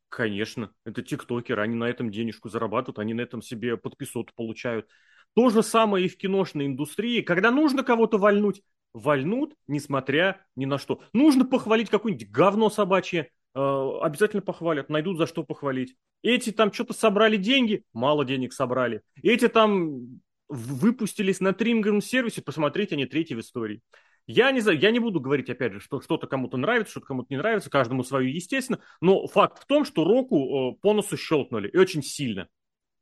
Конечно, 0.09 0.73
это 0.85 1.03
тиктокеры, 1.03 1.63
они 1.63 1.75
на 1.75 1.85
этом 1.85 2.11
денежку 2.11 2.51
зарабатывают, 2.51 2.99
они 2.99 3.15
на 3.15 3.23
этом 3.23 3.41
себе 3.41 3.77
подписоту 3.77 4.33
получают. 4.37 4.87
То 5.35 5.49
же 5.49 5.63
самое 5.63 6.05
и 6.05 6.09
в 6.09 6.19
киношной 6.19 6.67
индустрии. 6.67 7.23
Когда 7.23 7.51
нужно 7.51 7.83
кого-то 7.83 8.19
вальнуть, 8.19 8.63
вальнут, 8.93 9.55
несмотря 9.67 10.45
ни 10.55 10.67
на 10.67 10.77
что. 10.77 11.01
Нужно 11.15 11.47
похвалить 11.47 11.89
какое-нибудь 11.89 12.31
говно 12.31 12.69
собачье, 12.69 13.31
э, 13.55 13.89
обязательно 14.03 14.43
похвалят, 14.43 14.91
найдут 14.91 15.17
за 15.17 15.27
что 15.27 15.45
похвалить. 15.45 15.97
Эти 16.23 16.53
там 16.53 16.71
что-то 16.73 16.93
собрали 16.93 17.39
деньги, 17.39 17.83
мало 17.95 18.27
денег 18.27 18.53
собрали. 18.53 19.01
Эти 19.23 19.49
там 19.49 20.21
выпустились 20.53 21.41
на 21.41 21.53
стриминговом 21.53 22.03
сервисе, 22.03 22.43
посмотрите, 22.43 22.95
они 22.95 23.07
третьи 23.07 23.35
в 23.35 23.41
истории. 23.41 23.81
Я 24.27 24.53
не, 24.53 24.61
знаю, 24.61 24.79
я 24.79 24.91
не 24.91 25.01
буду 25.01 25.19
говорить, 25.19 25.51
опять 25.51 25.73
же, 25.73 25.81
что 25.81 26.01
что-то 26.01 26.27
кому-то 26.27 26.57
нравится, 26.57 26.93
что-то 26.93 27.07
кому-то 27.07 27.27
не 27.31 27.39
нравится, 27.39 27.71
каждому 27.71 28.05
свое, 28.05 28.33
естественно, 28.33 28.79
но 29.01 29.27
факт 29.27 29.63
в 29.63 29.67
том, 29.67 29.85
что 29.85 30.05
Року 30.05 30.75
э, 30.77 30.81
по 30.81 30.93
носу 30.93 31.17
щелкнули, 31.17 31.69
и 31.69 31.77
очень 31.77 32.03
сильно. 32.03 32.49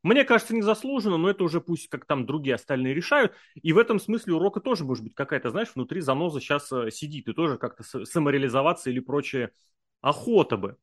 Мне 0.03 0.25
кажется, 0.25 0.55
не 0.55 0.63
заслуженно, 0.63 1.19
но 1.19 1.29
это 1.29 1.45
уже 1.45 1.61
пусть 1.61 1.89
как 1.89 2.07
там 2.07 2.25
другие 2.25 2.55
остальные 2.55 2.95
решают. 2.95 3.35
И 3.55 3.75
в 3.75 3.79
этом 3.79 4.01
смысле 4.01 4.33
у 4.35 4.39
Рока 4.39 4.61
тоже 4.61 4.85
может 4.85 5.05
быть 5.05 5.15
какая-то, 5.15 5.51
знаешь, 5.51 5.73
внутри 5.75 6.01
заноза 6.01 6.41
сейчас 6.41 6.73
э, 6.73 6.91
сидит 6.91 7.29
и 7.29 7.35
тоже 7.35 7.59
как-то 7.59 7.83
самореализоваться 8.07 8.89
или 8.91 9.01
прочее 9.01 9.51
охота 10.01 10.57
бы. 10.57 10.77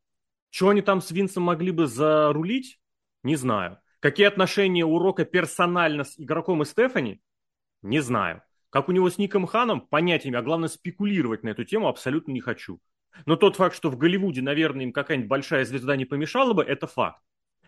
Что 0.51 0.69
они 0.69 0.81
там 0.81 1.01
с 1.01 1.09
Винсом 1.11 1.43
могли 1.43 1.71
бы 1.71 1.87
зарулить, 1.87 2.79
не 3.23 3.35
знаю. 3.37 3.79
Какие 3.99 4.27
отношения 4.27 4.85
у 4.85 4.99
Рока 4.99 5.25
персонально 5.25 6.03
с 6.03 6.19
игроком 6.19 6.61
и 6.61 6.65
Стефани, 6.65 7.19
не 7.81 7.99
знаю. 7.99 8.43
Как 8.69 8.89
у 8.89 8.91
него 8.91 9.09
с 9.09 9.17
Ником 9.17 9.47
Ханом, 9.47 9.81
понятиями, 9.81 10.37
а 10.37 10.43
главное 10.43 10.69
спекулировать 10.69 11.43
на 11.43 11.49
эту 11.49 11.63
тему 11.63 11.87
абсолютно 11.87 12.31
не 12.31 12.41
хочу. 12.41 12.79
Но 13.25 13.35
тот 13.35 13.55
факт, 13.55 13.75
что 13.75 13.89
в 13.89 13.97
Голливуде, 13.97 14.41
наверное, 14.41 14.85
им 14.85 14.93
какая-нибудь 14.93 15.29
большая 15.29 15.65
звезда 15.65 15.95
не 15.95 16.05
помешала 16.05 16.53
бы, 16.53 16.63
это 16.63 16.85
факт. 16.85 17.21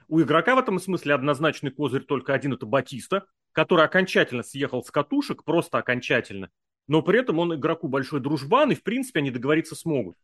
У 0.08 0.22
игрока 0.22 0.56
в 0.56 0.60
этом 0.60 0.80
смысле 0.80 1.15
однозначный 1.15 1.72
козырь 1.72 2.04
только 2.04 2.34
один– 2.34 2.54
это 2.54 2.65
Батиста, 2.65 3.26
который 3.52 3.86
окончательно 3.86 4.44
съехал 4.44 4.84
с 4.84 4.92
катушек, 4.92 5.44
просто 5.44 5.80
окончательно. 5.80 6.50
Но 6.88 7.02
при 7.02 7.20
этом 7.20 7.39
он 7.39 7.56
игроку 7.56 7.88
большой 7.88 8.20
дружбан, 8.20 8.72
и 8.72 8.76
в 8.76 8.84
принципе 8.84 9.20
они 9.20 9.32
договориться 9.32 9.76
смогут. 9.76 10.18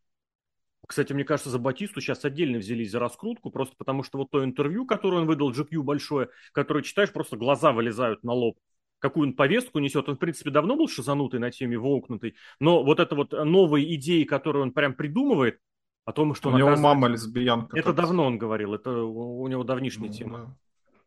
Кстати, 0.87 1.13
мне 1.13 1.23
кажется, 1.23 1.49
за 1.49 1.59
Батисту 1.59 2.01
сейчас 2.01 2.25
отдельно 2.25 2.59
взялись 2.59 2.91
за 2.91 2.99
раскрутку, 2.99 3.49
просто 3.49 3.75
потому 3.77 4.03
что 4.03 4.17
вот 4.17 4.31
то 4.31 4.43
интервью, 4.43 4.85
которое 4.85 5.21
он 5.21 5.27
выдал 5.27 5.51
GQ 5.51 5.81
большое, 5.81 6.29
которое 6.51 6.83
читаешь, 6.83 7.11
просто 7.11 7.37
глаза 7.37 7.71
вылезают 7.71 8.23
на 8.23 8.33
лоб 8.33 8.57
какую 8.99 9.27
он 9.27 9.33
повестку 9.35 9.77
несет. 9.77 10.09
Он, 10.09 10.15
в 10.15 10.19
принципе, 10.19 10.49
давно 10.49 10.75
был 10.75 10.87
шизанутый 10.87 11.39
на 11.39 11.51
теме 11.51 11.77
воукнутый, 11.77 12.35
но 12.59 12.83
вот 12.83 12.99
это 12.99 13.13
вот 13.13 13.33
новые 13.33 13.93
идеи, 13.95 14.23
которые 14.23 14.63
он 14.63 14.71
прям 14.71 14.95
придумывает, 14.95 15.59
о 16.05 16.11
том, 16.11 16.35
что... 16.35 16.49
У 16.49 16.57
него 16.57 16.75
мама 16.75 17.07
лесбиянка. 17.07 17.77
Это 17.77 17.91
давно 17.91 18.25
он 18.25 18.37
говорил, 18.37 18.73
это 18.73 18.91
у 19.03 19.47
него 19.47 19.63
давнишняя 19.63 20.09
ну, 20.09 20.13
тема. 20.13 20.37
Да. 20.39 20.55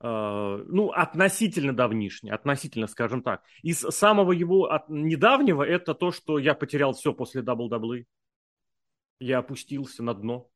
Uh, 0.01 0.65
ну, 0.69 0.91
относительно 0.91 1.73
давнишняя, 1.73 2.35
относительно, 2.35 2.87
скажем 2.87 3.23
так. 3.23 3.43
Из 3.63 3.79
самого 3.81 4.31
его 4.31 4.67
от, 4.71 4.89
недавнего 4.89 5.65
это 5.65 5.93
то, 5.93 6.13
что 6.13 6.39
я 6.39 6.55
потерял 6.55 6.93
все 6.93 7.13
после 7.13 7.43
WWE. 7.43 8.05
Я 9.21 9.39
опустился 9.39 10.03
на 10.03 10.15
дно. 10.15 10.49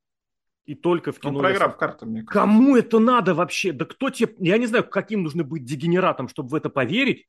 И 0.64 0.74
только 0.74 1.10
в 1.10 1.18
кино... 1.18 1.32
Ну, 1.32 1.38
проиграв 1.40 1.76
карту, 1.76 2.06
мне 2.06 2.22
кажется. 2.22 2.38
Кому 2.38 2.76
это 2.76 2.98
надо 3.00 3.34
вообще? 3.34 3.72
Да 3.72 3.84
кто 3.84 4.10
тебе... 4.10 4.32
Я 4.38 4.58
не 4.58 4.66
знаю, 4.66 4.88
каким 4.88 5.24
нужно 5.24 5.42
быть 5.42 5.64
дегенератом, 5.64 6.28
чтобы 6.28 6.50
в 6.50 6.54
это 6.54 6.70
поверить. 6.70 7.26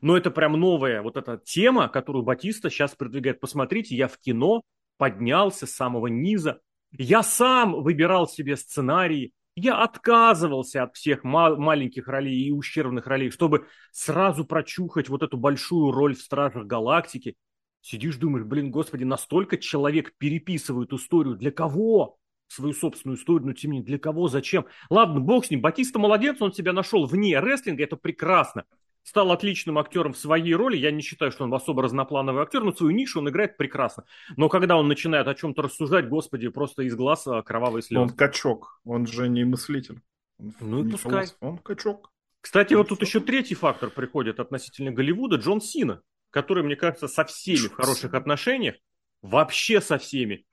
Но 0.00 0.16
это 0.16 0.30
прям 0.30 0.52
новая 0.52 1.02
вот 1.02 1.16
эта 1.16 1.38
тема, 1.44 1.88
которую 1.88 2.24
Батиста 2.24 2.70
сейчас 2.70 2.94
продвигает. 2.94 3.40
Посмотрите, 3.40 3.94
я 3.94 4.08
в 4.08 4.18
кино 4.18 4.62
поднялся 4.96 5.66
с 5.66 5.72
самого 5.72 6.06
низа. 6.06 6.60
Я 6.90 7.22
сам 7.22 7.82
выбирал 7.82 8.26
себе 8.26 8.56
сценарии. 8.56 9.32
Я 9.56 9.82
отказывался 9.82 10.82
от 10.82 10.96
всех 10.96 11.22
ма- 11.22 11.56
маленьких 11.56 12.08
ролей 12.08 12.46
и 12.46 12.50
ущербных 12.50 13.06
ролей, 13.06 13.30
чтобы 13.30 13.66
сразу 13.92 14.44
прочухать 14.44 15.08
вот 15.08 15.22
эту 15.22 15.36
большую 15.36 15.92
роль 15.92 16.16
в 16.16 16.22
Стражах 16.22 16.66
Галактики. 16.66 17.36
Сидишь, 17.84 18.16
думаешь, 18.16 18.46
блин, 18.46 18.70
господи, 18.70 19.04
настолько 19.04 19.58
человек 19.58 20.14
переписывает 20.16 20.90
историю. 20.94 21.36
Для 21.36 21.50
кого? 21.50 22.16
свою 22.46 22.72
собственную 22.72 23.18
историю, 23.18 23.48
но 23.48 23.52
тем 23.52 23.72
не 23.72 23.78
менее, 23.78 23.86
для 23.86 23.98
кого, 23.98 24.28
зачем? 24.28 24.66
Ладно, 24.88 25.18
бог 25.18 25.44
с 25.44 25.50
ним, 25.50 25.60
Батиста 25.60 25.98
молодец, 25.98 26.36
он 26.40 26.52
себя 26.52 26.72
нашел 26.72 27.04
вне 27.06 27.40
рестлинга, 27.40 27.82
это 27.82 27.96
прекрасно. 27.96 28.64
Стал 29.02 29.32
отличным 29.32 29.78
актером 29.78 30.12
в 30.12 30.18
своей 30.18 30.54
роли, 30.54 30.76
я 30.76 30.92
не 30.92 31.00
считаю, 31.00 31.32
что 31.32 31.44
он 31.44 31.54
особо 31.54 31.82
разноплановый 31.82 32.42
актер, 32.42 32.62
но 32.62 32.72
свою 32.72 32.94
нишу 32.94 33.18
он 33.18 33.28
играет 33.28 33.56
прекрасно. 33.56 34.04
Но 34.36 34.48
когда 34.48 34.76
он 34.76 34.86
начинает 34.86 35.26
о 35.26 35.34
чем-то 35.34 35.62
рассуждать, 35.62 36.08
господи, 36.08 36.48
просто 36.48 36.82
из 36.82 36.94
глаз 36.94 37.26
а, 37.26 37.42
кровавые 37.42 37.82
слезы. 37.82 38.02
Он 38.02 38.10
качок, 38.10 38.80
он 38.84 39.06
же 39.06 39.28
не 39.28 39.42
мыслитель. 39.44 40.00
Он 40.38 40.54
ну 40.60 40.84
и 40.84 40.90
пускай. 40.90 41.10
Философ, 41.10 41.36
он 41.40 41.58
качок. 41.58 42.12
Кстати, 42.40 42.74
вот 42.74 42.88
тут 42.88 43.00
еще 43.00 43.20
третий 43.20 43.54
фактор 43.54 43.90
приходит 43.90 44.38
относительно 44.38 44.92
Голливуда, 44.92 45.36
Джон 45.36 45.60
Сина, 45.60 46.02
который, 46.34 46.64
мне 46.64 46.74
кажется, 46.74 47.06
со 47.06 47.24
всеми 47.24 47.68
в 47.68 47.74
хороших 47.74 48.12
отношениях, 48.12 48.74
вообще 49.22 49.80
со 49.80 49.98
всеми, 49.98 50.44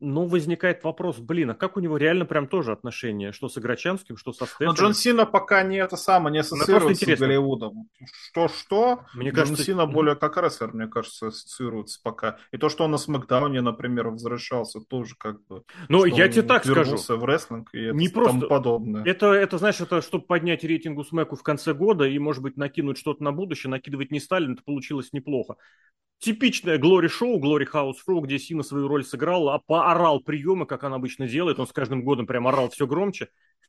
но 0.00 0.26
возникает 0.26 0.82
вопрос, 0.84 1.18
блин, 1.18 1.50
а 1.50 1.54
как 1.54 1.76
у 1.76 1.80
него 1.80 1.96
реально 1.96 2.26
прям 2.26 2.46
тоже 2.46 2.72
отношения, 2.72 3.32
что 3.32 3.48
с 3.48 3.56
Играчанским, 3.58 4.16
что 4.16 4.32
со 4.32 4.46
Стефаном? 4.46 4.74
Но 4.74 4.80
Джон 4.80 4.94
Сина 4.94 5.24
пока 5.24 5.62
не 5.62 5.76
это 5.76 5.96
самое, 5.96 6.32
не 6.32 6.38
ассоциируется 6.40 7.16
с 7.16 7.18
Голливудом. 7.18 7.88
Что-что, 8.30 9.04
мне 9.14 9.30
Джон 9.30 9.36
кажется... 9.36 9.64
Сина 9.64 9.86
более 9.86 10.16
как 10.16 10.36
рестлер, 10.36 10.72
мне 10.74 10.88
кажется, 10.88 11.28
ассоциируется 11.28 12.00
пока. 12.02 12.38
И 12.52 12.58
то, 12.58 12.68
что 12.68 12.84
он 12.84 12.90
на 12.90 12.98
Смакдауне, 12.98 13.60
например, 13.60 14.08
возвращался, 14.08 14.80
тоже 14.80 15.14
как 15.16 15.44
бы... 15.46 15.62
Ну, 15.88 16.04
я 16.04 16.28
тебе 16.28 16.42
так 16.42 16.64
скажу. 16.64 16.96
в 16.96 17.24
рестлинг 17.24 17.74
и 17.74 17.90
не 17.92 18.06
это, 18.06 18.14
просто... 18.14 18.32
тому 18.40 18.48
подобное. 18.48 19.04
Это, 19.04 19.32
это, 19.32 19.58
знаешь, 19.58 19.80
это 19.80 20.02
чтобы 20.02 20.26
поднять 20.26 20.64
рейтинг 20.64 20.98
у 20.98 21.04
Смеку 21.04 21.36
в 21.36 21.42
конце 21.42 21.72
года 21.72 22.04
и, 22.04 22.18
может 22.18 22.42
быть, 22.42 22.56
накинуть 22.56 22.98
что-то 22.98 23.22
на 23.22 23.32
будущее, 23.32 23.70
накидывать 23.70 24.10
не 24.10 24.20
стали, 24.20 24.52
это 24.52 24.62
получилось 24.62 25.12
неплохо 25.12 25.56
типичное 26.18 26.78
Глори 26.78 27.08
Шоу, 27.08 27.38
Глори 27.38 27.64
Хаус 27.64 28.02
Шоу, 28.02 28.20
где 28.20 28.38
Сина 28.38 28.62
свою 28.62 28.88
роль 28.88 29.04
сыграл, 29.04 29.48
а 29.50 29.58
поорал 29.58 30.20
приемы, 30.20 30.66
как 30.66 30.82
он 30.82 30.94
обычно 30.94 31.28
делает. 31.28 31.58
Он 31.58 31.66
с 31.66 31.72
каждым 31.72 32.04
годом 32.04 32.26
прям 32.26 32.46
орал 32.46 32.70
все 32.70 32.86
громче. 32.86 33.28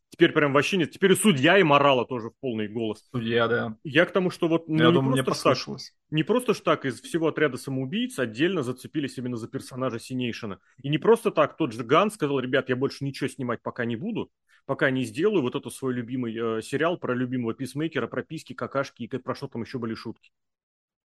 Теперь 0.10 0.32
прям 0.32 0.54
вообще 0.54 0.78
нет. 0.78 0.92
Теперь 0.92 1.12
и 1.12 1.16
судья 1.16 1.58
им 1.58 1.74
орала 1.74 2.06
тоже 2.06 2.30
в 2.30 2.40
полный 2.40 2.68
голос. 2.68 3.04
Судья, 3.12 3.48
да. 3.48 3.76
Я 3.84 4.06
к 4.06 4.12
тому, 4.12 4.30
что 4.30 4.48
вот... 4.48 4.70
Ну, 4.70 4.78
Я 4.78 4.92
думаю, 4.92 5.12
мне 5.12 5.24
послышалось. 5.24 5.90
Так, 5.90 6.12
не 6.12 6.24
просто 6.24 6.54
ж 6.54 6.60
так 6.60 6.86
из 6.86 7.02
всего 7.02 7.28
отряда 7.28 7.58
самоубийц 7.58 8.18
отдельно 8.20 8.64
зацепились 8.64 9.18
именно 9.18 9.36
за 9.36 9.48
персонажа 9.48 10.00
Синейшина. 10.00 10.60
И 10.82 10.90
не 10.90 10.98
просто 10.98 11.32
так 11.32 11.58
тот 11.58 11.74
же 11.74 11.84
Ган 11.84 12.12
сказал, 12.12 12.40
ребят, 12.40 12.70
я 12.70 12.76
больше 12.76 13.04
ничего 13.04 13.28
снимать 13.28 13.62
пока 13.62 13.84
не 13.84 13.96
буду, 13.96 14.32
пока 14.66 14.90
не 14.90 15.04
сделаю 15.04 15.42
вот 15.42 15.56
этот 15.56 15.74
свой 15.74 15.94
любимый 15.94 16.34
э, 16.34 16.62
сериал 16.62 16.98
про 16.98 17.14
любимого 17.14 17.54
писмейкера, 17.54 18.08
про 18.08 18.24
писки, 18.24 18.54
какашки 18.54 19.04
и 19.04 19.08
про 19.08 19.36
что 19.36 19.48
там 19.48 19.64
еще 19.64 19.80
были 19.80 19.96
шутки. 19.96 20.32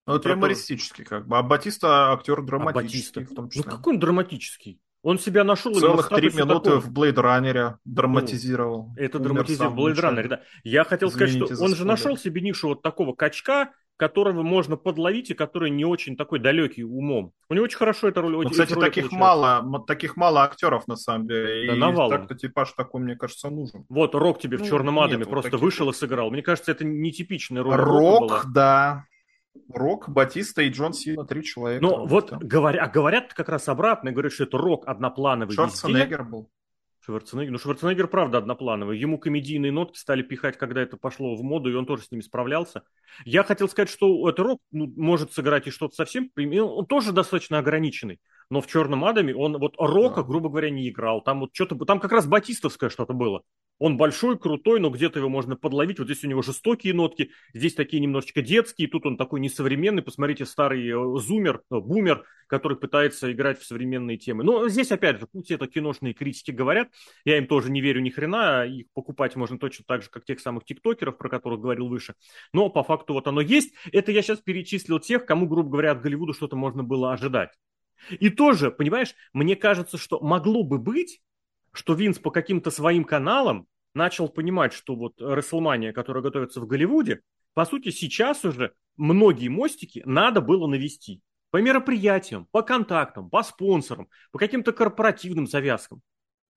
Ну, 0.07 0.15
это 0.15 0.31
юмористический, 0.31 1.05
как 1.05 1.27
бы. 1.27 1.37
А 1.37 1.43
Батиста 1.43 2.13
актер 2.13 2.43
драматический, 2.43 3.25
а 3.25 3.27
в 3.27 3.35
том 3.35 3.51
числе. 3.51 3.65
Ну, 3.67 3.77
какой 3.77 3.95
он 3.95 4.01
драматический? 4.01 4.81
Он 5.03 5.19
себя 5.19 5.45
нашел... 5.45 5.75
Целых 5.75 6.09
три 6.09 6.31
минуты 6.31 6.71
такого... 6.71 6.81
в 6.81 6.91
Блейд 6.91 7.19
Раннере 7.19 7.77
драматизировал. 7.85 8.89
Ну, 8.89 8.95
это 8.97 9.19
драматизировал 9.19 9.73
в 9.73 9.77
Блейд 9.77 9.99
Раннере, 9.99 10.29
да. 10.29 10.41
Я 10.65 10.85
хотел 10.85 11.09
Извините 11.09 11.45
сказать, 11.45 11.57
что 11.57 11.65
он 11.65 11.75
же 11.75 11.85
нашел 11.85 12.17
себе 12.17 12.41
нишу 12.41 12.69
вот 12.69 12.83
такого 12.83 13.15
качка, 13.15 13.73
которого 13.97 14.43
можно 14.43 14.77
подловить 14.77 15.31
и 15.31 15.35
который 15.35 15.71
не 15.71 15.85
очень 15.85 16.17
такой 16.17 16.39
далекий 16.39 16.85
умом. 16.85 17.33
У 17.49 17.55
него 17.55 17.65
очень 17.65 17.79
хорошо 17.79 18.09
эта 18.09 18.21
роль. 18.21 18.33
Ну, 18.33 18.51
кстати, 18.51 18.75
таких 18.75 19.11
мало, 19.11 19.85
таких 19.87 20.17
мало 20.17 20.43
актеров 20.43 20.87
на 20.87 20.97
самом 20.97 21.27
деле. 21.27 21.69
Да, 21.69 21.75
и 21.75 21.79
навалом. 21.79 22.11
так-то 22.11 22.35
типаж 22.35 22.73
такой, 22.73 23.01
мне 23.01 23.17
кажется, 23.17 23.49
нужен. 23.49 23.85
Вот 23.89 24.15
Рок 24.15 24.41
тебе 24.41 24.59
ну, 24.59 24.65
в 24.65 24.69
Черном 24.69 24.99
Адаме 24.99 25.25
просто 25.25 25.53
таких... 25.53 25.63
вышел 25.63 25.89
и 25.91 25.93
сыграл. 25.95 26.31
Мне 26.31 26.43
кажется, 26.43 26.73
это 26.73 26.85
нетипичная 26.85 27.63
роль. 27.63 27.75
Рок, 27.77 28.47
да. 28.53 29.05
Рок, 29.69 30.09
Батиста 30.09 30.63
и 30.63 30.71
Джон 30.71 30.93
Сина, 30.93 31.25
три 31.25 31.43
человека. 31.43 31.85
Ну, 31.85 32.07
вот 32.07 32.33
говоря, 32.33 32.85
а 32.85 32.89
говорят 32.89 33.35
как 33.35 33.49
раз 33.49 33.69
обратно, 33.69 34.13
говорят, 34.13 34.33
что 34.33 34.45
это 34.45 34.59
Рок 34.59 34.87
одноплановый 34.87 35.55
Шварценеггер 35.55 36.25
был. 36.25 36.51
Шварценеггер. 37.07 37.53
Ну, 37.53 37.59
Шварценеггер, 37.59 38.09
правда, 38.09 38.39
одноплановый. 38.39 38.99
Ему 38.99 39.19
комедийные 39.19 39.71
нотки 39.71 39.97
стали 39.97 40.23
пихать, 40.23 40.59
когда 40.59 40.83
это 40.83 40.97
пошло 40.97 41.37
в 41.37 41.43
моду, 41.43 41.71
и 41.71 41.75
он 41.75 41.87
тоже 41.87 42.03
с 42.03 42.11
ними 42.11 42.21
справлялся. 42.21 42.83
Я 43.25 43.45
хотел 43.45 43.69
сказать, 43.69 43.89
что 43.89 44.29
это 44.29 44.43
Рок 44.43 44.61
ну, 44.73 44.93
может 44.97 45.33
сыграть 45.33 45.69
и 45.69 45.71
что-то 45.71 45.95
совсем... 45.95 46.31
Он 46.37 46.85
тоже 46.87 47.13
достаточно 47.13 47.59
ограниченный. 47.59 48.21
Но 48.51 48.61
в 48.61 48.67
«Черном 48.67 49.05
Адаме» 49.05 49.35
он 49.37 49.57
вот 49.59 49.77
Рока, 49.79 50.23
да. 50.23 50.27
грубо 50.27 50.49
говоря, 50.49 50.71
не 50.71 50.89
играл. 50.89 51.23
Там 51.23 51.41
вот 51.41 51.51
что-то... 51.53 51.77
Там 51.85 52.01
как 52.01 52.11
раз 52.11 52.27
батистовское 52.27 52.91
что-то 52.91 53.13
было. 53.13 53.43
Он 53.79 53.97
большой, 53.97 54.39
крутой, 54.39 54.81
но 54.81 54.91
где-то 54.91 55.19
его 55.19 55.29
можно 55.29 55.57
подловить. 55.57 55.99
Вот 55.99 56.07
здесь 56.07 56.25
у 56.25 56.29
него 56.29 56.43
жестокие 56.43 56.95
нотки, 56.95 57.31
здесь 57.53 57.75
такие 57.75 58.01
немножечко 58.01 58.41
детские, 58.41 58.89
тут 58.89 59.05
он 59.05 59.17
такой 59.17 59.41
несовременный. 59.41 60.03
Посмотрите, 60.03 60.47
старый 60.47 60.89
э, 60.89 61.19
зумер, 61.19 61.63
э, 61.71 61.79
бумер, 61.79 62.25
который 62.47 62.79
пытается 62.79 63.31
играть 63.31 63.61
в 63.61 63.67
современные 63.67 64.17
темы. 64.17 64.45
Но 64.45 64.69
здесь, 64.69 64.91
опять 64.93 65.21
же, 65.21 65.27
пусть 65.31 65.51
это 65.51 65.67
киношные 65.67 66.15
критики 66.15 66.53
говорят, 66.53 66.89
я 67.25 67.37
им 67.37 67.47
тоже 67.47 67.71
не 67.71 67.81
верю 67.81 68.01
ни 68.01 68.11
хрена, 68.11 68.65
их 68.65 68.87
покупать 68.95 69.37
можно 69.37 69.59
точно 69.59 69.85
так 69.87 70.03
же, 70.03 70.09
как 70.11 70.25
тех 70.25 70.41
самых 70.41 70.65
тиктокеров, 70.65 71.19
про 71.19 71.29
которых 71.29 71.61
говорил 71.61 71.89
выше. 71.89 72.15
Но 72.53 72.71
по 72.71 72.83
факту 72.83 73.13
вот 73.13 73.27
оно 73.27 73.41
есть. 73.41 73.75
Это 73.93 74.11
я 74.11 74.23
сейчас 74.23 74.39
перечислил 74.41 75.01
тех, 75.01 75.27
кому, 75.27 75.47
грубо 75.47 75.71
говоря, 75.71 75.93
от 75.93 76.01
Голливуда 76.01 76.33
что-то 76.33 76.57
можно 76.57 76.83
было 76.83 77.13
ожидать. 77.13 77.51
И 78.21 78.31
тоже, 78.31 78.71
понимаешь, 78.71 79.15
мне 79.33 79.57
кажется, 79.57 79.99
что 79.99 80.21
могло 80.21 80.63
бы 80.63 80.79
быть, 80.79 81.21
что 81.77 81.95
Винс 81.95 82.19
по 82.19 82.31
каким-то 82.31 82.71
своим 82.71 83.05
каналам 83.05 83.67
начал 83.95 84.29
понимать, 84.29 84.73
что 84.73 84.95
вот 84.95 85.15
Рестлмания, 85.19 85.93
которая 85.93 86.23
готовится 86.23 86.61
в 86.61 86.67
Голливуде, 86.67 87.23
по 87.55 87.65
сути, 87.65 87.91
сейчас 87.91 88.45
уже 88.45 88.73
многие 88.97 89.49
мостики 89.49 90.03
надо 90.05 90.41
было 90.41 90.67
навести. 90.67 91.23
По 91.51 91.59
мероприятиям, 91.59 92.47
по 92.51 92.63
контактам, 92.63 93.31
по 93.31 93.43
спонсорам, 93.43 94.09
по 94.31 94.39
каким-то 94.39 94.73
корпоративным 94.73 95.47
завязкам. 95.47 96.03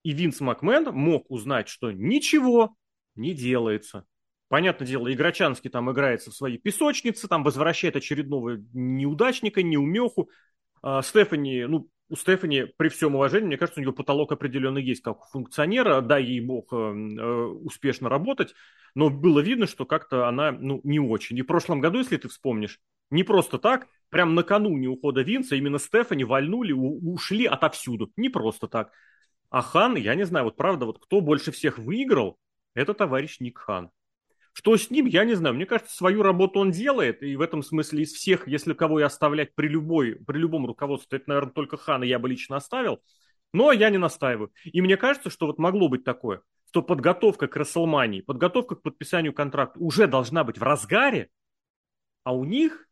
И 0.02 0.12
Винс 0.12 0.40
Макмен 0.40 0.84
мог 0.92 1.30
узнать, 1.30 1.68
что 1.68 1.92
ничего 1.92 2.76
не 3.14 3.32
делается. 3.32 4.04
Понятное 4.48 4.86
дело, 4.86 5.12
Играчанский 5.12 5.70
там 5.70 5.90
играется 5.92 6.30
в 6.30 6.34
своей 6.34 6.58
песочнице, 6.58 7.28
там 7.28 7.44
возвращает 7.44 7.96
очередного 7.96 8.58
неудачника, 8.72 9.62
неумеху. 9.62 10.28
А 10.82 11.02
Стефани, 11.02 11.64
ну, 11.66 11.88
у 12.10 12.16
Стефани, 12.16 12.64
при 12.76 12.88
всем 12.88 13.14
уважении, 13.14 13.46
мне 13.46 13.56
кажется, 13.56 13.80
у 13.80 13.82
нее 13.82 13.92
потолок 13.92 14.32
определенно 14.32 14.78
есть, 14.78 15.00
как 15.00 15.20
у 15.20 15.30
функционера, 15.30 16.00
дай 16.00 16.24
ей 16.24 16.40
бог 16.40 16.72
э, 16.72 16.76
э, 16.76 17.44
успешно 17.62 18.08
работать, 18.08 18.54
но 18.96 19.10
было 19.10 19.40
видно, 19.40 19.66
что 19.66 19.86
как-то 19.86 20.26
она, 20.26 20.50
ну, 20.50 20.80
не 20.82 20.98
очень. 20.98 21.38
И 21.38 21.42
в 21.42 21.46
прошлом 21.46 21.80
году, 21.80 21.98
если 21.98 22.16
ты 22.16 22.28
вспомнишь, 22.28 22.80
не 23.10 23.22
просто 23.22 23.58
так, 23.58 23.86
прям 24.08 24.34
накануне 24.34 24.88
ухода 24.88 25.22
Винса 25.22 25.54
именно 25.54 25.78
Стефани 25.78 26.24
вальнули, 26.24 26.72
у, 26.72 27.12
ушли 27.14 27.46
отовсюду. 27.46 28.12
Не 28.16 28.28
просто 28.28 28.66
так. 28.66 28.90
А 29.48 29.62
Хан, 29.62 29.96
я 29.96 30.14
не 30.16 30.24
знаю, 30.24 30.46
вот 30.46 30.56
правда, 30.56 30.86
вот 30.86 30.98
кто 30.98 31.20
больше 31.20 31.52
всех 31.52 31.78
выиграл, 31.78 32.38
это 32.74 32.92
товарищ 32.92 33.38
Ник 33.40 33.58
Хан. 33.58 33.90
Что 34.60 34.76
с 34.76 34.90
ним, 34.90 35.06
я 35.06 35.24
не 35.24 35.32
знаю. 35.32 35.54
Мне 35.54 35.64
кажется, 35.64 35.96
свою 35.96 36.22
работу 36.22 36.60
он 36.60 36.70
делает, 36.70 37.22
и 37.22 37.34
в 37.34 37.40
этом 37.40 37.62
смысле 37.62 38.02
из 38.02 38.12
всех, 38.12 38.46
если 38.46 38.74
кого 38.74 39.00
и 39.00 39.02
оставлять 39.02 39.54
при, 39.54 39.68
любой, 39.68 40.16
при 40.16 40.36
любом 40.36 40.66
руководстве, 40.66 41.16
это, 41.16 41.30
наверное, 41.30 41.52
только 41.52 41.78
Хана 41.78 42.04
я 42.04 42.18
бы 42.18 42.28
лично 42.28 42.56
оставил, 42.56 43.00
но 43.54 43.72
я 43.72 43.88
не 43.88 43.96
настаиваю. 43.96 44.52
И 44.64 44.82
мне 44.82 44.98
кажется, 44.98 45.30
что 45.30 45.46
вот 45.46 45.58
могло 45.58 45.88
быть 45.88 46.04
такое, 46.04 46.42
что 46.68 46.82
подготовка 46.82 47.48
к 47.48 47.56
Расселмании, 47.56 48.20
подготовка 48.20 48.76
к 48.76 48.82
подписанию 48.82 49.32
контракта 49.32 49.80
уже 49.80 50.06
должна 50.06 50.44
быть 50.44 50.58
в 50.58 50.62
разгаре, 50.62 51.30
а 52.24 52.34
у 52.34 52.44
них 52.44 52.86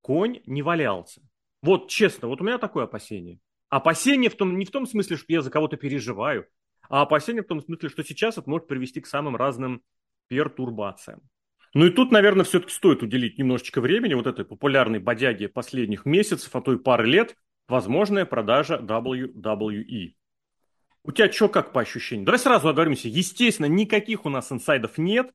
конь 0.00 0.40
не 0.46 0.62
валялся. 0.62 1.22
Вот 1.62 1.88
честно, 1.88 2.26
вот 2.26 2.40
у 2.40 2.44
меня 2.44 2.58
такое 2.58 2.82
опасение. 2.82 3.38
Опасение 3.68 4.28
в 4.28 4.34
том, 4.34 4.58
не 4.58 4.64
в 4.64 4.72
том 4.72 4.86
смысле, 4.86 5.16
что 5.16 5.26
я 5.28 5.40
за 5.40 5.52
кого-то 5.52 5.76
переживаю, 5.76 6.48
а 6.88 7.02
опасение 7.02 7.44
в 7.44 7.46
том 7.46 7.62
смысле, 7.62 7.90
что 7.90 8.02
сейчас 8.02 8.38
это 8.38 8.50
может 8.50 8.66
привести 8.66 9.00
к 9.00 9.06
самым 9.06 9.36
разным 9.36 9.84
пертурбациям. 10.28 11.20
Ну 11.74 11.86
и 11.86 11.90
тут, 11.90 12.12
наверное, 12.12 12.44
все-таки 12.44 12.72
стоит 12.72 13.02
уделить 13.02 13.38
немножечко 13.38 13.80
времени 13.80 14.14
вот 14.14 14.26
этой 14.26 14.44
популярной 14.44 14.98
бодяге 14.98 15.48
последних 15.48 16.04
месяцев, 16.04 16.54
а 16.54 16.60
то 16.60 16.72
и 16.74 16.78
пары 16.78 17.06
лет, 17.06 17.36
возможная 17.66 18.26
продажа 18.26 18.76
WWE. 18.76 20.14
У 21.04 21.12
тебя 21.12 21.32
что 21.32 21.48
как 21.48 21.72
по 21.72 21.80
ощущениям? 21.80 22.26
Давай 22.26 22.38
сразу 22.38 22.68
оговоримся. 22.68 23.08
Естественно, 23.08 23.66
никаких 23.66 24.24
у 24.26 24.28
нас 24.28 24.52
инсайдов 24.52 24.98
нет, 24.98 25.32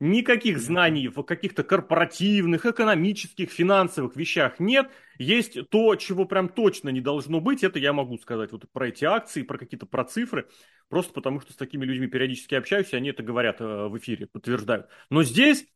никаких 0.00 0.58
знаний 0.58 1.08
в 1.08 1.22
каких-то 1.22 1.62
корпоративных, 1.62 2.66
экономических, 2.66 3.50
финансовых 3.50 4.16
вещах 4.16 4.58
нет. 4.58 4.90
Есть 5.18 5.68
то, 5.68 5.94
чего 5.96 6.24
прям 6.24 6.48
точно 6.48 6.88
не 6.88 7.02
должно 7.02 7.40
быть, 7.40 7.62
это 7.62 7.78
я 7.78 7.92
могу 7.92 8.18
сказать 8.18 8.50
вот 8.52 8.64
про 8.72 8.88
эти 8.88 9.04
акции, 9.04 9.42
про 9.42 9.58
какие-то 9.58 9.86
про 9.86 10.04
цифры. 10.04 10.48
Просто 10.88 11.12
потому, 11.12 11.40
что 11.40 11.52
с 11.52 11.56
такими 11.56 11.84
людьми 11.84 12.06
периодически 12.06 12.54
общаюсь, 12.54 12.92
и 12.92 12.96
они 12.96 13.10
это 13.10 13.22
говорят 13.22 13.60
э, 13.60 13.86
в 13.88 13.96
эфире, 13.98 14.26
подтверждают. 14.26 14.88
Но 15.10 15.22
здесь 15.22 15.66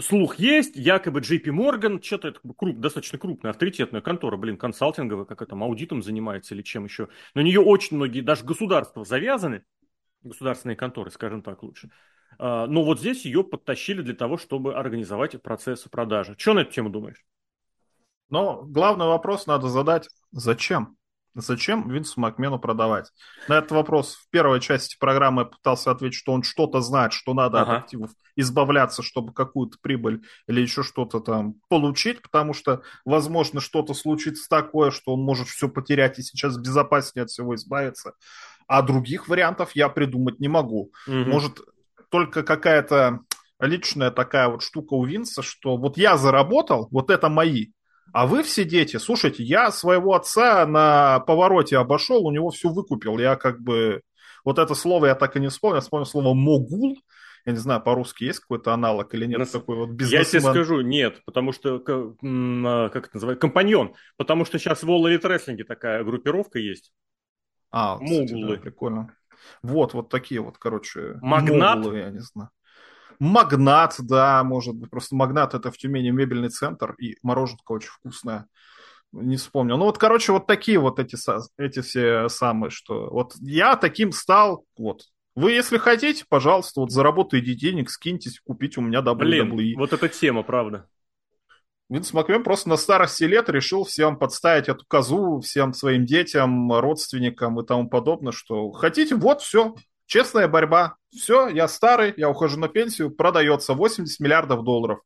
слух 0.00 0.36
есть, 0.36 0.74
якобы 0.74 1.20
JP 1.20 1.44
Morgan, 1.44 2.02
что-то 2.02 2.28
это 2.28 2.40
круп, 2.56 2.78
достаточно 2.78 3.18
крупная, 3.18 3.50
авторитетная 3.52 4.00
контора, 4.00 4.36
блин, 4.36 4.56
консалтинговая, 4.56 5.26
как 5.26 5.42
это, 5.42 5.54
аудитом 5.54 6.02
занимается 6.02 6.54
или 6.54 6.62
чем 6.62 6.84
еще. 6.84 7.08
На 7.34 7.40
нее 7.40 7.60
очень 7.60 7.96
многие, 7.96 8.22
даже 8.22 8.44
государства 8.44 9.04
завязаны, 9.04 9.62
государственные 10.22 10.76
конторы, 10.76 11.10
скажем 11.10 11.42
так 11.42 11.62
лучше. 11.62 11.90
А, 12.44 12.66
но 12.66 12.82
вот 12.82 12.98
здесь 12.98 13.24
ее 13.24 13.44
подтащили 13.44 14.02
для 14.02 14.14
того, 14.14 14.36
чтобы 14.36 14.74
организовать 14.74 15.40
процесс 15.40 15.82
продажи. 15.82 16.34
Что 16.36 16.54
на 16.54 16.60
эту 16.60 16.72
тему 16.72 16.90
думаешь? 16.90 17.24
Но 18.30 18.62
главный 18.62 19.06
вопрос 19.06 19.46
надо 19.46 19.68
задать, 19.68 20.08
зачем? 20.32 20.96
Зачем 21.34 21.88
Винсу 21.88 22.20
Макмену 22.20 22.58
продавать? 22.58 23.12
На 23.46 23.58
этот 23.58 23.70
вопрос 23.70 24.16
в 24.16 24.28
первой 24.30 24.60
части 24.60 24.96
программы 24.98 25.42
я 25.42 25.46
пытался 25.46 25.92
ответить, 25.92 26.18
что 26.18 26.32
он 26.32 26.42
что-то 26.42 26.80
знает, 26.80 27.12
что 27.12 27.32
надо 27.32 27.62
ага. 27.62 27.76
от 27.76 27.84
активов 27.84 28.10
избавляться, 28.34 29.02
чтобы 29.02 29.32
какую-то 29.32 29.78
прибыль 29.80 30.22
или 30.48 30.60
еще 30.60 30.82
что-то 30.82 31.20
там 31.20 31.54
получить, 31.68 32.22
потому 32.22 32.54
что, 32.54 32.82
возможно, 33.04 33.60
что-то 33.60 33.94
случится 33.94 34.48
такое, 34.48 34.90
что 34.90 35.14
он 35.14 35.20
может 35.20 35.46
все 35.46 35.68
потерять 35.68 36.18
и 36.18 36.22
сейчас 36.22 36.58
безопаснее 36.58 37.22
от 37.22 37.30
всего 37.30 37.54
избавиться. 37.54 38.14
А 38.66 38.82
других 38.82 39.28
вариантов 39.28 39.76
я 39.76 39.88
придумать 39.88 40.40
не 40.40 40.48
могу. 40.48 40.92
Угу. 41.06 41.14
Может, 41.14 41.60
только 42.12 42.42
какая-то 42.42 43.20
личная 43.58 44.10
такая 44.10 44.48
вот 44.48 44.62
штука 44.62 44.94
у 44.94 45.04
Винса, 45.04 45.42
что 45.42 45.76
вот 45.76 45.96
я 45.96 46.16
заработал, 46.16 46.88
вот 46.90 47.10
это 47.10 47.28
мои, 47.28 47.68
а 48.12 48.26
вы 48.26 48.42
все 48.42 48.64
дети, 48.64 48.98
слушайте, 48.98 49.42
я 49.42 49.72
своего 49.72 50.14
отца 50.14 50.66
на 50.66 51.20
повороте 51.20 51.78
обошел, 51.78 52.26
у 52.26 52.30
него 52.30 52.50
все 52.50 52.68
выкупил. 52.68 53.18
Я 53.18 53.36
как 53.36 53.60
бы... 53.60 54.02
Вот 54.44 54.58
это 54.58 54.74
слово 54.74 55.06
я 55.06 55.14
так 55.14 55.36
и 55.36 55.40
не 55.40 55.48
вспомнил. 55.48 55.76
Я 55.76 55.80
вспомнил 55.80 56.04
слово 56.04 56.34
«могул». 56.34 56.98
Я 57.44 57.52
не 57.52 57.58
знаю, 57.58 57.80
по-русски 57.80 58.24
есть 58.24 58.40
какой-то 58.40 58.72
аналог 58.72 59.12
или 59.14 59.26
нет 59.26 59.38
Нас... 59.38 59.50
такой 59.50 59.76
вот 59.76 59.90
бизнесмен. 59.90 60.20
Я 60.20 60.24
тебе 60.24 60.40
скажу, 60.40 60.80
нет, 60.80 61.22
потому 61.24 61.52
что, 61.52 61.76
а, 61.76 62.88
как 62.90 63.06
это 63.06 63.16
называется, 63.16 63.40
компаньон. 63.40 63.94
Потому 64.16 64.44
что 64.44 64.58
сейчас 64.58 64.82
в 64.82 64.90
All 64.90 65.04
Elite 65.04 65.22
Wrestling 65.22 65.64
такая 65.64 66.04
группировка 66.04 66.58
есть. 66.58 66.92
А, 67.70 67.98
Могулы. 67.98 68.26
Кстати, 68.26 68.42
да, 68.42 68.56
прикольно. 68.56 69.16
Вот, 69.62 69.94
вот 69.94 70.08
такие 70.08 70.40
вот, 70.40 70.58
короче, 70.58 71.18
Магнат? 71.20 71.78
Могулы, 71.78 71.98
я 71.98 72.10
не 72.10 72.20
знаю. 72.20 72.50
Магнат, 73.18 73.96
да, 74.00 74.42
может 74.42 74.74
быть. 74.74 74.90
Просто 74.90 75.14
Магнат 75.14 75.54
это 75.54 75.70
в 75.70 75.78
Тюмени 75.78 76.10
мебельный 76.10 76.48
центр, 76.48 76.94
и 76.98 77.16
мороженка 77.22 77.72
очень 77.72 77.90
вкусная. 77.90 78.46
Не 79.12 79.36
вспомнил. 79.36 79.76
Ну 79.76 79.84
вот, 79.84 79.98
короче, 79.98 80.32
вот 80.32 80.46
такие 80.46 80.78
вот 80.78 80.98
эти, 80.98 81.16
эти 81.58 81.82
все 81.82 82.28
самые, 82.28 82.70
что 82.70 83.10
вот 83.10 83.34
я 83.40 83.76
таким 83.76 84.10
стал, 84.12 84.64
вот. 84.76 85.02
Вы, 85.34 85.52
если 85.52 85.78
хотите, 85.78 86.24
пожалуйста, 86.28 86.80
вот 86.80 86.90
заработайте 86.90 87.54
денег, 87.54 87.90
скиньтесь, 87.90 88.40
купите 88.40 88.80
у 88.80 88.82
меня 88.82 89.00
WWE. 89.00 89.44
Блин, 89.44 89.78
вот 89.78 89.92
эта 89.92 90.08
тема, 90.08 90.42
правда. 90.42 90.86
Винс 91.88 92.12
Макмен 92.12 92.42
просто 92.42 92.68
на 92.68 92.76
старости 92.76 93.24
лет 93.24 93.48
решил 93.50 93.84
всем 93.84 94.18
подставить 94.18 94.68
эту 94.68 94.84
козу, 94.86 95.40
всем 95.40 95.74
своим 95.74 96.06
детям, 96.06 96.72
родственникам 96.72 97.60
и 97.60 97.66
тому 97.66 97.88
подобное, 97.88 98.32
что 98.32 98.70
хотите, 98.72 99.14
вот 99.14 99.42
все, 99.42 99.74
Честная 100.12 100.46
борьба. 100.46 100.96
Все, 101.10 101.48
я 101.48 101.66
старый, 101.68 102.12
я 102.18 102.28
ухожу 102.28 102.58
на 102.58 102.68
пенсию, 102.68 103.10
продается 103.10 103.72
80 103.72 104.20
миллиардов 104.20 104.62
долларов. 104.62 105.00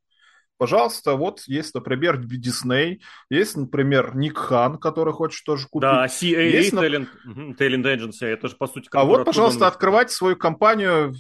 Пожалуйста, 0.59 1.15
вот 1.15 1.43
есть, 1.47 1.75
например, 1.77 2.17
Дисней, 2.17 3.03
есть, 3.31 3.57
например, 3.57 4.17
Ник 4.17 4.37
Хан, 4.37 4.79
который 4.79 5.13
хочет 5.13 5.45
тоже 5.45 5.69
купить. 5.69 5.89
Да, 5.89 6.07
CAA, 6.07 6.49
есть, 6.49 6.73
Talent, 6.73 7.07
Talent 7.25 7.85
Agency, 7.85 8.27
это 8.27 8.49
же, 8.49 8.57
по 8.57 8.67
сути, 8.67 8.89
А 8.91 9.05
вот, 9.05 9.25
пожалуйста, 9.25 9.69
открывайте 9.69 10.13
свою 10.13 10.35
компанию 10.35 11.15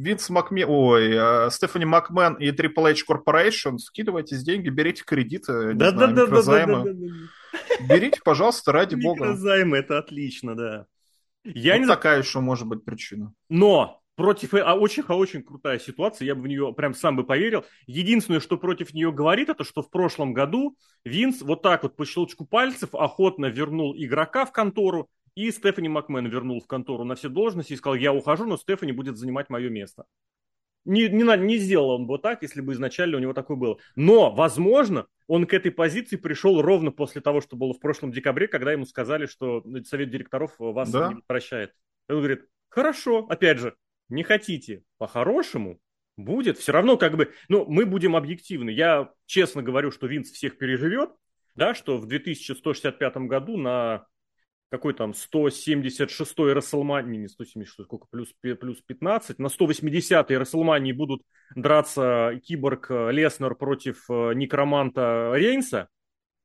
Винс 0.00 0.30
Макмен, 0.30 0.66
ой, 0.66 1.10
э, 1.12 1.50
Стефани 1.50 1.84
Макмен 1.84 2.34
и 2.34 2.50
Triple 2.52 2.92
H 2.92 3.04
Corporation, 3.06 3.76
скидывайте 3.76 4.38
деньги, 4.38 4.70
берите 4.70 5.04
кредиты, 5.04 5.74
да, 5.74 5.90
знаю, 5.90 6.14
да, 6.14 6.26
да, 6.26 6.82
да. 6.84 6.92
Берите, 7.86 8.18
пожалуйста, 8.24 8.72
ради 8.72 8.94
бога. 8.94 9.24
Микрозаймы, 9.24 9.76
это 9.76 9.98
отлично, 9.98 10.56
да. 10.56 10.86
Я 11.44 11.74
вот 11.74 11.80
не 11.80 11.86
такая 11.86 12.18
еще 12.22 12.40
может 12.40 12.66
быть 12.66 12.82
причина. 12.82 13.34
Но 13.50 14.00
против, 14.16 14.54
а 14.54 14.74
очень, 14.74 15.02
а 15.06 15.16
очень 15.16 15.42
крутая 15.42 15.78
ситуация, 15.78 16.24
я 16.24 16.34
бы 16.34 16.42
в 16.42 16.48
нее 16.48 16.72
прям 16.74 16.94
сам 16.94 17.16
бы 17.16 17.24
поверил. 17.24 17.66
Единственное, 17.86 18.40
что 18.40 18.56
против 18.56 18.94
нее 18.94 19.12
говорит, 19.12 19.50
это 19.50 19.64
что 19.64 19.82
в 19.82 19.90
прошлом 19.90 20.32
году 20.32 20.78
Винс 21.04 21.42
вот 21.42 21.60
так 21.60 21.82
вот 21.82 21.96
по 21.96 22.06
щелчку 22.06 22.46
пальцев 22.46 22.94
охотно 22.94 23.46
вернул 23.46 23.94
игрока 23.94 24.46
в 24.46 24.52
контору, 24.52 25.10
и 25.34 25.50
Стефани 25.50 25.88
Макмен 25.88 26.26
вернул 26.26 26.60
в 26.60 26.66
контору 26.66 27.04
на 27.04 27.14
все 27.14 27.28
должности 27.28 27.72
и 27.72 27.76
сказал, 27.76 27.96
я 27.96 28.12
ухожу, 28.12 28.46
но 28.46 28.56
Стефани 28.56 28.92
будет 28.92 29.16
занимать 29.16 29.50
мое 29.50 29.68
место. 29.68 30.04
Не, 30.84 31.08
не, 31.08 31.24
не 31.38 31.58
сделал 31.58 31.90
он 31.90 32.06
бы 32.06 32.18
так, 32.18 32.42
если 32.42 32.60
бы 32.60 32.72
изначально 32.72 33.18
у 33.18 33.20
него 33.20 33.34
такое 33.34 33.56
было. 33.56 33.78
Но, 33.96 34.34
возможно, 34.34 35.06
он 35.26 35.46
к 35.46 35.52
этой 35.52 35.70
позиции 35.70 36.16
пришел 36.16 36.62
ровно 36.62 36.90
после 36.90 37.20
того, 37.20 37.40
что 37.40 37.56
было 37.56 37.74
в 37.74 37.80
прошлом 37.80 38.12
декабре, 38.12 38.48
когда 38.48 38.72
ему 38.72 38.86
сказали, 38.86 39.26
что 39.26 39.62
совет 39.84 40.10
директоров 40.10 40.54
вас 40.58 40.90
да? 40.90 41.12
не 41.12 41.20
прощает. 41.26 41.74
Он 42.08 42.16
говорит, 42.16 42.46
хорошо, 42.68 43.26
опять 43.28 43.58
же, 43.58 43.74
не 44.08 44.22
хотите 44.22 44.82
по-хорошему, 44.98 45.80
будет. 46.16 46.58
Все 46.58 46.72
равно 46.72 46.96
как 46.96 47.16
бы, 47.16 47.32
ну, 47.48 47.64
мы 47.66 47.86
будем 47.86 48.16
объективны. 48.16 48.70
Я 48.70 49.12
честно 49.26 49.62
говорю, 49.62 49.90
что 49.90 50.06
Винс 50.06 50.30
всех 50.30 50.58
переживет, 50.58 51.10
да, 51.54 51.74
что 51.74 51.98
в 51.98 52.06
2165 52.06 53.16
году 53.16 53.56
на 53.56 54.06
какой 54.70 54.94
там 54.94 55.10
176-й 55.10 56.52
Расселмании, 56.52 57.18
не 57.18 57.28
176, 57.28 57.86
сколько, 57.86 58.06
плюс, 58.10 58.32
плюс 58.40 58.80
15, 58.80 59.38
на 59.38 59.48
180-й 59.48 60.36
Расселмании 60.36 60.92
будут 60.92 61.22
драться 61.56 62.40
Киборг 62.44 62.90
э, 62.90 63.10
Леснер 63.10 63.56
против 63.56 64.08
э, 64.08 64.32
Некроманта 64.34 65.32
Рейнса 65.34 65.88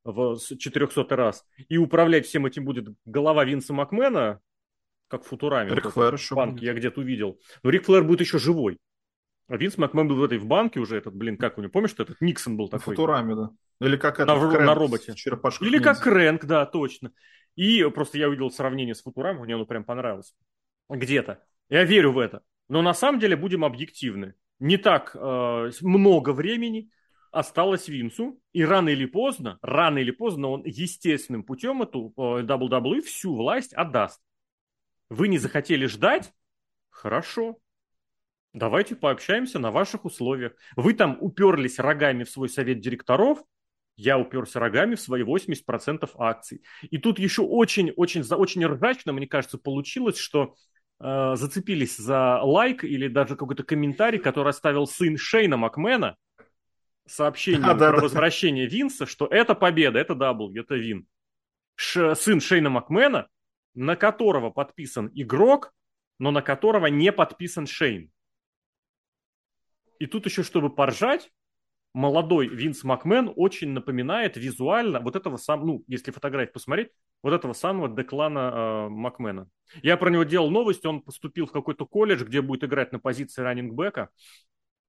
в 0.04 0.38
400 0.38 1.16
раз, 1.16 1.46
и 1.70 1.78
управлять 1.78 2.26
всем 2.26 2.46
этим 2.46 2.66
будет 2.66 2.88
голова 3.06 3.46
Винса 3.46 3.74
Макмена, 3.74 4.40
как 5.08 5.24
в 5.24 5.28
Футураме. 5.28 5.74
Рик 5.74 5.86
вот 5.86 5.94
Флэр 5.94 6.14
еще 6.16 6.36
банке 6.36 6.66
я 6.66 6.74
где-то 6.74 7.02
увидел. 7.02 7.40
Но 7.64 7.70
Рик 7.70 7.86
Флэр 7.86 8.04
будет 8.04 8.22
еще 8.22 8.40
живой. 8.40 8.80
А 9.48 9.58
Винс 9.58 9.78
Макмен 9.78 10.08
был 10.08 10.16
в 10.16 10.24
этой 10.24 10.40
в 10.40 10.46
банке 10.46 10.80
уже, 10.80 10.98
этот, 10.98 11.14
блин, 11.14 11.38
как 11.38 11.60
у 11.60 11.62
него, 11.62 11.72
помнишь, 11.72 11.92
что 11.92 12.02
этот 12.02 12.20
Никсон 12.20 12.58
был 12.58 12.68
такой? 12.68 12.82
В 12.82 12.98
Футураме, 12.98 13.36
да. 13.36 13.50
Или 13.80 13.98
как 13.98 14.20
это, 14.20 14.34
на, 14.34 14.60
на 14.60 14.74
роботе. 14.74 15.14
Или 15.62 15.78
как 15.80 16.02
Крэнк, 16.02 16.46
да, 16.46 16.66
точно. 16.66 17.12
И 17.56 17.84
просто 17.90 18.18
я 18.18 18.28
увидел 18.28 18.52
сравнение 18.52 18.96
с 18.96 19.02
Футурамой, 19.02 19.44
мне 19.44 19.56
оно 19.56 19.66
прям 19.66 19.84
понравилось. 19.84 20.36
Где-то. 20.90 21.42
Я 21.70 21.84
верю 21.84 22.12
в 22.12 22.20
это. 22.20 22.44
Но 22.68 22.82
на 22.82 22.94
самом 22.94 23.20
деле 23.20 23.36
будем 23.36 23.64
объективны. 23.64 24.34
Не 24.60 24.78
так 24.78 25.16
э, 25.16 25.72
много 25.82 26.32
времени, 26.32 26.90
осталось 27.32 27.88
Винсу, 27.88 28.40
и 28.54 28.64
рано 28.64 28.90
или 28.90 29.06
поздно, 29.06 29.60
рано 29.62 29.98
или 29.98 30.12
поздно 30.12 30.50
он 30.50 30.64
естественным 30.66 31.44
путем 31.44 31.82
эту 31.82 32.14
WWE 32.16 33.02
всю 33.02 33.36
власть 33.36 33.74
отдаст. 33.74 34.22
Вы 35.10 35.28
не 35.28 35.38
захотели 35.38 35.86
ждать? 35.86 36.32
Хорошо. 36.90 37.60
Давайте 38.54 38.96
пообщаемся 38.96 39.60
на 39.60 39.70
ваших 39.70 40.06
условиях. 40.06 40.54
Вы 40.78 40.94
там 40.94 41.18
уперлись 41.20 41.78
рогами 41.78 42.24
в 42.24 42.30
свой 42.30 42.48
совет 42.48 42.80
директоров, 42.80 43.44
я 43.98 44.18
уперся 44.18 44.60
рогами 44.60 44.96
в 44.96 45.02
свои 45.02 45.24
80% 45.24 46.10
акций. 46.18 46.64
И 46.82 46.98
тут 46.98 47.20
еще 47.20 47.42
очень-очень 47.42 48.24
очень 48.24 48.66
ржачно, 48.66 49.14
мне 49.14 49.28
кажется, 49.28 49.58
получилось, 49.58 50.18
что 50.18 50.56
э, 51.00 51.36
зацепились 51.36 51.98
за 51.98 52.42
лайк 52.42 52.84
или 52.84 53.08
даже 53.08 53.36
какой-то 53.36 53.64
комментарий, 53.64 54.20
который 54.20 54.50
оставил 54.50 54.88
сын 54.88 55.18
Шейна 55.18 55.58
Макмена, 55.58 56.18
сообщение 57.08 57.72
а, 57.72 57.76
про 57.76 57.92
да, 57.92 58.02
возвращение 58.02 58.68
да. 58.68 58.76
Винса, 58.76 59.06
что 59.06 59.28
это 59.28 59.56
победа, 59.56 60.00
это 60.00 60.16
дабл, 60.16 60.54
это 60.56 60.76
Вин. 60.76 61.08
Ш, 61.76 62.16
сын 62.16 62.42
Шейна 62.42 62.70
Макмена, 62.70 63.28
на 63.74 63.96
которого 63.96 64.50
подписан 64.50 65.12
игрок, 65.14 65.74
но 66.20 66.32
на 66.32 66.42
которого 66.42 66.88
не 66.88 67.12
подписан 67.12 67.68
Шейн. 67.68 68.12
И 70.00 70.08
тут 70.08 70.26
еще, 70.26 70.44
чтобы 70.44 70.74
поржать, 70.74 71.32
молодой 71.96 72.48
Винс 72.48 72.84
Макмен 72.84 73.32
очень 73.36 73.70
напоминает 73.70 74.36
визуально 74.36 75.00
вот 75.00 75.16
этого 75.16 75.38
самого, 75.38 75.66
ну, 75.66 75.84
если 75.88 76.12
фотографию 76.12 76.54
посмотреть, 76.54 76.90
вот 77.24 77.34
этого 77.34 77.54
самого 77.54 77.88
Деклана 77.88 78.52
э, 78.54 78.90
Макмена. 78.90 79.50
Я 79.82 79.96
про 79.96 80.10
него 80.10 80.24
делал 80.24 80.52
новость, 80.52 80.86
он 80.86 81.02
поступил 81.02 81.48
в 81.48 81.54
какой-то 81.54 81.86
колледж, 81.86 82.26
где 82.26 82.42
будет 82.42 82.66
играть 82.66 82.92
на 82.92 83.00
позиции 83.00 83.42
раннингбека 83.42 84.10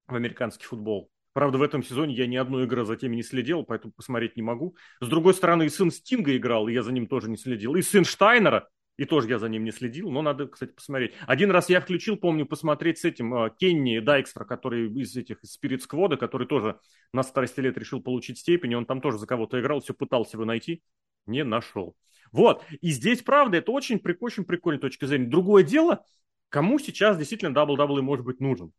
в 0.09 0.17
американский 0.17 0.65
футбол. 0.65 1.09
Правда, 1.33 1.59
в 1.59 1.63
этом 1.63 1.85
сезоне 1.85 2.15
я 2.15 2.27
ни 2.27 2.37
одной 2.37 2.65
игры 2.65 2.85
за 2.85 2.97
теми 2.97 3.15
не 3.15 3.23
следил, 3.23 3.63
поэтому 3.63 3.93
посмотреть 3.93 4.37
не 4.37 4.43
могу. 4.43 4.75
С 5.01 5.07
другой 5.07 5.35
стороны, 5.35 5.67
и 5.67 5.69
сын 5.69 5.93
Стинга 5.93 6.37
играл, 6.37 6.67
и 6.67 6.73
я 6.73 6.83
за 6.83 6.91
ним 6.93 7.07
тоже 7.07 7.31
не 7.31 7.37
следил. 7.37 7.77
И 7.77 7.83
сын 7.83 8.05
Штайнера, 8.05 8.69
и 8.97 9.05
тоже 9.05 9.29
я 9.29 9.39
за 9.39 9.49
ним 9.49 9.65
не 9.65 9.73
следил, 9.73 10.11
но 10.11 10.23
надо, 10.23 10.47
кстати, 10.47 10.73
посмотреть. 10.73 11.13
Один 11.27 11.51
раз 11.51 11.69
я 11.69 11.81
включил, 11.81 12.17
помню, 12.17 12.47
посмотреть 12.47 12.99
с 12.99 13.05
этим 13.05 13.35
э, 13.35 13.51
Кенни 13.59 13.99
Дайкстра, 13.99 14.45
который 14.45 14.91
из 14.91 15.17
этих 15.17 15.43
из 15.43 15.59
Spirit 15.59 15.81
Squad, 15.89 16.17
который 16.17 16.47
тоже 16.47 16.79
на 17.13 17.23
старости 17.23 17.61
лет 17.61 17.77
решил 17.77 18.01
получить 18.01 18.39
степень, 18.39 18.75
он 18.75 18.87
там 18.87 19.01
тоже 19.01 19.19
за 19.19 19.27
кого-то 19.27 19.61
играл, 19.61 19.81
все 19.81 19.93
пытался 19.93 20.37
его 20.37 20.45
найти, 20.45 20.83
не 21.27 21.45
нашел. 21.45 21.97
Вот, 22.33 22.65
и 22.81 22.91
здесь, 22.91 23.23
правда, 23.23 23.59
это 23.59 23.71
очень, 23.71 24.01
очень 24.21 24.45
прикольная 24.45 24.81
точка 24.81 25.07
зрения. 25.07 25.29
Другое 25.29 25.63
дело, 25.63 26.05
кому 26.49 26.79
сейчас 26.79 27.17
действительно 27.19 27.57
WWE 27.57 28.01
может 28.01 28.25
быть 28.25 28.41
нужен. 28.41 28.73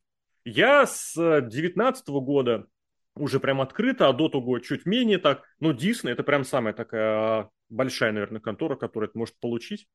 Я 0.44 0.86
с 0.86 1.14
2019 1.16 2.08
года 2.08 2.68
уже 3.16 3.40
прям 3.40 3.62
открыто, 3.62 4.08
а 4.08 4.14
до 4.14 4.30
того 4.30 4.60
чуть 4.60 4.86
менее 4.86 5.18
так. 5.18 5.44
Но 5.60 5.72
Disney 5.72 6.12
это 6.12 6.24
прям 6.24 6.44
самая 6.44 6.74
такая 6.74 7.50
большая, 7.70 8.12
наверное, 8.12 8.42
контора, 8.42 8.76
которая 8.76 9.10
это 9.10 9.18
может 9.18 9.38
получить. 9.40 9.88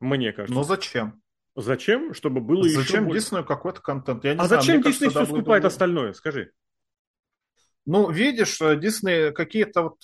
Мне 0.00 0.32
кажется. 0.32 0.54
Но 0.54 0.62
зачем? 0.62 1.22
Зачем? 1.54 2.12
Чтобы 2.12 2.40
было 2.40 2.62
зачем 2.64 2.80
еще 2.80 2.92
Зачем 2.92 3.10
Диснею 3.10 3.44
какой-то 3.44 3.80
контент? 3.80 4.24
Я 4.24 4.34
не 4.34 4.40
а 4.40 4.46
знаю, 4.46 4.62
зачем 4.62 4.82
Дисней 4.82 5.08
все 5.08 5.24
скупает 5.24 5.62
было... 5.62 5.68
остальное? 5.68 6.12
Скажи. 6.12 6.52
Ну, 7.86 8.10
видишь, 8.10 8.58
Дисней 8.58 9.32
какие-то 9.32 9.82
вот 9.82 9.96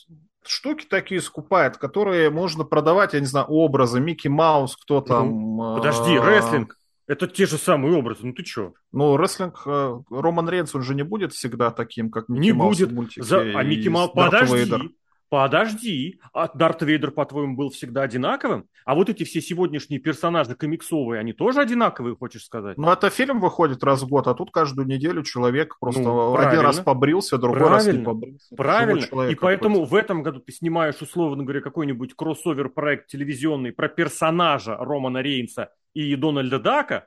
штуки 0.45 0.87
такие 0.89 1.21
скупает, 1.21 1.77
которые 1.77 2.31
можно 2.31 2.65
продавать, 2.65 3.13
я 3.15 3.21
не 3.21 3.27
знаю, 3.27 3.47
образы, 3.47 4.01
Микки 4.01 4.29
Маус, 4.29 4.77
кто 4.77 5.01
там. 5.01 5.57
Ну, 5.57 5.77
подожди, 5.77 6.17
а, 6.17 6.25
рестлинг. 6.25 6.79
Это 7.07 7.27
те 7.27 7.47
же 7.47 7.59
самые 7.59 7.97
образы, 7.97 8.21
ну 8.23 8.33
ты 8.33 8.43
чё? 8.43 8.75
Ну, 8.93 9.17
рестлинг, 9.17 9.63
э, 9.67 10.01
Роман 10.11 10.49
Рейнс, 10.49 10.75
он 10.75 10.83
же 10.83 10.95
не 10.95 11.03
будет 11.03 11.33
всегда 11.33 11.71
таким, 11.71 12.11
как 12.11 12.29
Микки 12.29 12.41
не 12.41 12.53
Маус 12.53 12.79
будет. 12.79 12.91
в 12.91 12.95
мультике. 12.95 13.23
За... 13.23 13.41
А 13.41 13.63
Микки 13.63 13.89
Маус, 13.89 14.13
подожди, 14.15 14.57
Вейдер. 14.57 14.91
Подожди. 15.33 16.21
А 16.35 16.47
Дарт 16.55 16.83
Вейдер, 16.83 17.11
по-твоему, 17.11 17.57
был 17.57 17.71
всегда 17.71 18.03
одинаковым? 18.03 18.67
А 18.85 18.95
вот 18.95 19.09
эти 19.09 19.25
все 19.25 19.41
сегодняшние 19.41 19.99
персонажи 19.99 20.55
комиксовые, 20.55 21.21
они 21.21 21.33
тоже 21.33 21.63
одинаковые, 21.63 22.15
хочешь 22.15 22.45
сказать? 22.45 22.77
Ну, 22.77 22.93
это 22.93 23.09
фильм 23.09 23.41
выходит 23.41 23.83
раз 23.83 24.03
в 24.03 24.09
год, 24.09 24.27
а 24.27 24.35
тут 24.35 24.51
каждую 24.51 24.87
неделю 24.87 25.23
человек 25.23 25.79
просто 25.81 26.03
ну, 26.03 26.37
один 26.37 26.61
раз 26.61 26.81
побрился, 26.81 27.39
другой 27.39 27.61
правильно. 27.61 27.77
раз 27.77 27.97
не 27.97 28.05
побрился. 28.05 28.57
Правильно, 28.57 29.31
и 29.31 29.35
поэтому 29.35 29.85
в 29.87 29.95
этом 29.95 30.23
году 30.23 30.41
ты 30.41 30.53
снимаешь, 30.53 31.01
условно 31.01 31.45
говоря, 31.45 31.63
какой-нибудь 31.63 32.15
кроссовер-проект 32.15 33.07
телевизионный 33.07 33.73
про 33.73 33.89
персонажа 33.89 34.77
Романа 34.77 35.23
Рейнса 35.23 35.71
и 35.95 36.15
Дональда 36.15 36.59
Дака, 36.59 37.07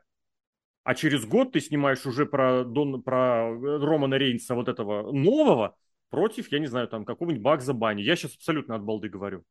а 0.84 0.96
через 0.96 1.26
год 1.26 1.52
ты 1.52 1.60
снимаешь 1.60 2.08
уже 2.08 2.26
про, 2.26 2.64
Дон, 2.64 3.04
про 3.04 3.52
Романа 3.52 4.16
Рейнса 4.16 4.56
вот 4.56 4.68
этого 4.68 5.12
нового 5.12 5.76
против, 6.10 6.52
я 6.52 6.60
не 6.60 6.68
знаю, 6.68 6.88
там 6.88 7.06
какого-нибудь 7.06 7.44
Багза 7.44 7.74
Бани. 7.74 8.02
Я 8.02 8.16
сейчас 8.16 8.36
абсолютно 8.36 8.76
от 8.76 8.84
балды 8.84 9.10
говорю. 9.10 9.44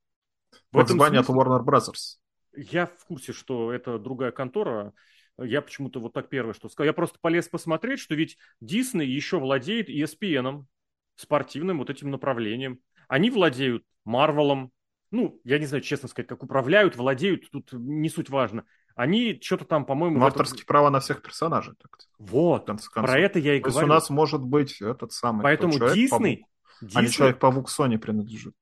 Багза 0.73 0.97
Бани 0.97 1.17
от 1.17 1.29
Warner 1.29 1.65
Brothers. 1.65 2.19
Я 2.57 2.87
в 2.87 3.05
курсе, 3.07 3.33
что 3.33 3.73
это 3.73 3.99
другая 3.99 4.31
контора. 4.31 4.93
Я 5.39 5.63
почему-то 5.63 5.99
вот 6.01 6.13
так 6.13 6.29
первое, 6.29 6.55
что 6.55 6.69
сказал. 6.69 6.87
Я 6.87 6.93
просто 6.93 7.19
полез 7.21 7.49
посмотреть, 7.49 7.99
что 7.99 8.15
ведь 8.15 8.39
Дисней 8.61 9.09
еще 9.09 9.41
владеет 9.41 9.89
ESPN, 9.89 10.65
спортивным 11.17 11.79
вот 11.79 11.91
этим 11.91 12.11
направлением. 12.11 12.79
Они 13.09 13.31
владеют 13.31 13.85
Марвелом. 14.05 14.71
Ну, 15.11 15.41
я 15.45 15.59
не 15.59 15.67
знаю, 15.67 15.83
честно 15.83 16.09
сказать, 16.09 16.29
как 16.29 16.43
управляют, 16.43 16.97
владеют, 16.97 17.51
тут 17.51 17.73
не 17.73 18.09
суть 18.09 18.31
важно. 18.31 18.65
Они 18.95 19.39
что-то 19.43 19.65
там, 19.65 19.85
по-моему... 19.85 20.19
Ну, 20.19 20.27
авторские 20.27 20.59
этот... 20.59 20.69
права 20.69 20.91
на 20.91 21.01
всех 21.01 21.23
персонажей. 21.23 21.75
Так 21.81 21.99
вот, 22.19 22.67
про 22.95 23.19
это 23.19 23.39
я 23.39 23.55
и 23.55 23.61
То 23.61 23.71
говорю. 23.71 23.75
То 23.75 23.81
есть 23.81 23.83
у 23.83 23.87
нас 23.87 24.11
может 24.11 24.45
быть 24.45 24.81
этот 24.81 25.13
самый... 25.13 25.43
Поэтому 25.43 25.73
Дисней... 25.73 26.47
А 26.95 27.03
не 27.03 27.09
Человек-паук 27.09 27.69
Sony 27.69 27.99
принадлежит. 27.99 28.55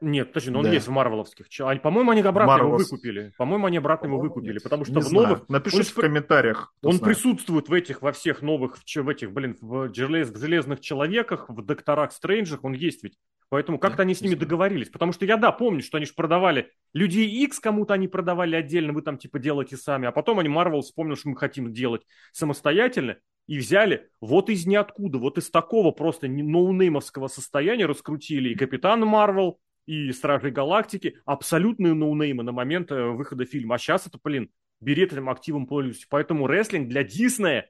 Нет, 0.00 0.32
точно, 0.32 0.52
но 0.52 0.58
он 0.60 0.64
да. 0.64 0.72
есть 0.72 0.86
в 0.86 0.90
марвеловских. 0.90 1.46
По-моему, 1.82 2.10
они 2.10 2.22
обратно 2.22 2.52
Marvel's... 2.52 2.66
его 2.66 2.76
выкупили. 2.78 3.32
По-моему, 3.36 3.66
они 3.66 3.76
обратно 3.76 4.06
его 4.06 4.18
выкупили, 4.18 4.58
потому 4.58 4.84
что 4.84 5.00
в 5.00 5.02
знаю. 5.02 5.26
новых... 5.26 5.48
Напишите 5.48 5.82
он... 5.82 5.84
в 5.84 5.94
комментариях. 5.94 6.74
Он 6.82 6.92
знает. 6.92 7.04
присутствует 7.04 7.68
в 7.68 7.72
этих, 7.72 8.00
во 8.00 8.12
всех 8.12 8.40
новых, 8.40 8.78
в 8.78 9.08
этих, 9.08 9.32
блин, 9.32 9.58
в 9.60 9.92
желез... 9.94 10.34
железных 10.34 10.80
человеках, 10.80 11.48
в 11.48 11.62
докторах 11.62 12.12
Стрэнджах, 12.12 12.64
он 12.64 12.72
есть 12.72 13.02
ведь. 13.04 13.18
Поэтому 13.50 13.78
как-то 13.78 13.98
да, 13.98 14.02
они 14.04 14.14
с 14.14 14.20
ними 14.22 14.34
договорились. 14.36 14.88
Потому 14.88 15.12
что 15.12 15.26
я, 15.26 15.36
да, 15.36 15.52
помню, 15.52 15.82
что 15.82 15.98
они 15.98 16.06
же 16.06 16.14
продавали 16.14 16.70
Людей 16.92 17.28
X 17.44 17.60
кому-то 17.60 17.94
они 17.94 18.08
продавали 18.08 18.56
отдельно, 18.56 18.92
вы 18.92 19.02
там 19.02 19.18
типа 19.18 19.38
делаете 19.38 19.76
сами. 19.76 20.06
А 20.06 20.12
потом 20.12 20.38
они 20.38 20.48
Marvel 20.48 20.80
вспомнил, 20.80 21.16
что 21.16 21.28
мы 21.28 21.36
хотим 21.36 21.72
делать 21.72 22.02
самостоятельно. 22.32 23.18
И 23.46 23.58
взяли 23.58 24.08
вот 24.20 24.48
из 24.48 24.64
ниоткуда, 24.66 25.18
вот 25.18 25.36
из 25.36 25.50
такого 25.50 25.90
просто 25.90 26.28
ноунеймовского 26.28 27.26
состояния 27.26 27.86
раскрутили 27.86 28.50
и 28.50 28.54
Капитан 28.54 29.00
Марвел, 29.00 29.58
и 29.86 30.12
Стражи 30.12 30.50
Галактики, 30.50 31.16
абсолютные 31.24 31.94
ноунеймы 31.94 32.44
на 32.44 32.52
момент 32.52 32.92
э, 32.92 33.08
выхода 33.08 33.44
фильма. 33.44 33.74
А 33.74 33.78
сейчас 33.78 34.06
это, 34.06 34.18
блин, 34.22 34.50
берет 34.80 35.12
этим 35.12 35.28
активом 35.28 35.66
пользуются. 35.66 36.06
Поэтому 36.08 36.46
рестлинг 36.46 36.88
для 36.88 37.02
Диснея 37.02 37.68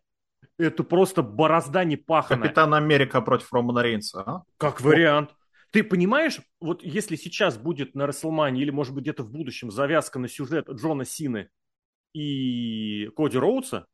это 0.58 0.84
просто 0.84 1.22
борозда 1.22 1.84
не 1.84 1.96
паханая. 1.96 2.42
Капитан 2.42 2.74
Америка 2.74 3.22
против 3.22 3.50
Романа 3.52 3.82
Рейнса, 3.82 4.20
а? 4.26 4.42
Как 4.58 4.82
вариант. 4.82 5.30
Ты 5.70 5.84
понимаешь, 5.84 6.40
вот 6.60 6.82
если 6.82 7.16
сейчас 7.16 7.56
будет 7.56 7.94
на 7.94 8.06
Расселмане 8.06 8.62
или, 8.62 8.70
может 8.70 8.94
быть, 8.94 9.02
где-то 9.02 9.22
в 9.22 9.30
будущем 9.30 9.70
завязка 9.70 10.18
на 10.18 10.28
сюжет 10.28 10.68
Джона 10.68 11.04
Сины 11.04 11.48
и 12.12 13.08
Коди 13.16 13.38
Роудса, 13.38 13.86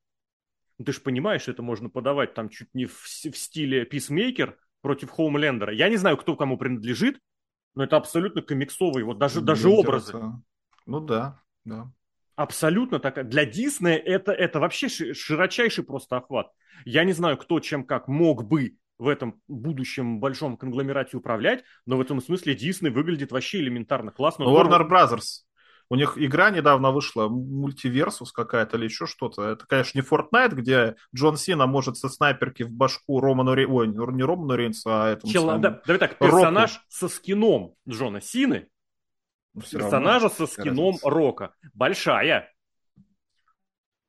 ты 0.83 0.93
же 0.93 1.01
понимаешь, 1.01 1.49
это 1.49 1.62
можно 1.62 1.89
подавать 1.89 2.35
там 2.35 2.49
чуть 2.49 2.68
не 2.74 2.87
в, 2.87 3.03
в 3.03 3.37
стиле 3.37 3.85
Писмейкер 3.85 4.59
против 4.81 5.11
Хоумлендера. 5.11 5.72
Я 5.72 5.89
не 5.89 5.97
знаю, 5.97 6.16
кто 6.16 6.37
кому 6.37 6.59
принадлежит, 6.59 7.18
но 7.74 7.85
это 7.85 7.97
абсолютно 7.97 8.43
комиксовый, 8.43 9.05
вот 9.05 9.18
даже, 9.18 9.41
даже 9.41 9.68
образы. 9.68 10.18
Ну 10.87 11.01
да, 11.01 11.43
да. 11.64 11.93
Абсолютно 12.37 13.01
так. 13.01 13.29
Для 13.29 13.47
Диснея 13.47 13.97
это, 13.99 14.33
это 14.33 14.61
вообще 14.61 14.89
широчайший 14.89 15.85
просто 15.85 16.18
охват. 16.18 16.53
Я 16.85 17.05
не 17.05 17.12
знаю, 17.12 17.39
кто 17.39 17.61
чем 17.61 17.85
как 17.85 18.09
мог 18.09 18.45
бы 18.45 18.77
в 18.99 19.09
этом 19.09 19.40
будущем 19.49 20.20
большом 20.20 20.57
конгломерате 20.57 21.16
управлять, 21.16 21.64
но 21.84 21.97
в 21.97 22.01
этом 22.01 22.20
смысле 22.20 22.55
Дисней 22.55 22.90
выглядит 22.90 23.32
вообще 23.32 23.59
элементарно 23.59 24.11
классно. 24.11 24.44
Warner 24.44 24.88
Brothers. 24.88 25.44
У 25.88 25.94
них 25.94 26.14
игра 26.16 26.51
недавно 26.51 26.90
вышла, 26.90 27.28
мультиверсус 27.28 28.32
какая-то 28.32 28.76
или 28.76 28.84
еще 28.86 29.07
что-то. 29.07 29.42
Это, 29.51 29.66
конечно, 29.66 29.99
не 29.99 30.05
Fortnite, 30.05 30.55
где 30.55 30.97
Джон 31.14 31.36
Сина 31.36 31.66
может 31.66 31.97
со 31.97 32.09
снайперки 32.09 32.64
в 32.64 32.70
башку 32.70 33.20
Роману 33.20 33.55
Ре... 33.55 33.68
Ой, 33.68 33.86
не 33.86 34.24
Роману 34.24 34.57
Рейнсу, 34.57 34.90
а 34.90 35.11
этому 35.11 35.32
Чел... 35.32 35.42
самому... 35.42 35.62
да, 35.62 35.80
Давай 35.86 36.01
так, 36.01 36.18
персонаж 36.18 36.72
Року. 36.72 36.84
со 36.88 37.09
скином 37.09 37.74
Джона 37.88 38.20
Сины, 38.20 38.68
ну, 39.55 39.62
персонажа 39.62 40.28
со 40.28 40.47
скином. 40.47 40.97
Рока. 41.03 41.55
Большая. 41.72 42.53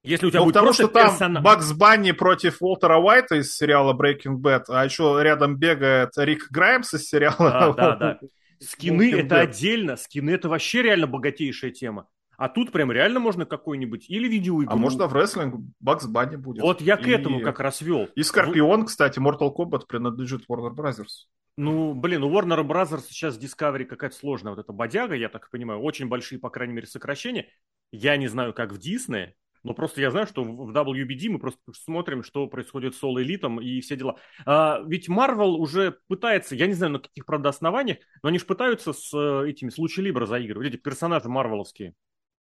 Если 0.07 0.25
у 0.25 0.29
тебя 0.29 0.39
ну, 0.39 0.45
будет 0.45 0.55
потому 0.55 0.73
что 0.73 0.87
там 0.87 1.09
персонаж... 1.11 1.43
Бакс 1.43 1.73
Банни 1.73 2.11
против 2.11 2.61
Уолтера 2.61 2.97
Уайта 2.97 3.35
из 3.35 3.55
сериала 3.55 3.93
Breaking 3.93 4.37
Bad, 4.37 4.63
а 4.69 4.85
еще 4.85 5.19
рядом 5.21 5.57
бегает 5.57 6.11
Рик 6.17 6.47
Граймс 6.49 6.93
из 6.93 7.07
сериала... 7.07 7.35
Да, 7.37 7.73
да, 7.73 7.95
да. 7.95 8.19
Скины 8.59 9.13
это 9.13 9.41
отдельно, 9.41 9.97
скины 9.97 10.31
это 10.31 10.49
вообще 10.49 10.81
реально 10.81 11.05
богатейшая 11.05 11.71
тема. 11.71 12.07
А 12.37 12.49
тут 12.49 12.71
прям 12.71 12.91
реально 12.91 13.19
можно 13.19 13.45
какой-нибудь 13.45 14.09
или 14.09 14.27
видеоигру. 14.27 14.71
А 14.71 14.75
можно 14.75 15.07
в 15.07 15.13
рестлинг 15.13 15.55
Бакс 15.79 16.05
Банни 16.05 16.35
будет. 16.35 16.61
Вот 16.61 16.81
я 16.81 16.95
к 16.95 17.07
и... 17.07 17.11
этому 17.11 17.41
как 17.41 17.59
раз 17.59 17.81
вел. 17.81 18.07
И 18.15 18.23
Скорпион, 18.23 18.85
кстати, 18.85 19.19
Mortal 19.19 19.53
Kombat 19.55 19.87
принадлежит 19.87 20.43
Warner 20.49 20.73
Brothers. 20.73 21.27
Ну, 21.57 21.95
блин, 21.95 22.23
у 22.23 22.29
Warner 22.29 22.61
Brothers 22.61 23.05
сейчас 23.09 23.39
Discovery 23.39 23.85
какая-то 23.85 24.15
сложная 24.15 24.51
вот 24.51 24.59
эта 24.59 24.71
бодяга, 24.71 25.15
я 25.15 25.29
так 25.29 25.49
понимаю. 25.49 25.79
Очень 25.81 26.07
большие, 26.07 26.37
по 26.39 26.51
крайней 26.51 26.73
мере, 26.73 26.85
сокращения. 26.85 27.47
Я 27.91 28.15
не 28.17 28.27
знаю, 28.27 28.53
как 28.53 28.71
в 28.71 28.77
Disney, 28.77 29.31
но 29.67 29.73
просто 29.73 30.01
я 30.01 30.11
знаю, 30.11 30.27
что 30.27 30.43
в 30.43 30.71
WBD 30.71 31.29
мы 31.29 31.39
просто 31.39 31.59
смотрим, 31.73 32.23
что 32.23 32.47
происходит 32.47 32.95
с 32.95 33.03
All 33.03 33.15
Elite 33.15 33.61
и 33.61 33.81
все 33.81 33.95
дела. 33.95 34.17
А, 34.45 34.81
ведь 34.85 35.09
Marvel 35.09 35.57
уже 35.57 35.99
пытается, 36.07 36.55
я 36.55 36.67
не 36.67 36.73
знаю, 36.73 36.93
на 36.93 36.99
каких, 36.99 37.25
правда, 37.25 37.49
основаниях, 37.49 37.97
но 38.23 38.29
они 38.29 38.39
же 38.39 38.45
пытаются 38.45 38.93
с 38.93 39.13
э, 39.13 39.49
этими, 39.49 39.69
с 39.69 39.77
Лучи 39.77 40.01
Либра 40.01 40.25
заигрывать, 40.25 40.69
эти 40.69 40.77
персонажи 40.77 41.27
марвеловские. 41.27 41.93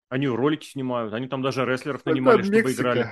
Они 0.09 0.27
ролики 0.27 0.65
снимают, 0.65 1.13
они 1.13 1.27
там 1.27 1.41
даже 1.41 1.65
рестлеров 1.65 2.05
нанимали, 2.05 2.39
Это 2.39 2.45
чтобы 2.45 2.61
Мексика. 2.63 2.81
играли. 2.81 3.11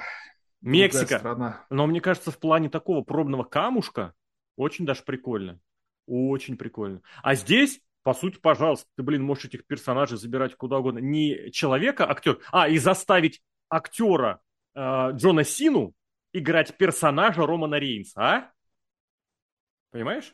Мексика. 0.61 1.65
Но 1.69 1.87
мне 1.87 1.99
кажется, 1.99 2.31
в 2.31 2.39
плане 2.39 2.69
такого 2.69 3.01
пробного 3.03 3.43
камушка 3.43 4.13
очень 4.55 4.85
даже 4.85 5.03
прикольно. 5.03 5.59
Очень 6.07 6.57
прикольно. 6.57 7.01
А 7.21 7.35
здесь, 7.35 7.81
по 8.03 8.13
сути, 8.13 8.39
пожалуйста, 8.39 8.87
ты, 8.95 9.03
блин, 9.03 9.23
можешь 9.23 9.45
этих 9.45 9.65
персонажей 9.65 10.17
забирать 10.17 10.55
куда 10.55 10.77
угодно. 10.77 10.99
Не 10.99 11.51
человека, 11.51 12.09
актер, 12.09 12.39
а 12.51 12.69
и 12.69 12.77
заставить 12.77 13.41
актера 13.69 14.39
э, 14.73 15.11
Джона 15.13 15.43
Сину 15.43 15.93
играть 16.33 16.77
персонажа 16.77 17.45
Романа 17.45 17.75
Рейнса, 17.75 18.21
а? 18.21 18.51
Понимаешь? 19.91 20.33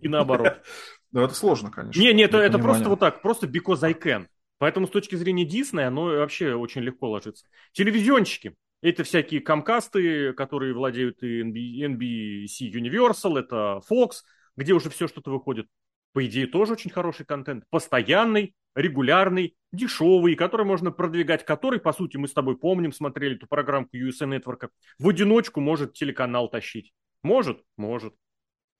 И 0.00 0.08
наоборот. 0.08 0.62
Ну, 1.12 1.22
это 1.22 1.34
сложно, 1.34 1.70
конечно. 1.70 1.98
Не, 1.98 2.12
не, 2.12 2.24
это, 2.24 2.36
это 2.36 2.58
просто 2.58 2.90
вот 2.90 3.00
так, 3.00 3.22
просто 3.22 3.46
because 3.46 3.82
I 3.82 3.94
can. 3.94 4.26
Поэтому 4.58 4.86
с 4.86 4.90
точки 4.90 5.14
зрения 5.14 5.46
Диснея 5.46 5.88
оно 5.88 6.06
вообще 6.06 6.54
очень 6.54 6.82
легко 6.82 7.08
ложится. 7.08 7.46
Телевизионщики. 7.72 8.54
Это 8.82 9.02
всякие 9.02 9.40
камкасты, 9.40 10.34
которые 10.34 10.74
владеют 10.74 11.22
и 11.22 11.42
NBC 11.42 12.70
Universal, 12.70 13.38
это 13.38 13.80
Fox, 13.90 14.24
где 14.56 14.74
уже 14.74 14.90
все 14.90 15.08
что-то 15.08 15.30
выходит. 15.30 15.68
По 16.12 16.26
идее, 16.26 16.46
тоже 16.46 16.74
очень 16.74 16.90
хороший 16.90 17.24
контент. 17.24 17.64
Постоянный, 17.70 18.54
регулярный, 18.76 19.56
дешевый, 19.72 20.36
который 20.36 20.64
можно 20.64 20.92
продвигать, 20.92 21.44
который, 21.44 21.80
по 21.80 21.92
сути, 21.92 22.16
мы 22.16 22.28
с 22.28 22.32
тобой 22.32 22.56
помним, 22.56 22.92
смотрели 22.92 23.34
эту 23.34 23.48
программку 23.48 23.96
USA 23.96 24.28
Network. 24.28 24.68
В 24.98 25.08
одиночку 25.08 25.60
может 25.60 25.94
телеканал 25.94 26.48
тащить. 26.48 26.92
Может? 27.24 27.64
Может. 27.76 28.14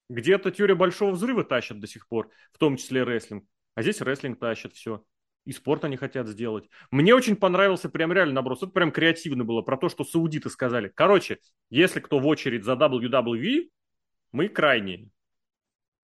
Где-то 0.09 0.53
теория 0.53 0.77
большого 0.77 1.11
взрыва 1.11 1.43
тащат 1.43 1.81
до 1.81 1.89
сих 1.89 2.07
пор, 2.07 2.31
в 2.53 2.59
том 2.59 2.77
числе 2.77 3.03
рестлинг. 3.03 3.45
А 3.75 3.83
здесь 3.83 4.01
рестлинг 4.01 4.39
тащит 4.39 4.75
все 4.75 5.03
и 5.47 5.53
спорт 5.53 5.85
они 5.85 5.97
хотят 5.97 6.27
сделать. 6.27 6.69
Мне 6.91 7.15
очень 7.15 7.37
понравился 7.37 7.89
прям 7.89 8.13
реально 8.13 8.35
наброс. 8.35 8.63
Это 8.63 8.73
прям 8.73 8.91
креативно 8.91 9.45
было 9.45 9.63
про 9.63 9.77
то, 9.79 9.89
что 9.89 10.05
саудиты 10.05 10.51
сказали. 10.51 10.91
Короче, 10.95 11.39
если 11.71 12.01
кто 12.01 12.19
в 12.19 12.27
очередь 12.27 12.65
за 12.65 12.73
WWE, 12.73 13.71
мы 14.33 14.49
крайние. 14.49 15.09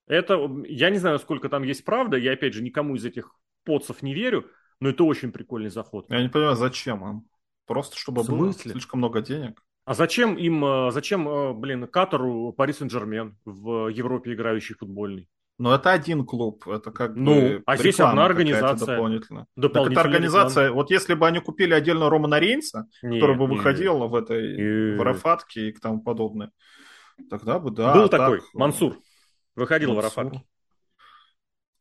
Это, 0.06 0.48
я 0.64 0.90
не 0.90 0.98
знаю, 0.98 1.18
сколько 1.18 1.48
там 1.48 1.64
есть 1.64 1.84
правда, 1.84 2.16
я, 2.16 2.32
опять 2.32 2.54
же, 2.54 2.62
никому 2.62 2.94
из 2.96 3.04
этих 3.04 3.34
поцев 3.64 4.02
не 4.02 4.14
верю, 4.14 4.46
но 4.80 4.88
это 4.88 5.04
очень 5.04 5.32
прикольный 5.32 5.70
заход. 5.70 6.06
Я 6.10 6.22
не 6.22 6.28
понимаю, 6.28 6.56
зачем 6.56 7.08
им? 7.08 7.26
Просто 7.66 7.96
чтобы 7.96 8.24
было 8.24 8.52
слишком 8.52 8.98
много 8.98 9.22
денег. 9.22 9.62
А 9.84 9.94
зачем 9.94 10.36
им, 10.36 10.64
э, 10.64 10.90
зачем, 10.92 11.28
э, 11.28 11.52
блин, 11.54 11.86
Катару 11.88 12.52
Пари 12.52 12.72
Сен-Жермен 12.72 13.36
в 13.44 13.88
Европе 13.88 14.32
играющий 14.32 14.76
футбольный? 14.76 15.28
Но 15.58 15.74
это 15.74 15.92
один 15.92 16.24
клуб, 16.24 16.66
это 16.66 16.90
как 16.90 17.14
ну, 17.14 17.34
бы 17.34 17.62
а 17.66 17.76
здесь 17.76 18.00
одна 18.00 18.24
организация. 18.24 18.86
Дополнительно. 18.86 19.46
Так 19.60 19.76
это 19.76 20.00
организация, 20.00 20.64
реклама. 20.64 20.82
вот 20.82 20.90
если 20.90 21.14
бы 21.14 21.26
они 21.26 21.40
купили 21.40 21.74
отдельно 21.74 22.10
Романа 22.10 22.38
Рейнса, 22.38 22.88
нет, 23.02 23.20
который 23.20 23.36
бы 23.36 23.46
выходил 23.46 24.00
нет. 24.00 24.10
в 24.10 24.14
этой 24.14 24.56
нет. 24.56 24.98
в 24.98 25.02
Арафатке 25.02 25.68
и 25.68 25.72
тому 25.72 26.00
подобное, 26.00 26.50
тогда 27.28 27.58
бы, 27.58 27.70
да. 27.70 27.94
Был 27.94 28.08
такой, 28.08 28.40
так, 28.40 28.54
Мансур, 28.54 28.98
выходил 29.54 29.94
Мансур. 29.94 30.02
в 30.02 30.18
Арафатке 30.18 30.46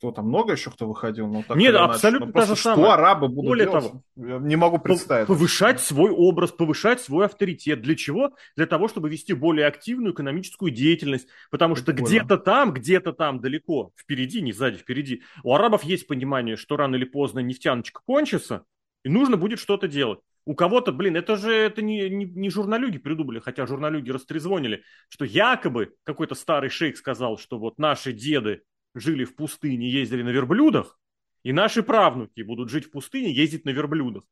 кто 0.01 0.11
там 0.11 0.29
много 0.29 0.53
еще 0.53 0.71
кто 0.71 0.87
выходил, 0.87 1.27
но 1.27 1.43
так 1.43 1.55
Нет, 1.55 1.75
абсолютно 1.75 2.25
ну, 2.25 2.31
та 2.33 2.47
же 2.47 2.55
самое. 2.55 2.85
Что 2.85 2.93
арабы 2.93 3.27
будут 3.27 3.49
Более 3.49 3.67
делать? 3.67 3.91
Того, 3.91 4.03
я 4.15 4.39
не 4.39 4.55
могу 4.55 4.79
представить. 4.79 5.27
Повышать 5.27 5.79
свой 5.79 6.09
образ, 6.09 6.51
повышать 6.51 7.01
свой 7.01 7.27
авторитет. 7.27 7.83
Для 7.83 7.95
чего? 7.95 8.31
Для 8.55 8.65
того, 8.65 8.87
чтобы 8.87 9.11
вести 9.11 9.33
более 9.33 9.67
активную 9.67 10.15
экономическую 10.15 10.71
деятельность. 10.71 11.27
Потому 11.51 11.75
что 11.75 11.93
где-то 11.93 12.37
там, 12.37 12.73
где-то 12.73 13.13
там 13.13 13.41
далеко, 13.41 13.91
впереди, 13.95 14.41
не 14.41 14.53
сзади, 14.53 14.77
впереди, 14.77 15.21
у 15.43 15.53
арабов 15.53 15.83
есть 15.83 16.07
понимание, 16.07 16.55
что 16.55 16.77
рано 16.77 16.95
или 16.95 17.05
поздно 17.05 17.37
нефтяночка 17.37 18.01
кончится, 18.03 18.63
и 19.03 19.09
нужно 19.09 19.37
будет 19.37 19.59
что-то 19.59 19.87
делать. 19.87 20.19
У 20.45 20.55
кого-то, 20.55 20.91
блин, 20.91 21.15
это 21.15 21.35
же 21.35 21.53
это 21.53 21.83
не, 21.83 22.09
не, 22.09 22.25
не 22.25 22.49
журналюги 22.49 22.97
придумали, 22.97 23.37
хотя 23.37 23.67
журналюги 23.67 24.09
растрезвонили, 24.09 24.81
что 25.09 25.25
якобы 25.25 25.93
какой-то 26.03 26.33
старый 26.33 26.71
шейх 26.71 26.97
сказал, 26.97 27.37
что 27.37 27.59
вот 27.59 27.77
наши 27.77 28.11
деды 28.11 28.63
жили 28.93 29.23
в 29.23 29.35
пустыне, 29.35 29.89
ездили 29.89 30.23
на 30.23 30.29
верблюдах, 30.29 30.99
и 31.43 31.53
наши 31.53 31.83
правнуки 31.83 32.41
будут 32.41 32.69
жить 32.69 32.85
в 32.85 32.91
пустыне, 32.91 33.31
ездить 33.31 33.65
на 33.65 33.71
верблюдах. 33.71 34.23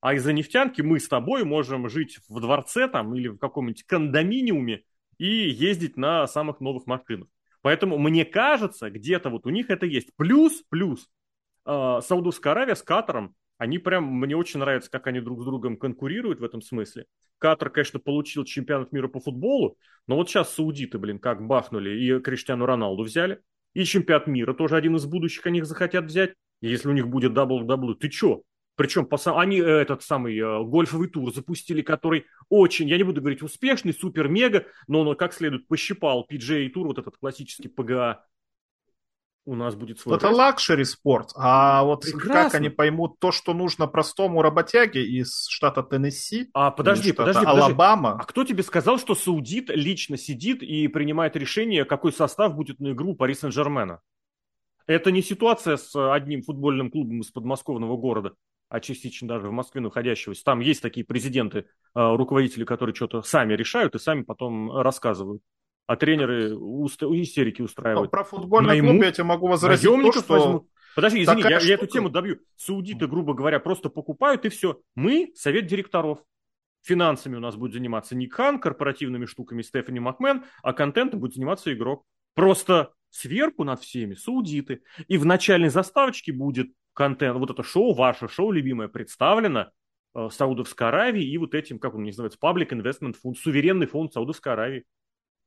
А 0.00 0.14
из-за 0.14 0.32
нефтянки 0.32 0.82
мы 0.82 1.00
с 1.00 1.08
тобой 1.08 1.44
можем 1.44 1.88
жить 1.88 2.18
в 2.28 2.40
дворце 2.40 2.88
там 2.88 3.14
или 3.14 3.28
в 3.28 3.38
каком-нибудь 3.38 3.84
кондоминиуме 3.84 4.84
и 5.18 5.26
ездить 5.26 5.96
на 5.96 6.26
самых 6.26 6.60
новых 6.60 6.86
машинах. 6.86 7.28
Поэтому 7.62 7.96
мне 7.96 8.26
кажется, 8.26 8.90
где-то 8.90 9.30
вот 9.30 9.46
у 9.46 9.50
них 9.50 9.70
это 9.70 9.86
есть. 9.86 10.10
Плюс, 10.16 10.62
плюс, 10.68 11.08
э, 11.64 12.00
Саудовская 12.02 12.52
Аравия 12.52 12.74
с 12.74 12.82
Катаром, 12.82 13.34
они 13.56 13.78
прям, 13.78 14.04
мне 14.04 14.36
очень 14.36 14.60
нравится, 14.60 14.90
как 14.90 15.06
они 15.06 15.20
друг 15.20 15.40
с 15.40 15.44
другом 15.44 15.78
конкурируют 15.78 16.40
в 16.40 16.44
этом 16.44 16.60
смысле. 16.60 17.06
Катар, 17.38 17.70
конечно, 17.70 17.98
получил 18.00 18.44
чемпионат 18.44 18.92
мира 18.92 19.08
по 19.08 19.20
футболу, 19.20 19.78
но 20.06 20.16
вот 20.16 20.28
сейчас 20.28 20.52
саудиты, 20.52 20.98
блин, 20.98 21.18
как 21.18 21.46
бахнули 21.46 21.98
и 21.98 22.20
Криштиану 22.20 22.66
Роналду 22.66 23.04
взяли. 23.04 23.40
И 23.74 23.84
чемпионат 23.84 24.26
мира 24.26 24.54
тоже 24.54 24.76
один 24.76 24.96
из 24.96 25.04
будущих 25.04 25.46
они 25.46 25.62
захотят 25.62 26.06
взять. 26.06 26.34
Если 26.60 26.88
у 26.88 26.92
них 26.92 27.08
будет 27.08 27.32
WWE, 27.32 27.94
ты 27.94 28.08
чё? 28.08 28.42
Причем 28.76 29.06
по, 29.06 29.18
они 29.40 29.60
э, 29.60 29.64
этот 29.64 30.02
самый 30.02 30.36
э, 30.36 30.64
гольфовый 30.64 31.08
тур 31.08 31.32
запустили, 31.32 31.82
который 31.82 32.26
очень, 32.48 32.88
я 32.88 32.96
не 32.96 33.04
буду 33.04 33.20
говорить 33.20 33.42
успешный, 33.42 33.92
супер-мега, 33.92 34.66
но 34.88 35.02
он 35.02 35.16
как 35.16 35.32
следует 35.32 35.68
пощипал 35.68 36.26
PGA 36.28 36.68
тур, 36.70 36.88
вот 36.88 36.98
этот 36.98 37.16
классический 37.16 37.68
ПГА 37.68 38.24
у 39.46 39.54
нас 39.54 39.74
будет 39.74 39.98
свой. 39.98 40.16
Это 40.16 40.30
luxury 40.30 40.84
спорт. 40.84 41.30
А 41.36 41.82
вот 41.84 42.02
Прекрасно. 42.02 42.32
как 42.32 42.54
они 42.54 42.68
поймут 42.70 43.18
то, 43.18 43.30
что 43.30 43.52
нужно 43.52 43.86
простому 43.86 44.42
работяге 44.42 45.04
из 45.04 45.46
штата 45.48 45.82
Теннесси? 45.82 46.50
А 46.54 46.70
подожди, 46.70 47.12
подожди, 47.12 47.44
Алабама. 47.44 48.12
Подожди. 48.12 48.22
А 48.22 48.26
кто 48.26 48.44
тебе 48.44 48.62
сказал, 48.62 48.98
что 48.98 49.14
Саудит 49.14 49.68
лично 49.68 50.16
сидит 50.16 50.62
и 50.62 50.88
принимает 50.88 51.36
решение, 51.36 51.84
какой 51.84 52.12
состав 52.12 52.54
будет 52.54 52.80
на 52.80 52.92
игру 52.92 53.14
Пари 53.14 53.34
Сен-Жермена? 53.34 54.00
Это 54.86 55.10
не 55.10 55.22
ситуация 55.22 55.76
с 55.76 55.94
одним 56.12 56.42
футбольным 56.42 56.90
клубом 56.90 57.20
из 57.20 57.30
подмосковного 57.30 57.96
города, 57.96 58.34
а 58.68 58.80
частично 58.80 59.28
даже 59.28 59.48
в 59.48 59.52
Москве 59.52 59.80
находящегося. 59.80 60.44
Там 60.44 60.60
есть 60.60 60.82
такие 60.82 61.06
президенты, 61.06 61.66
а, 61.94 62.16
руководители, 62.16 62.64
которые 62.64 62.94
что-то 62.94 63.22
сами 63.22 63.54
решают 63.54 63.94
и 63.94 63.98
сами 63.98 64.22
потом 64.22 64.70
рассказывают 64.76 65.42
а 65.86 65.96
тренеры 65.96 66.54
уст... 66.54 67.02
истерики 67.02 67.62
устраивают. 67.62 68.10
Про 68.10 68.24
футбольный 68.24 68.68
Наймут, 68.68 68.92
клуб 68.92 69.04
я 69.04 69.12
тебе 69.12 69.24
могу 69.24 69.48
возразить 69.48 69.88
то, 69.88 70.12
что... 70.12 70.32
Возьмут. 70.32 70.68
Подожди, 70.94 71.24
извини, 71.24 71.42
я, 71.42 71.58
я 71.58 71.74
эту 71.74 71.86
тему 71.86 72.08
добью. 72.08 72.38
Саудиты, 72.56 73.06
грубо 73.08 73.34
говоря, 73.34 73.58
просто 73.58 73.88
покупают 73.88 74.44
и 74.44 74.48
все. 74.48 74.80
Мы 74.94 75.32
совет 75.34 75.66
директоров. 75.66 76.20
Финансами 76.82 77.36
у 77.36 77.40
нас 77.40 77.56
будет 77.56 77.72
заниматься 77.72 78.14
Ник 78.14 78.34
Хан, 78.34 78.60
корпоративными 78.60 79.24
штуками 79.24 79.62
Стефани 79.62 80.00
Макмен, 80.00 80.44
а 80.62 80.72
контентом 80.72 81.18
будет 81.18 81.34
заниматься 81.34 81.72
игрок. 81.72 82.04
Просто 82.34 82.92
сверху 83.10 83.64
над 83.64 83.80
всеми 83.80 84.14
саудиты. 84.14 84.82
И 85.08 85.16
в 85.16 85.24
начальной 85.24 85.70
заставочке 85.70 86.32
будет 86.32 86.68
контент, 86.92 87.38
вот 87.38 87.50
это 87.50 87.62
шоу, 87.62 87.94
ваше 87.94 88.28
шоу 88.28 88.52
любимое, 88.52 88.88
представлено 88.88 89.70
э, 90.14 90.28
Саудовской 90.30 90.88
Аравии 90.88 91.24
и 91.24 91.38
вот 91.38 91.54
этим, 91.54 91.78
как 91.78 91.94
он 91.94 92.04
называется, 92.04 92.38
Public 92.40 92.68
Investment 92.68 93.16
Fund, 93.24 93.34
суверенный 93.34 93.86
фонд 93.86 94.12
Саудовской 94.12 94.52
Аравии 94.52 94.84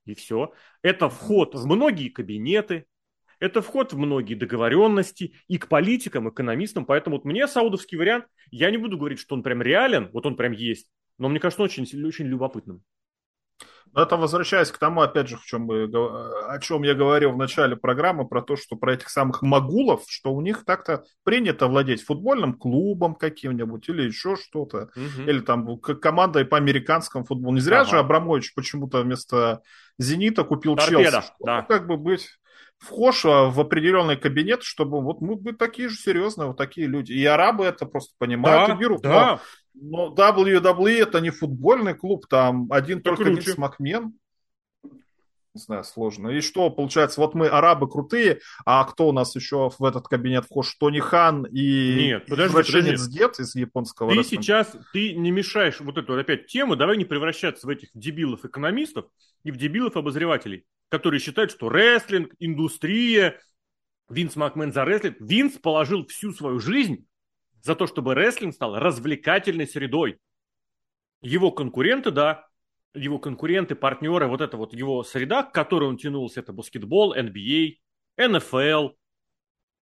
и 0.07 0.15
все. 0.15 0.53
Это 0.81 1.09
вход 1.09 1.55
в 1.55 1.65
многие 1.65 2.09
кабинеты, 2.09 2.85
это 3.39 3.61
вход 3.61 3.93
в 3.93 3.97
многие 3.97 4.35
договоренности 4.35 5.33
и 5.47 5.57
к 5.57 5.67
политикам, 5.67 6.29
экономистам. 6.29 6.85
Поэтому 6.85 7.17
вот 7.17 7.25
мне 7.25 7.47
саудовский 7.47 7.97
вариант, 7.97 8.25
я 8.51 8.71
не 8.71 8.77
буду 8.77 8.97
говорить, 8.97 9.19
что 9.19 9.35
он 9.35 9.43
прям 9.43 9.61
реален, 9.61 10.09
вот 10.11 10.25
он 10.25 10.35
прям 10.35 10.51
есть, 10.53 10.89
но 11.17 11.29
мне 11.29 11.39
кажется, 11.39 11.61
он 11.61 11.65
очень, 11.65 12.05
очень 12.05 12.25
любопытным. 12.25 12.83
Это 13.97 14.15
возвращаясь 14.15 14.69
к 14.69 14.77
тому, 14.77 15.01
опять 15.01 15.27
же, 15.27 15.37
в 15.37 15.43
чем 15.43 15.63
мы, 15.63 15.85
о 15.85 16.59
чем 16.59 16.83
я 16.83 16.93
говорил 16.93 17.31
в 17.31 17.37
начале 17.37 17.75
программы, 17.75 18.27
про 18.27 18.43
то, 18.43 18.55
что 18.55 18.75
про 18.75 18.93
этих 18.93 19.09
самых 19.09 19.41
могулов, 19.41 20.03
что 20.07 20.33
у 20.33 20.41
них 20.41 20.65
так-то 20.65 21.03
принято 21.23 21.67
владеть 21.67 22.03
футбольным 22.03 22.53
клубом 22.53 23.15
каким-нибудь 23.15 23.89
или 23.89 24.03
еще 24.03 24.35
что-то, 24.35 24.91
угу. 24.95 25.27
или 25.27 25.39
там 25.39 25.79
командой 25.79 26.45
по 26.45 26.57
американскому 26.57 27.25
футболу. 27.25 27.55
Не 27.55 27.59
зря 27.59 27.81
ага. 27.81 27.89
же 27.89 27.97
Абрамович 27.97 28.53
почему-то 28.53 29.01
вместо 29.01 29.61
«Зенита» 29.97 30.43
купил 30.43 30.75
Торпеда, 30.75 31.11
Челси. 31.11 31.31
Да. 31.43 31.61
Ну, 31.61 31.67
как 31.67 31.87
бы 31.87 31.97
быть 31.97 32.29
вхож 32.79 33.25
а, 33.25 33.49
в 33.49 33.59
определенный 33.59 34.17
кабинет, 34.17 34.63
чтобы 34.63 35.01
вот 35.01 35.21
мы, 35.21 35.39
мы 35.39 35.53
такие 35.53 35.89
же 35.89 35.95
серьезные, 35.95 36.47
вот 36.47 36.57
такие 36.57 36.87
люди. 36.87 37.13
И 37.13 37.25
арабы 37.25 37.65
это 37.65 37.85
просто 37.85 38.13
понимают 38.17 38.67
Да, 38.67 38.73
и 38.73 38.77
берут. 38.77 39.01
да. 39.01 39.39
Но, 39.73 40.09
но 40.09 40.13
WWE 40.15 41.01
это 41.03 41.19
не 41.21 41.29
футбольный 41.29 41.93
клуб, 41.93 42.27
там 42.27 42.67
один 42.71 43.01
Да 43.01 43.11
только 43.11 43.25
круче. 43.25 43.47
Винс 43.47 43.57
Макмен. 43.57 44.13
Не 45.57 45.63
знаю, 45.63 45.83
сложно. 45.83 46.29
И 46.29 46.41
что, 46.41 46.69
получается, 46.69 47.19
вот 47.19 47.33
мы 47.33 47.47
арабы 47.47 47.89
крутые, 47.89 48.41
а 48.63 48.83
кто 48.83 49.07
у 49.07 49.11
нас 49.11 49.35
еще 49.35 49.71
в 49.75 49.83
этот 49.83 50.07
кабинет 50.07 50.45
вхож? 50.45 50.75
Тони 50.75 50.99
Хан 50.99 51.45
и 51.45 51.95
Нет, 52.09 52.27
подожди, 52.27 52.55
подожди. 52.55 53.11
дед 53.11 53.39
из 53.39 53.55
японского 53.55 54.11
Ты 54.11 54.19
рестлинга? 54.19 54.43
сейчас, 54.43 54.75
ты 54.93 55.13
не 55.13 55.31
мешаешь 55.31 55.79
вот 55.79 55.97
эту 55.97 56.15
опять 56.15 56.45
тему, 56.45 56.75
давай 56.75 56.95
не 56.97 57.05
превращаться 57.05 57.65
в 57.65 57.71
этих 57.71 57.89
дебилов-экономистов 57.95 59.05
и 59.43 59.49
в 59.49 59.57
дебилов-обозревателей, 59.57 60.65
которые 60.89 61.19
считают, 61.19 61.49
что 61.49 61.69
рестлинг, 61.69 62.35
индустрия, 62.37 63.39
Винс 64.09 64.35
Макмен 64.35 64.71
за 64.71 64.85
рестлинг. 64.85 65.17
Винс 65.19 65.53
положил 65.57 66.05
всю 66.05 66.33
свою 66.33 66.59
жизнь 66.59 67.07
за 67.63 67.73
то, 67.73 67.87
чтобы 67.87 68.13
рестлинг 68.13 68.53
стал 68.53 68.77
развлекательной 68.77 69.67
средой. 69.67 70.19
Его 71.21 71.49
конкуренты, 71.49 72.11
да, 72.11 72.46
его 72.97 73.19
конкуренты, 73.19 73.75
партнеры, 73.75 74.27
вот 74.27 74.41
это 74.41 74.57
вот 74.57 74.73
его 74.73 75.03
среда, 75.03 75.43
к 75.43 75.53
которой 75.53 75.89
он 75.89 75.97
тянулся, 75.97 76.39
это 76.41 76.53
баскетбол, 76.53 77.15
NBA, 77.15 77.75
НФЛ, 78.17 78.89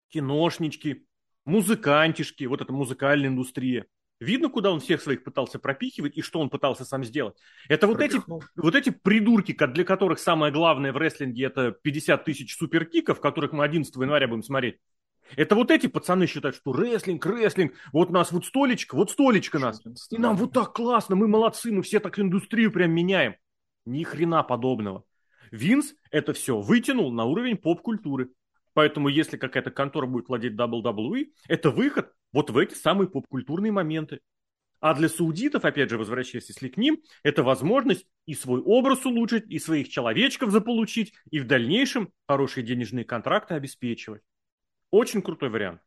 киношнички, 0.10 1.06
музыкантишки, 1.46 2.46
вот 2.46 2.62
эта 2.62 2.74
музыкальная 2.74 3.30
индустрия. 3.30 3.86
Видно, 4.20 4.50
куда 4.50 4.72
он 4.72 4.80
всех 4.80 5.02
своих 5.02 5.24
пытался 5.24 5.60
пропихивать 5.60 6.18
и 6.18 6.22
что 6.22 6.40
он 6.40 6.50
пытался 6.50 6.86
сам 6.86 7.04
сделать. 7.04 7.36
Это 7.68 7.88
вот 7.88 8.00
эти, 8.00 8.22
вот 8.56 8.76
эти 8.76 8.90
придурки, 8.90 9.54
для 9.54 9.84
которых 9.84 10.20
самое 10.20 10.54
главное 10.54 10.94
в 10.94 10.98
рестлинге 10.98 11.46
это 11.46 11.72
50 11.72 12.24
тысяч 12.24 12.56
суперкиков, 12.56 13.20
которых 13.20 13.52
мы 13.52 13.66
11 13.66 13.94
января 13.96 14.28
будем 14.28 14.44
смотреть. 14.44 14.80
Это 15.36 15.56
вот 15.56 15.72
эти 15.72 15.88
пацаны 15.88 16.28
считают, 16.28 16.56
что 16.56 16.74
рестлинг, 16.74 17.26
рестлинг, 17.26 17.74
вот 17.92 18.10
у 18.10 18.14
нас 18.14 18.32
вот 18.32 18.46
столечко, 18.46 18.96
вот 18.96 19.12
столечко 19.12 19.60
нас. 19.60 19.82
И 20.12 20.18
нам 20.18 20.36
вот 20.36 20.54
так 20.54 20.74
классно, 20.74 21.16
мы 21.16 21.28
молодцы, 21.28 21.72
мы 21.72 21.82
все 21.82 22.00
так 22.00 22.20
индустрию 22.20 22.72
прям 22.72 22.92
меняем. 22.92 23.36
Ни 23.86 24.04
хрена 24.04 24.44
подобного. 24.44 25.04
Винс 25.52 25.94
это 26.12 26.34
все 26.34 26.60
вытянул 26.60 27.12
на 27.12 27.26
уровень 27.26 27.58
поп-культуры. 27.58 28.30
Поэтому 28.74 29.08
если 29.08 29.38
какая-то 29.38 29.72
контора 29.72 30.08
будет 30.08 30.28
владеть 30.28 30.54
WWE, 30.54 31.28
это 31.48 31.70
выход 31.70 32.12
вот 32.32 32.50
в 32.50 32.58
эти 32.58 32.74
самые 32.74 33.08
поп-культурные 33.08 33.72
моменты. 33.72 34.20
А 34.80 34.94
для 34.96 35.08
саудитов, 35.08 35.64
опять 35.64 35.90
же, 35.90 35.98
возвращаясь 35.98 36.50
если 36.50 36.68
к 36.68 36.76
ним, 36.76 37.02
это 37.24 37.42
возможность 37.42 38.06
и 38.26 38.34
свой 38.34 38.62
образ 38.62 39.06
улучшить, 39.06 39.46
и 39.48 39.58
своих 39.58 39.88
человечков 39.88 40.52
заполучить, 40.52 41.14
и 41.32 41.40
в 41.40 41.48
дальнейшем 41.48 42.12
хорошие 42.28 42.66
денежные 42.66 43.06
контракты 43.06 43.54
обеспечивать. 43.54 44.24
Очень 44.94 45.24
крутой 45.24 45.50
вариант. 45.50 45.82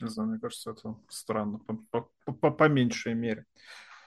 Не 0.00 0.08
знаю, 0.08 0.30
мне 0.30 0.38
кажется, 0.38 0.70
это 0.70 0.94
странно, 1.08 1.58
по, 1.58 1.74
по- 1.90 2.32
по- 2.34 2.50
по 2.52 2.68
меньшей 2.68 3.14
мере. 3.14 3.46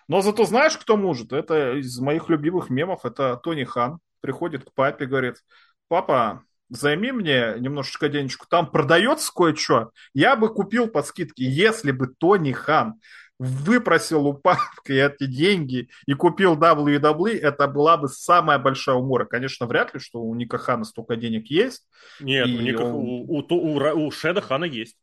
Но 0.08 0.22
зато 0.22 0.46
знаешь, 0.46 0.78
кто 0.78 0.96
может? 0.96 1.34
Это 1.34 1.74
из 1.78 2.00
моих 2.00 2.30
любимых 2.30 2.70
мемов, 2.70 3.04
это 3.04 3.36
Тони 3.36 3.66
Хан. 3.66 4.00
Приходит 4.22 4.64
к 4.64 4.74
папе, 4.74 5.06
говорит, 5.06 5.44
папа, 5.90 6.46
займи 6.70 7.12
мне 7.12 7.56
немножечко 7.60 8.08
денежку, 8.08 8.48
там 8.50 8.72
продается 8.72 9.34
кое-что, 9.36 9.92
я 10.14 10.38
бы 10.38 10.48
купил 10.48 10.88
по 10.88 11.04
скидке, 11.04 11.44
если 11.44 11.92
бы 11.92 12.08
Тони 12.08 12.54
Хан 12.54 13.02
выпросил 13.40 14.28
у 14.28 14.34
папки 14.34 14.92
эти 14.94 15.26
деньги 15.26 15.90
и 16.06 16.14
купил 16.14 16.56
WWE, 16.58 17.38
это 17.38 17.68
была 17.68 17.98
бы 17.98 18.08
самая 18.08 18.60
большая 18.60 18.96
умора. 18.96 19.26
Конечно, 19.26 19.66
вряд 19.66 19.94
ли, 19.94 20.00
что 20.00 20.22
у 20.22 20.34
Ника 20.36 20.58
Хана 20.58 20.84
столько 20.86 21.16
денег 21.16 21.48
есть, 21.48 21.88
Нет, 22.20 22.48
у, 22.48 22.62
Ника- 22.62 22.84
он- 22.84 22.94
у- 22.94 23.26
у 23.28 23.46
у 23.50 24.06
у 24.08 24.12
Шеда 24.12 24.42
Хана 24.42 24.66
есть. 24.66 24.98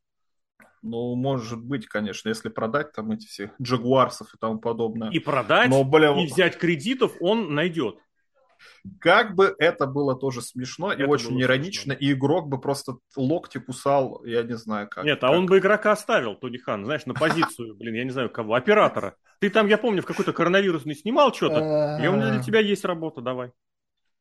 Ну, 0.83 1.15
может 1.15 1.63
быть, 1.63 1.87
конечно, 1.87 2.29
если 2.29 2.49
продать 2.49 2.93
там 2.93 3.13
эти 3.13 3.27
все 3.27 3.53
джагуарсов 3.63 4.35
и 4.35 4.39
тому 4.39 4.59
подобное. 4.59 5.11
И 5.11 5.21
продать, 5.21 5.71
Но, 5.71 5.85
бля, 5.85 6.11
и 6.21 6.27
взять 6.27 6.59
кредитов 6.59 7.13
он 7.21 7.55
найдет. 7.55 7.99
Как 9.01 9.35
бы 9.35 9.55
это 9.59 9.87
было 9.87 10.15
тоже 10.15 10.43
смешно 10.43 10.93
и 10.93 10.97
Это 10.97 11.07
очень 11.07 11.31
было 11.31 11.43
иронично, 11.43 11.93
и 11.93 12.13
игрок 12.13 12.49
бы 12.49 12.61
просто 12.61 12.97
локти 13.17 13.59
кусал, 13.59 14.25
я 14.25 14.43
не 14.43 14.57
знаю 14.57 14.89
как. 14.89 15.05
Нет, 15.05 15.19
а 15.23 15.29
как. 15.29 15.37
он 15.37 15.47
бы 15.47 15.59
игрока 15.59 15.93
оставил, 15.93 16.35
Тони 16.35 16.59
Хан, 16.59 16.85
знаешь, 16.85 17.07
на 17.07 17.15
позицию, 17.15 17.77
блин, 17.77 17.95
я 17.95 18.05
не 18.05 18.11
знаю 18.11 18.31
кого, 18.31 18.55
оператора. 18.55 19.17
Ты 19.41 19.51
там, 19.51 19.67
я 19.67 19.79
помню, 19.79 20.03
в 20.03 20.07
какой-то 20.07 20.33
коронавирусный 20.33 20.95
снимал 20.95 21.33
что-то. 21.35 21.99
И 22.03 22.07
у 22.07 22.13
меня 22.13 22.31
для 22.31 22.43
тебя 22.43 22.61
есть 22.61 22.85
работа, 22.85 23.21
давай. 23.21 23.53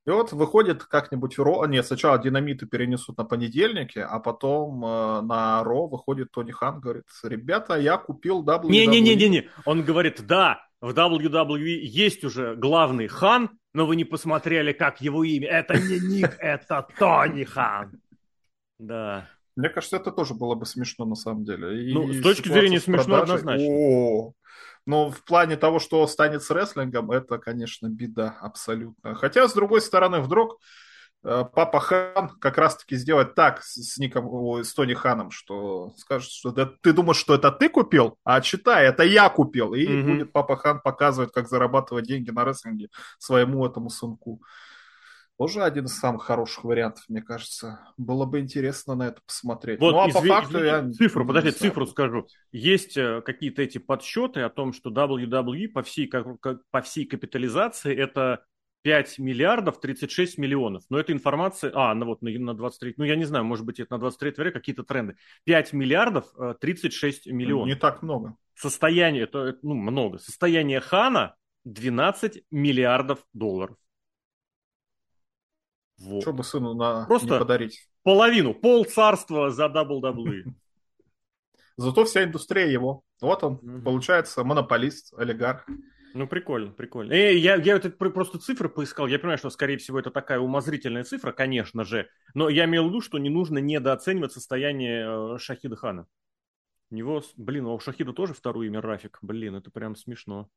И 0.08 0.10
вот 0.10 0.32
выходит 0.32 0.84
как-нибудь 0.84 1.38
Ро... 1.38 1.64
Нет, 1.68 1.86
сначала 1.86 2.18
динамиты 2.18 2.66
перенесут 2.66 3.18
на 3.18 3.24
понедельники, 3.24 4.00
а 4.00 4.20
потом 4.20 4.84
э, 4.84 5.22
на 5.22 5.64
Ро 5.64 5.88
выходит 5.88 6.32
Тони 6.32 6.52
Хан, 6.52 6.80
говорит, 6.80 7.04
ребята, 7.24 7.76
я 7.76 7.98
купил 7.98 8.44
WWE. 8.44 8.70
Не-не-не-не-не. 8.70 9.50
Он 9.66 9.84
говорит, 9.84 10.26
да, 10.26 10.60
в 10.82 10.90
WWE 10.90 11.80
есть 11.82 12.24
уже 12.24 12.56
главный 12.56 13.08
Хан, 13.08 13.52
но 13.74 13.86
вы 13.86 13.96
не 13.96 14.04
посмотрели, 14.04 14.74
как 14.74 15.00
его 15.02 15.24
имя. 15.24 15.48
Это 15.48 15.78
не 15.80 16.00
Ник, 16.00 16.36
это 16.40 16.88
Тони 16.98 17.44
Хан. 17.44 18.02
Да. 18.80 19.30
Мне 19.56 19.70
кажется, 19.70 19.98
это 19.98 20.12
тоже 20.12 20.34
было 20.34 20.56
бы 20.56 20.66
смешно 20.66 21.06
на 21.06 21.16
самом 21.16 21.44
деле. 21.46 21.90
И 21.90 21.94
Ну, 21.94 22.12
с 22.12 22.22
точки 22.22 22.48
зрения 22.50 22.80
с 22.80 22.86
смешно 22.86 23.18
продажей- 23.20 23.36
однозначно. 23.40 24.34
Но 24.88 25.12
в 25.12 25.24
плане 25.24 25.58
того, 25.58 25.78
что 25.80 26.06
станет 26.08 26.42
с 26.42 26.50
рестлингом, 26.50 27.12
это, 27.12 27.38
конечно, 27.38 27.88
беда 27.88 28.36
абсолютно. 28.42 29.14
Хотя, 29.14 29.48
с 29.48 29.54
другой 29.54 29.80
стороны, 29.82 30.22
вдруг 30.22 30.58
Папа 31.24 31.80
Хан 31.80 32.30
как 32.40 32.58
раз-таки 32.58 32.96
сделает 32.96 33.36
так 33.36 33.62
с, 33.64 33.98
Ником, 34.00 34.64
с 34.64 34.74
Тони 34.74 34.96
Ханом, 34.96 35.30
что 35.30 35.94
скажет, 35.98 36.32
что 36.32 36.52
да, 36.52 36.70
ты 36.82 36.94
думаешь, 36.94 37.18
что 37.18 37.36
это 37.36 37.52
ты 37.52 37.70
купил, 37.70 38.18
а 38.24 38.42
читай, 38.42 38.88
это 38.88 39.04
я 39.04 39.30
купил. 39.30 39.74
И 39.76 39.88
Мгм. 39.88 40.12
будет 40.18 40.32
Папа 40.32 40.56
Хан 40.56 40.82
показывать, 40.82 41.32
как 41.32 41.48
зарабатывать 41.48 42.06
деньги 42.06 42.32
на 42.32 42.44
рестлинге 42.44 42.90
своему 43.20 43.66
этому 43.66 43.90
сынку. 43.90 44.42
Тоже 45.38 45.64
один 45.64 45.86
из 45.86 45.98
самых 45.98 46.24
хороших 46.24 46.64
вариантов, 46.64 47.04
мне 47.08 47.22
кажется. 47.24 47.80
Было 47.98 48.26
бы 48.26 48.40
интересно 48.40 48.94
на 48.94 49.08
это 49.08 49.22
посмотреть. 49.26 49.80
Вот, 49.80 49.92
ну, 49.94 50.00
а 50.02 50.08
по 50.10 50.20
изви- 50.20 50.28
факту 50.28 50.58
извини, 50.60 50.66
я... 50.68 50.92
цифру, 50.92 51.26
подожди, 51.26 51.52
цифру 51.52 51.88
скажу. 51.88 52.28
Есть 52.52 52.96
э, 52.96 53.22
какие-то 53.26 53.64
эти 53.64 53.80
подсчеты 53.80 54.42
о 54.42 54.50
том, 54.50 54.72
что 54.72 54.92
WWE 54.92 55.70
по 55.70 55.82
всей, 55.82 56.06
как- 56.06 56.38
по 56.70 56.82
всей 56.82 57.06
капитализации 57.06 57.96
это 57.96 58.44
5 58.84 59.20
миллиардов 59.20 59.80
36 59.80 60.38
миллионов. 60.38 60.84
Но 60.90 61.00
эта 61.00 61.14
информация... 61.14 61.72
А, 61.76 61.94
ну 61.94 62.06
вот 62.06 62.22
на, 62.22 62.32
на 62.32 62.54
23... 62.54 62.96
Ну, 62.98 63.04
я 63.04 63.16
не 63.16 63.26
знаю, 63.26 63.46
может 63.46 63.66
быть, 63.66 63.80
это 63.80 63.94
на 63.94 64.00
23 64.00 64.30
января 64.32 64.52
какие-то 64.52 64.84
тренды. 64.84 65.16
5 65.44 65.74
миллиардов 65.74 66.26
э, 66.38 66.56
36 66.60 67.28
миллионов. 67.28 67.68
Не 67.68 67.76
так 67.76 68.02
много. 68.02 68.36
Состояние, 68.56 69.24
это, 69.24 69.40
это, 69.40 69.60
ну, 69.62 69.76
много. 69.76 70.18
Состояние 70.18 70.80
Хана 70.80 71.36
12 71.66 72.44
миллиардов 72.50 73.26
долларов. 73.34 73.78
Вот. 76.00 76.24
Что 76.24 76.34
бы 76.34 76.44
сыну 76.44 76.74
на... 76.74 77.06
Просто- 77.06 77.34
не 77.34 77.40
подарить? 77.40 77.88
Половину, 78.04 78.56
пол 78.56 78.86
царства 78.86 79.52
за 79.52 79.68
WWE. 79.68 80.46
Зато 81.78 82.06
вся 82.06 82.24
индустрия 82.24 82.68
его. 82.68 83.04
Вот 83.22 83.44
он, 83.44 83.84
получается, 83.84 84.44
монополист, 84.44 85.14
олигарх. 85.18 85.68
Ну, 86.14 86.28
прикольно, 86.28 86.72
прикольно. 86.72 87.14
Э, 87.14 87.36
я, 87.36 87.56
я 87.56 87.76
вот 87.76 87.86
это 87.86 87.96
про- 87.96 88.10
просто 88.10 88.40
цифры 88.40 88.70
поискал. 88.70 89.08
Я 89.08 89.20
понимаю, 89.20 89.38
что, 89.38 89.50
скорее 89.50 89.78
всего, 89.78 90.00
это 90.00 90.12
такая 90.12 90.40
умозрительная 90.40 91.04
цифра, 91.04 91.32
конечно 91.32 91.84
же. 91.84 92.10
Но 92.34 92.50
я 92.50 92.66
имел 92.66 92.86
в 92.86 92.88
виду, 92.90 93.02
что 93.02 93.18
не 93.18 93.30
нужно 93.30 93.60
недооценивать 93.60 94.32
состояние 94.32 95.36
э, 95.36 95.38
Шахида 95.40 95.76
Хана. 95.76 96.08
У 96.90 96.96
него, 96.96 97.24
блин, 97.38 97.66
а 97.68 97.74
у 97.74 97.80
Шахида 97.80 98.14
тоже 98.14 98.34
второе 98.34 98.68
имя 98.68 98.82
Рафик. 98.82 99.20
Блин, 99.22 99.56
это 99.56 99.72
прям 99.72 99.96
смешно. 99.96 100.50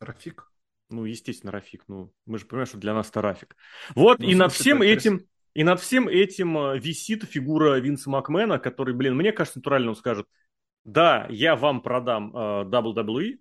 Рафик. 0.00 0.50
Ну, 0.90 1.04
естественно, 1.04 1.52
Рафик. 1.52 1.84
Ну, 1.88 2.12
мы 2.26 2.38
же 2.38 2.46
понимаем, 2.46 2.66
что 2.66 2.78
для 2.78 2.94
нас 2.94 3.10
это 3.10 3.22
Рафик. 3.22 3.56
Вот, 3.94 4.18
Ну, 4.18 4.28
и 4.28 4.34
над 4.34 4.52
всем 4.52 4.82
этим... 4.82 5.26
И 5.54 5.64
над 5.64 5.80
всем 5.80 6.06
этим 6.06 6.56
э, 6.56 6.78
висит 6.78 7.24
фигура 7.24 7.80
Винса 7.80 8.10
Макмена, 8.10 8.60
который, 8.60 8.94
блин, 8.94 9.16
мне 9.16 9.32
кажется, 9.32 9.58
натурально 9.58 9.90
он 9.90 9.96
скажет, 9.96 10.26
да, 10.84 11.26
я 11.30 11.56
вам 11.56 11.80
продам 11.80 12.34
э, 12.34 12.64
WWE, 12.64 13.38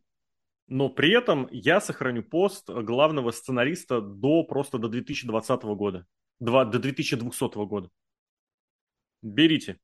но 0.68 0.90
при 0.90 1.12
этом 1.12 1.48
я 1.52 1.80
сохраню 1.82 2.24
пост 2.24 2.70
главного 2.70 3.32
сценариста 3.32 4.02
до 4.02 4.44
просто 4.44 4.78
до 4.78 4.88
2020 4.90 5.76
года, 5.76 6.06
Два- 6.40 6.66
до 6.66 6.80
2200 6.80 7.66
года. 7.66 7.90
Берите. 9.22 9.80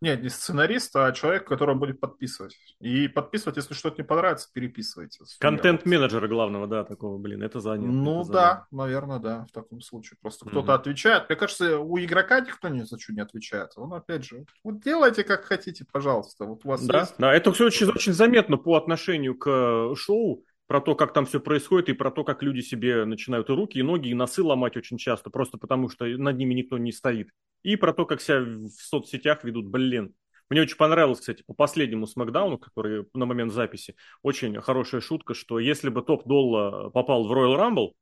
Нет, 0.00 0.22
не 0.22 0.28
сценарист, 0.28 0.94
а 0.94 1.10
человек, 1.12 1.46
который 1.46 1.74
будет 1.74 1.98
подписывать. 1.98 2.56
И 2.80 3.08
подписывать, 3.08 3.56
если 3.56 3.74
что-то 3.74 4.00
не 4.02 4.06
понравится, 4.06 4.48
переписывайте. 4.52 5.24
Контент-менеджера 5.40 6.28
главного, 6.28 6.66
да, 6.68 6.84
такого, 6.84 7.18
блин, 7.18 7.42
это 7.42 7.58
занято. 7.60 7.90
Ну 7.90 8.22
это 8.22 8.32
да, 8.32 8.66
наверное, 8.70 9.18
да, 9.18 9.46
в 9.48 9.52
таком 9.52 9.80
случае. 9.80 10.18
Просто 10.20 10.44
Мгм. 10.44 10.52
кто-то 10.52 10.74
отвечает. 10.74 11.28
Мне 11.28 11.36
кажется, 11.36 11.78
у 11.78 11.98
игрока 11.98 12.40
никто 12.40 12.68
ни 12.68 12.82
за 12.82 12.98
что 12.98 13.12
не 13.12 13.20
отвечает. 13.20 13.72
Он 13.76 13.92
опять 13.92 14.24
же, 14.24 14.44
вот 14.62 14.80
делайте 14.80 15.24
как 15.24 15.44
хотите, 15.44 15.84
пожалуйста. 15.90 16.44
Вот 16.44 16.64
у 16.64 16.68
вас 16.68 16.86
Да, 16.86 17.00
есть 17.00 17.14
да, 17.18 17.34
это 17.34 17.52
все 17.52 17.66
очень, 17.66 17.88
очень 17.88 18.12
заметно 18.12 18.56
по 18.56 18.76
отношению 18.76 19.36
к 19.36 19.94
шоу. 19.96 20.44
Про 20.68 20.80
то, 20.80 20.94
как 20.94 21.12
там 21.12 21.26
все 21.26 21.40
происходит, 21.40 21.88
и 21.88 21.94
про 21.94 22.10
то, 22.10 22.22
как 22.22 22.42
люди 22.42 22.60
себе 22.60 23.04
начинают 23.06 23.48
и 23.50 23.54
руки, 23.54 23.78
и 23.78 23.82
ноги, 23.82 24.08
и 24.10 24.14
носы 24.14 24.42
ломать 24.42 24.76
очень 24.76 24.98
часто, 24.98 25.30
просто 25.30 25.58
потому 25.58 25.88
что 25.88 26.04
над 26.04 26.36
ними 26.36 26.54
никто 26.54 26.78
не 26.78 26.92
стоит. 26.92 27.30
И 27.62 27.74
про 27.74 27.92
то, 27.92 28.04
как 28.06 28.20
себя 28.20 28.40
в 28.40 28.68
соцсетях 28.68 29.42
ведут, 29.42 29.66
блин. 29.66 30.14
Мне 30.50 30.62
очень 30.62 30.76
понравилось, 30.76 31.20
кстати, 31.20 31.42
по 31.46 31.54
последнему 31.54 32.06
смакдауну, 32.06 32.58
который 32.58 33.06
на 33.14 33.26
момент 33.26 33.52
записи, 33.52 33.96
очень 34.22 34.58
хорошая 34.60 35.00
шутка, 35.00 35.34
что 35.34 35.58
если 35.58 35.88
бы 35.88 36.02
Топ 36.02 36.26
Долла 36.26 36.90
попал 36.90 37.26
в 37.26 37.32
Royal 37.32 37.56
Rumble, 37.58 37.92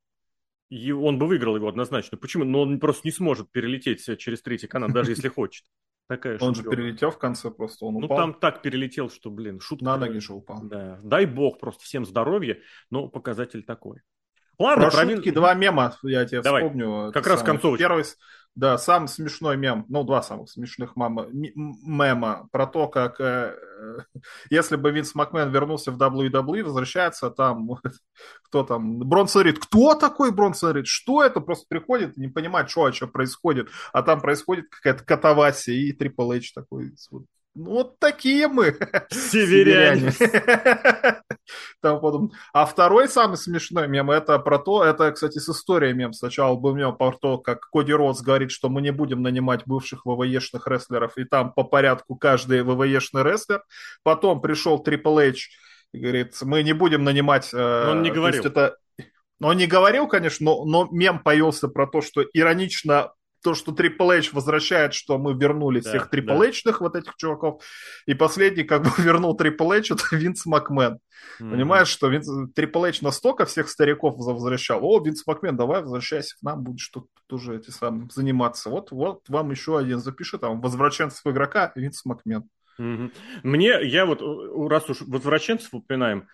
и 0.69 0.91
он 0.91 1.19
бы 1.19 1.27
выиграл 1.27 1.57
его 1.57 1.69
однозначно. 1.69 2.19
Почему? 2.19 2.45
Но 2.45 2.63
он 2.63 2.81
просто 2.81 3.03
не 3.07 3.13
сможет 3.13 3.51
перелететь 3.53 4.05
через 4.19 4.43
третий 4.43 4.67
канал, 4.67 4.91
даже 4.91 5.13
если 5.13 5.29
хочет. 5.29 5.65
Такая 6.09 6.39
он 6.41 6.55
шутка. 6.55 6.71
же 6.71 6.77
перелетел 6.77 7.11
в 7.11 7.19
конце 7.19 7.51
просто, 7.51 7.85
он 7.85 7.95
ну, 7.95 8.07
упал. 8.07 8.17
Ну, 8.19 8.23
там 8.23 8.35
так 8.35 8.63
перелетел, 8.63 9.11
что, 9.11 9.31
блин, 9.31 9.59
шутка. 9.61 9.85
На 9.85 9.97
ноги 9.97 10.19
же 10.19 10.35
упал. 10.35 10.61
Да. 10.63 10.99
Дай 11.03 11.27
бог 11.27 11.59
просто 11.59 11.83
всем 11.83 12.05
здоровья, 12.05 12.59
но 12.91 13.09
показатель 13.09 13.65
такой. 13.65 14.03
Ладно, 14.59 14.89
про, 14.89 15.05
про 15.05 15.11
шутки 15.11 15.31
два 15.31 15.55
мема 15.55 15.95
я 16.03 16.25
тебе 16.25 16.43
Давай. 16.43 16.63
вспомню. 16.63 17.13
Как 17.13 17.27
раз 17.27 17.43
концовочка. 17.43 17.85
Первый, 17.85 18.05
да, 18.57 18.79
самый 18.79 19.09
смешной 19.09 19.59
мем, 19.59 19.85
ну, 19.89 20.03
два 20.03 20.23
самых 20.23 20.51
смешных 20.51 20.97
мема, 20.97 21.27
мема 21.31 22.49
про 22.51 22.67
то, 22.67 22.89
как 22.89 23.21
э, 23.21 23.55
если 24.51 24.77
бы 24.77 24.91
Винс 24.91 25.15
Макмен 25.15 25.51
вернулся 25.51 25.93
в 25.93 25.99
WWE, 26.03 26.65
возвращается 26.65 27.31
там, 27.31 27.69
кто 28.45 28.65
там, 28.65 28.99
Бронсон 29.01 29.43
Рид. 29.43 29.59
Кто 29.59 29.95
такой 29.95 30.33
Бронсон 30.33 30.75
Рид? 30.75 30.87
Что 30.87 31.23
это? 31.23 31.41
Просто 31.41 31.67
приходит, 31.69 32.17
не 32.17 32.29
понимает, 32.29 32.71
что, 32.71 32.87
а 32.87 32.93
что 32.93 33.07
происходит. 33.07 33.69
А 33.93 34.03
там 34.03 34.21
происходит 34.21 34.71
какая-то 34.71 35.05
катавасия, 35.05 35.75
и 35.75 35.93
Трипл 35.93 36.33
Эйч 36.33 36.55
такой 36.55 36.95
вот 37.11 37.25
вот 37.57 37.99
такие 37.99 38.49
мы. 38.49 38.77
Северяне. 39.11 40.13
Потом. 41.81 42.33
А 42.53 42.67
второй 42.67 43.09
самый 43.09 43.39
смешной 43.39 43.89
мем, 43.89 44.11
это 44.11 44.39
про 44.39 44.59
то, 44.59 44.85
это, 44.85 45.11
кстати, 45.13 45.39
с 45.39 45.49
историей 45.49 45.95
мем. 45.95 46.13
Сначала 46.13 46.55
был 46.57 46.75
мем 46.75 46.95
про 46.97 47.13
то, 47.13 47.39
как 47.39 47.69
Коди 47.71 47.95
Роудс 47.95 48.21
говорит, 48.21 48.51
что 48.51 48.69
мы 48.69 48.83
не 48.83 48.93
будем 48.93 49.23
нанимать 49.23 49.63
бывших 49.65 50.05
ВВЕшных 50.05 50.67
рестлеров, 50.67 51.17
и 51.17 51.25
там 51.25 51.53
по 51.53 51.65
порядку 51.65 52.17
каждый 52.17 52.63
ВВЕшный 52.63 53.23
рестлер. 53.23 53.63
Потом 54.03 54.43
пришел 54.43 54.79
Трипл 54.79 55.19
Эйч 55.19 55.51
и 55.93 55.99
говорит, 55.99 56.35
мы 56.43 56.63
не 56.63 56.75
будем 56.75 57.05
нанимать... 57.05 57.51
Э, 57.55 57.91
он 57.91 58.03
не 58.03 58.11
говорил. 58.11 58.45
это... 58.45 58.77
Но 59.39 59.49
он 59.49 59.57
не 59.57 59.67
говорил, 59.67 60.09
конечно, 60.09 60.45
но, 60.45 60.65
но 60.65 60.89
мем 60.91 61.21
появился 61.21 61.69
про 61.69 61.87
то, 61.87 62.03
что 62.03 62.23
иронично 62.33 63.13
то, 63.47 63.55
что 63.55 63.71
Triple 63.71 64.19
H 64.19 64.33
возвращает, 64.33 64.93
что 64.93 65.19
мы 65.19 65.33
вернули 65.33 65.79
да, 65.79 65.89
всех 65.89 66.09
Triple 66.13 66.53
да. 66.65 66.77
Вот 66.81 66.97
этих 66.97 67.15
чуваков, 67.15 67.63
и 68.05 68.13
последний 68.13 68.65
как 68.65 68.83
бы 68.83 68.91
вернул 68.99 69.39
Triple 69.39 69.79
H, 69.79 69.93
это 69.93 70.17
Винс 70.17 70.47
Макмен. 70.47 70.95
Mm-hmm. 70.95 71.51
Понимаешь, 71.53 71.87
что 71.87 72.09
Винс, 72.09 72.29
Triple 72.29 72.89
H 72.89 73.03
настолько 73.03 73.45
всех 73.47 73.69
стариков 73.69 74.17
возвращал, 74.17 74.85
о, 74.85 75.01
Винс 75.01 75.25
Макмен, 75.29 75.57
давай 75.57 75.81
возвращайся 75.81 76.37
к 76.37 76.43
нам, 76.43 76.65
будешь 76.65 76.89
тут 76.89 77.09
тоже 77.29 77.55
эти 77.55 77.71
самые 77.71 78.09
заниматься. 78.13 78.69
Вот, 78.69 78.91
вот 78.91 79.23
вам 79.29 79.53
еще 79.53 79.79
один 79.79 80.01
запиши, 80.01 80.39
там, 80.39 80.61
возвращенцев 80.61 81.25
игрока 81.25 81.71
Винс 81.77 82.05
Макмен. 82.05 82.51
Mm-hmm. 82.81 83.13
Мне, 83.45 83.79
я 83.85 84.07
вот, 84.07 84.23
раз 84.69 84.91
уж 84.91 85.03
возвращенцев 85.03 85.73
упоминаем, 85.73 86.27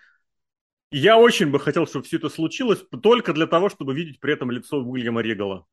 я 0.90 1.18
очень 1.18 1.50
бы 1.50 1.60
хотел, 1.60 1.86
чтобы 1.86 2.06
все 2.06 2.16
это 2.16 2.30
случилось 2.30 2.82
только 3.02 3.34
для 3.34 3.46
того, 3.46 3.68
чтобы 3.68 3.94
видеть 3.94 4.18
при 4.18 4.32
этом 4.32 4.50
лицо 4.50 4.78
Уильяма 4.78 5.20
Регала. 5.20 5.66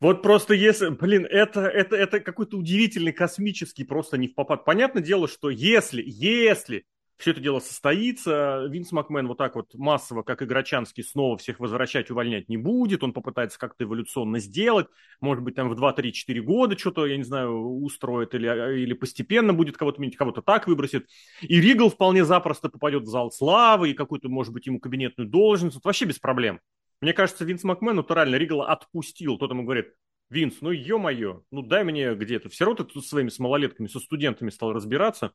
Вот 0.00 0.22
просто 0.22 0.54
если, 0.54 0.90
блин, 0.90 1.26
это, 1.28 1.62
это, 1.62 1.96
это 1.96 2.20
какой-то 2.20 2.58
удивительный 2.58 3.12
космический 3.12 3.84
просто 3.84 4.18
не 4.18 4.28
в 4.28 4.34
попад. 4.34 4.64
Понятное 4.64 5.02
дело, 5.02 5.26
что 5.26 5.48
если, 5.48 6.02
если 6.04 6.84
все 7.16 7.30
это 7.30 7.40
дело 7.40 7.60
состоится, 7.60 8.66
Винс 8.68 8.92
Макмен 8.92 9.26
вот 9.26 9.38
так 9.38 9.54
вот 9.54 9.72
массово, 9.74 10.22
как 10.22 10.42
Играчанский, 10.42 11.02
снова 11.02 11.38
всех 11.38 11.60
возвращать, 11.60 12.10
увольнять 12.10 12.50
не 12.50 12.58
будет, 12.58 13.02
он 13.02 13.14
попытается 13.14 13.58
как-то 13.58 13.84
эволюционно 13.84 14.38
сделать, 14.38 14.86
может 15.20 15.42
быть, 15.42 15.54
там 15.54 15.70
в 15.70 15.82
2-3-4 15.82 16.40
года 16.40 16.76
что-то, 16.76 17.06
я 17.06 17.16
не 17.16 17.22
знаю, 17.22 17.56
устроит 17.56 18.34
или, 18.34 18.82
или 18.82 18.92
постепенно 18.92 19.54
будет 19.54 19.78
кого-то 19.78 20.00
менять, 20.00 20.16
кого-то 20.16 20.42
так 20.42 20.66
выбросит. 20.66 21.06
И 21.40 21.58
Ригл 21.58 21.88
вполне 21.88 22.24
запросто 22.26 22.68
попадет 22.68 23.04
в 23.04 23.08
зал 23.08 23.30
славы, 23.32 23.90
и 23.90 23.94
какую-то, 23.94 24.28
может 24.28 24.52
быть, 24.52 24.66
ему 24.66 24.78
кабинетную 24.78 25.28
должность, 25.28 25.76
вот 25.76 25.84
вообще 25.86 26.04
без 26.04 26.18
проблем. 26.18 26.60
Мне 27.00 27.12
кажется, 27.12 27.44
Винс 27.44 27.64
Макмен 27.64 27.96
натурально 27.96 28.36
Ригала 28.36 28.68
отпустил. 28.68 29.38
Тот 29.38 29.50
ему 29.50 29.64
говорит, 29.64 29.92
Винс, 30.30 30.60
ну 30.60 30.70
ё-моё, 30.70 31.42
ну 31.50 31.62
дай 31.62 31.84
мне 31.84 32.14
где-то. 32.14 32.48
Все 32.48 32.64
равно 32.64 32.84
ты 32.84 32.92
тут 32.92 33.06
своими 33.06 33.28
с 33.28 33.38
малолетками, 33.38 33.86
со 33.86 34.00
студентами 34.00 34.50
стал 34.50 34.72
разбираться. 34.72 35.32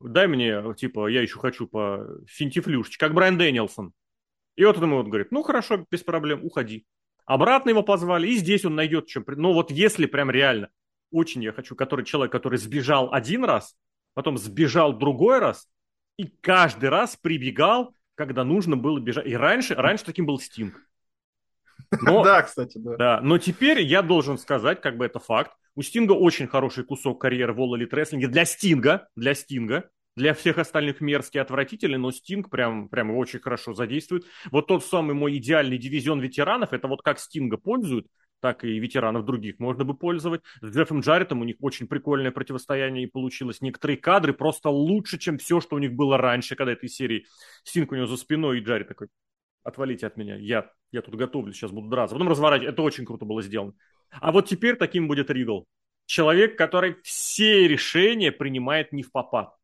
Дай 0.00 0.26
мне, 0.26 0.62
типа, 0.76 1.06
я 1.08 1.22
еще 1.22 1.38
хочу 1.38 1.66
по 1.66 2.06
финтифлюшечке, 2.26 2.98
как 2.98 3.14
Брайан 3.14 3.38
Дэнилсон. 3.38 3.92
И 4.56 4.64
вот 4.64 4.76
он 4.78 4.84
ему 4.84 4.96
вот 4.96 5.06
говорит, 5.06 5.30
ну 5.30 5.42
хорошо, 5.42 5.86
без 5.90 6.02
проблем, 6.02 6.44
уходи. 6.44 6.86
Обратно 7.26 7.70
его 7.70 7.82
позвали, 7.82 8.28
и 8.28 8.36
здесь 8.36 8.64
он 8.64 8.74
найдет, 8.74 9.06
чем... 9.06 9.24
Ну 9.26 9.52
вот 9.52 9.70
если 9.70 10.06
прям 10.06 10.30
реально, 10.30 10.68
очень 11.10 11.42
я 11.42 11.52
хочу, 11.52 11.74
который 11.74 12.04
человек, 12.04 12.32
который 12.32 12.58
сбежал 12.58 13.12
один 13.12 13.44
раз, 13.44 13.76
потом 14.14 14.36
сбежал 14.36 14.92
другой 14.92 15.38
раз, 15.38 15.68
и 16.18 16.26
каждый 16.26 16.90
раз 16.90 17.16
прибегал, 17.16 17.94
когда 18.14 18.44
нужно 18.44 18.76
было 18.76 19.00
бежать. 19.00 19.26
И 19.26 19.34
раньше, 19.34 19.74
раньше 19.74 20.04
таким 20.04 20.26
был 20.26 20.38
Стинг. 20.38 20.80
Но, 22.00 22.24
да, 22.24 22.42
кстати, 22.42 22.78
да. 22.78 22.96
Да, 22.96 23.20
но 23.20 23.38
теперь 23.38 23.80
я 23.80 24.02
должен 24.02 24.38
сказать, 24.38 24.80
как 24.80 24.96
бы 24.96 25.04
это 25.04 25.18
факт. 25.18 25.52
У 25.74 25.82
Стинга 25.82 26.12
очень 26.12 26.46
хороший 26.46 26.84
кусок 26.84 27.20
карьеры 27.20 27.52
в 27.52 27.60
All 27.60 27.78
Elite 27.78 27.90
Wrestling. 27.90 28.26
Для 28.26 28.44
Стинга, 28.44 29.08
для 29.16 29.34
Стинга. 29.34 29.90
Для 30.16 30.32
всех 30.32 30.58
остальных 30.58 31.00
мерзкий 31.00 31.38
и 31.38 31.42
отвратительный, 31.42 31.98
но 31.98 32.12
Стинг 32.12 32.48
прям, 32.48 32.88
прям 32.88 33.10
очень 33.10 33.40
хорошо 33.40 33.74
задействует. 33.74 34.24
Вот 34.52 34.68
тот 34.68 34.84
самый 34.84 35.12
мой 35.12 35.36
идеальный 35.38 35.76
дивизион 35.76 36.20
ветеранов, 36.20 36.72
это 36.72 36.86
вот 36.86 37.02
как 37.02 37.18
Стинга 37.18 37.56
пользуют, 37.56 38.06
так 38.38 38.62
и 38.62 38.78
ветеранов 38.78 39.24
других 39.24 39.58
можно 39.58 39.84
бы 39.84 39.96
пользовать. 39.96 40.42
С 40.60 40.66
Джеффом 40.66 41.00
Джарретом 41.00 41.40
у 41.40 41.44
них 41.44 41.56
очень 41.60 41.88
прикольное 41.88 42.30
противостояние 42.30 43.04
и 43.04 43.10
получилось. 43.10 43.60
Некоторые 43.60 43.96
кадры 43.96 44.34
просто 44.34 44.68
лучше, 44.68 45.18
чем 45.18 45.38
все, 45.38 45.60
что 45.60 45.74
у 45.76 45.78
них 45.80 45.94
было 45.94 46.16
раньше, 46.16 46.54
когда 46.54 46.72
этой 46.72 46.88
серии 46.88 47.26
Стинг 47.64 47.90
у 47.90 47.96
него 47.96 48.06
за 48.06 48.16
спиной, 48.16 48.58
и 48.58 48.60
Джаррет 48.60 48.86
такой, 48.86 49.08
отвалите 49.64 50.06
от 50.06 50.16
меня, 50.16 50.36
я, 50.36 50.70
я 50.92 51.02
тут 51.02 51.16
готовлю, 51.16 51.52
сейчас 51.52 51.72
буду 51.72 51.88
драться. 51.88 52.14
Потом 52.14 52.28
разворачивать, 52.28 52.72
это 52.72 52.82
очень 52.82 53.04
круто 53.04 53.24
было 53.24 53.42
сделано. 53.42 53.72
А 54.10 54.30
вот 54.30 54.46
теперь 54.46 54.76
таким 54.76 55.08
будет 55.08 55.30
Ригл. 55.30 55.66
Человек, 56.06 56.56
который 56.56 56.96
все 57.02 57.66
решения 57.66 58.30
принимает 58.30 58.92
не 58.92 59.02
в 59.02 59.10
попад. 59.10 59.54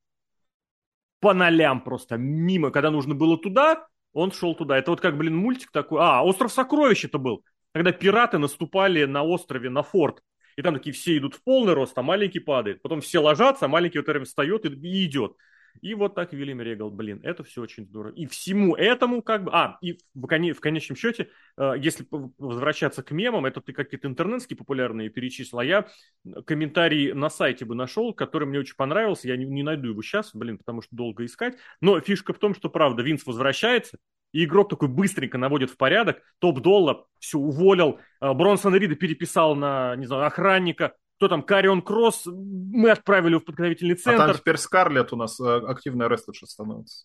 По 1.21 1.35
нолям 1.35 1.83
просто, 1.83 2.17
мимо. 2.17 2.71
Когда 2.71 2.91
нужно 2.91 3.15
было 3.15 3.39
туда, 3.39 3.87
он 4.13 4.33
шел 4.33 4.55
туда. 4.55 4.79
Это 4.79 4.91
вот 4.91 5.01
как, 5.01 5.17
блин, 5.19 5.37
мультик 5.37 5.71
такой. 5.71 6.01
А, 6.01 6.25
«Остров 6.25 6.51
сокровищ» 6.51 7.05
это 7.05 7.19
был. 7.19 7.45
Когда 7.73 7.93
пираты 7.93 8.39
наступали 8.39 9.05
на 9.05 9.23
острове, 9.23 9.69
на 9.69 9.83
форт. 9.83 10.23
И 10.57 10.63
там 10.63 10.75
такие 10.75 10.93
все 10.93 11.17
идут 11.17 11.35
в 11.35 11.45
полный 11.45 11.75
рост, 11.75 11.97
а 11.97 12.03
маленький 12.03 12.41
падает. 12.41 12.83
Потом 12.83 13.03
все 13.03 13.19
ложатся, 13.21 13.67
а 13.67 13.69
маленький 13.69 13.99
вот 13.99 14.09
время 14.09 14.25
встает 14.25 14.65
и, 14.65 14.69
и 14.69 15.05
идет. 15.05 15.37
И 15.81 15.95
вот 15.95 16.15
так 16.15 16.33
Вильям 16.33 16.61
Регал, 16.61 16.91
блин, 16.91 17.21
это 17.23 17.45
все 17.45 17.63
очень 17.63 17.87
здорово. 17.87 18.13
И 18.15 18.27
всему 18.27 18.75
этому 18.75 19.23
как 19.23 19.45
бы... 19.45 19.51
А, 19.53 19.79
и 19.81 19.99
в, 20.15 20.27
коне, 20.27 20.53
в 20.53 20.61
конечном 20.61 20.97
счете, 20.97 21.29
э, 21.57 21.75
если 21.79 22.07
возвращаться 22.11 23.03
к 23.03 23.11
мемам, 23.11 23.47
это 23.47 23.61
ты 23.61 23.73
какие-то 23.73 24.09
интернетские 24.09 24.57
популярные 24.57 25.09
перечислил, 25.09 25.61
а 25.61 25.65
я 25.65 25.87
комментарий 26.47 27.13
на 27.13 27.31
сайте 27.31 27.65
бы 27.65 27.75
нашел, 27.75 28.13
который 28.13 28.47
мне 28.47 28.59
очень 28.59 28.77
понравился, 28.77 29.29
я 29.29 29.37
не, 29.37 29.45
не 29.45 29.63
найду 29.63 29.89
его 29.89 30.03
сейчас, 30.03 30.31
блин, 30.35 30.59
потому 30.59 30.83
что 30.83 30.95
долго 30.95 31.25
искать, 31.25 31.57
но 31.81 32.01
фишка 32.01 32.33
в 32.33 32.39
том, 32.39 32.55
что, 32.55 32.69
правда, 32.69 33.03
Винс 33.03 33.25
возвращается, 33.27 33.99
и 34.33 34.45
игрок 34.45 34.69
такой 34.69 34.89
быстренько 34.89 35.39
наводит 35.39 35.71
в 35.71 35.77
порядок, 35.77 36.23
топ-долла, 36.39 37.07
все, 37.19 37.39
уволил, 37.39 37.99
э, 38.21 38.33
Бронсон 38.33 38.75
Рида 38.75 38.95
переписал 38.95 39.55
на, 39.55 39.97
не 39.97 40.07
знаю, 40.07 40.27
охранника, 40.27 40.95
кто 41.21 41.29
там, 41.29 41.43
Карион 41.43 41.83
Кросс, 41.83 42.25
мы 42.25 42.91
отправили 42.91 43.35
в 43.35 43.41
подготовительный 43.41 43.95
центр. 43.95 44.23
А 44.23 44.27
там 44.29 44.37
теперь 44.39 44.57
Скарлет 44.57 45.13
у 45.13 45.17
нас 45.17 45.39
э, 45.39 45.45
активная 45.67 46.09
рестлерша 46.09 46.47
становится. 46.47 47.05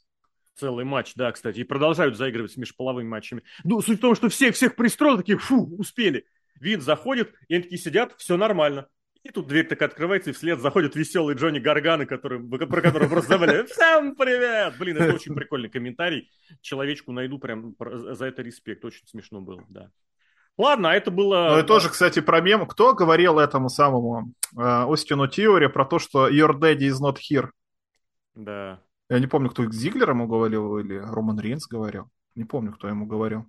Целый 0.55 0.85
матч, 0.85 1.15
да, 1.15 1.33
кстати, 1.33 1.59
и 1.59 1.63
продолжают 1.65 2.15
заигрывать 2.15 2.53
с 2.53 2.55
межполовыми 2.55 3.09
матчами. 3.09 3.43
Ну, 3.65 3.81
суть 3.81 3.97
в 3.97 4.01
том, 4.01 4.15
что 4.15 4.29
всех 4.29 4.55
всех 4.55 4.77
пристроил, 4.77 5.17
такие, 5.17 5.37
фу, 5.37 5.65
успели. 5.77 6.25
Вин 6.61 6.79
заходит, 6.79 7.33
и 7.49 7.55
они 7.55 7.63
такие 7.63 7.77
сидят, 7.77 8.15
все 8.17 8.37
нормально. 8.37 8.87
И 9.23 9.31
тут 9.31 9.47
дверь 9.47 9.67
так 9.67 9.81
открывается, 9.81 10.29
и 10.29 10.33
вслед 10.33 10.61
заходит 10.61 10.95
веселый 10.95 11.35
Джонни 11.35 11.59
Гарганы, 11.59 12.05
который, 12.05 12.39
про 12.41 12.81
которого 12.81 13.09
просто 13.09 13.31
забыли. 13.31 13.65
Всем 13.65 14.15
привет! 14.15 14.75
Блин, 14.79 14.95
это 14.95 15.13
очень 15.13 15.35
прикольный 15.35 15.67
комментарий. 15.67 16.31
Человечку 16.61 17.11
найду 17.11 17.37
прям 17.37 17.75
за 17.77 18.27
это 18.27 18.43
респект. 18.43 18.85
Очень 18.85 19.05
смешно 19.07 19.41
было, 19.41 19.65
да. 19.67 19.91
Ладно, 20.57 20.91
а 20.91 20.93
это 20.93 21.11
было... 21.11 21.49
Ну 21.51 21.59
и 21.59 21.63
тоже, 21.63 21.89
кстати, 21.89 22.21
про 22.21 22.39
мем. 22.41 22.65
Кто 22.65 22.93
говорил 22.93 23.39
этому 23.39 23.69
самому 23.69 24.31
э, 24.55 24.61
Остину 24.61 25.27
Тиори 25.27 25.67
про 25.67 25.85
то, 25.85 25.99
что 25.99 26.29
your 26.29 26.53
daddy 26.53 26.87
is 26.89 27.01
not 27.01 27.17
here? 27.17 27.49
Да. 28.35 28.79
Я 29.09 29.19
не 29.19 29.27
помню, 29.27 29.49
кто 29.49 29.69
Зиглер 29.69 30.11
ему 30.11 30.27
говорил 30.27 30.77
или 30.77 30.95
Роман 30.95 31.39
Рейнс 31.39 31.67
говорил. 31.67 32.09
Не 32.35 32.45
помню, 32.45 32.73
кто 32.73 32.87
ему 32.87 33.05
говорил. 33.05 33.45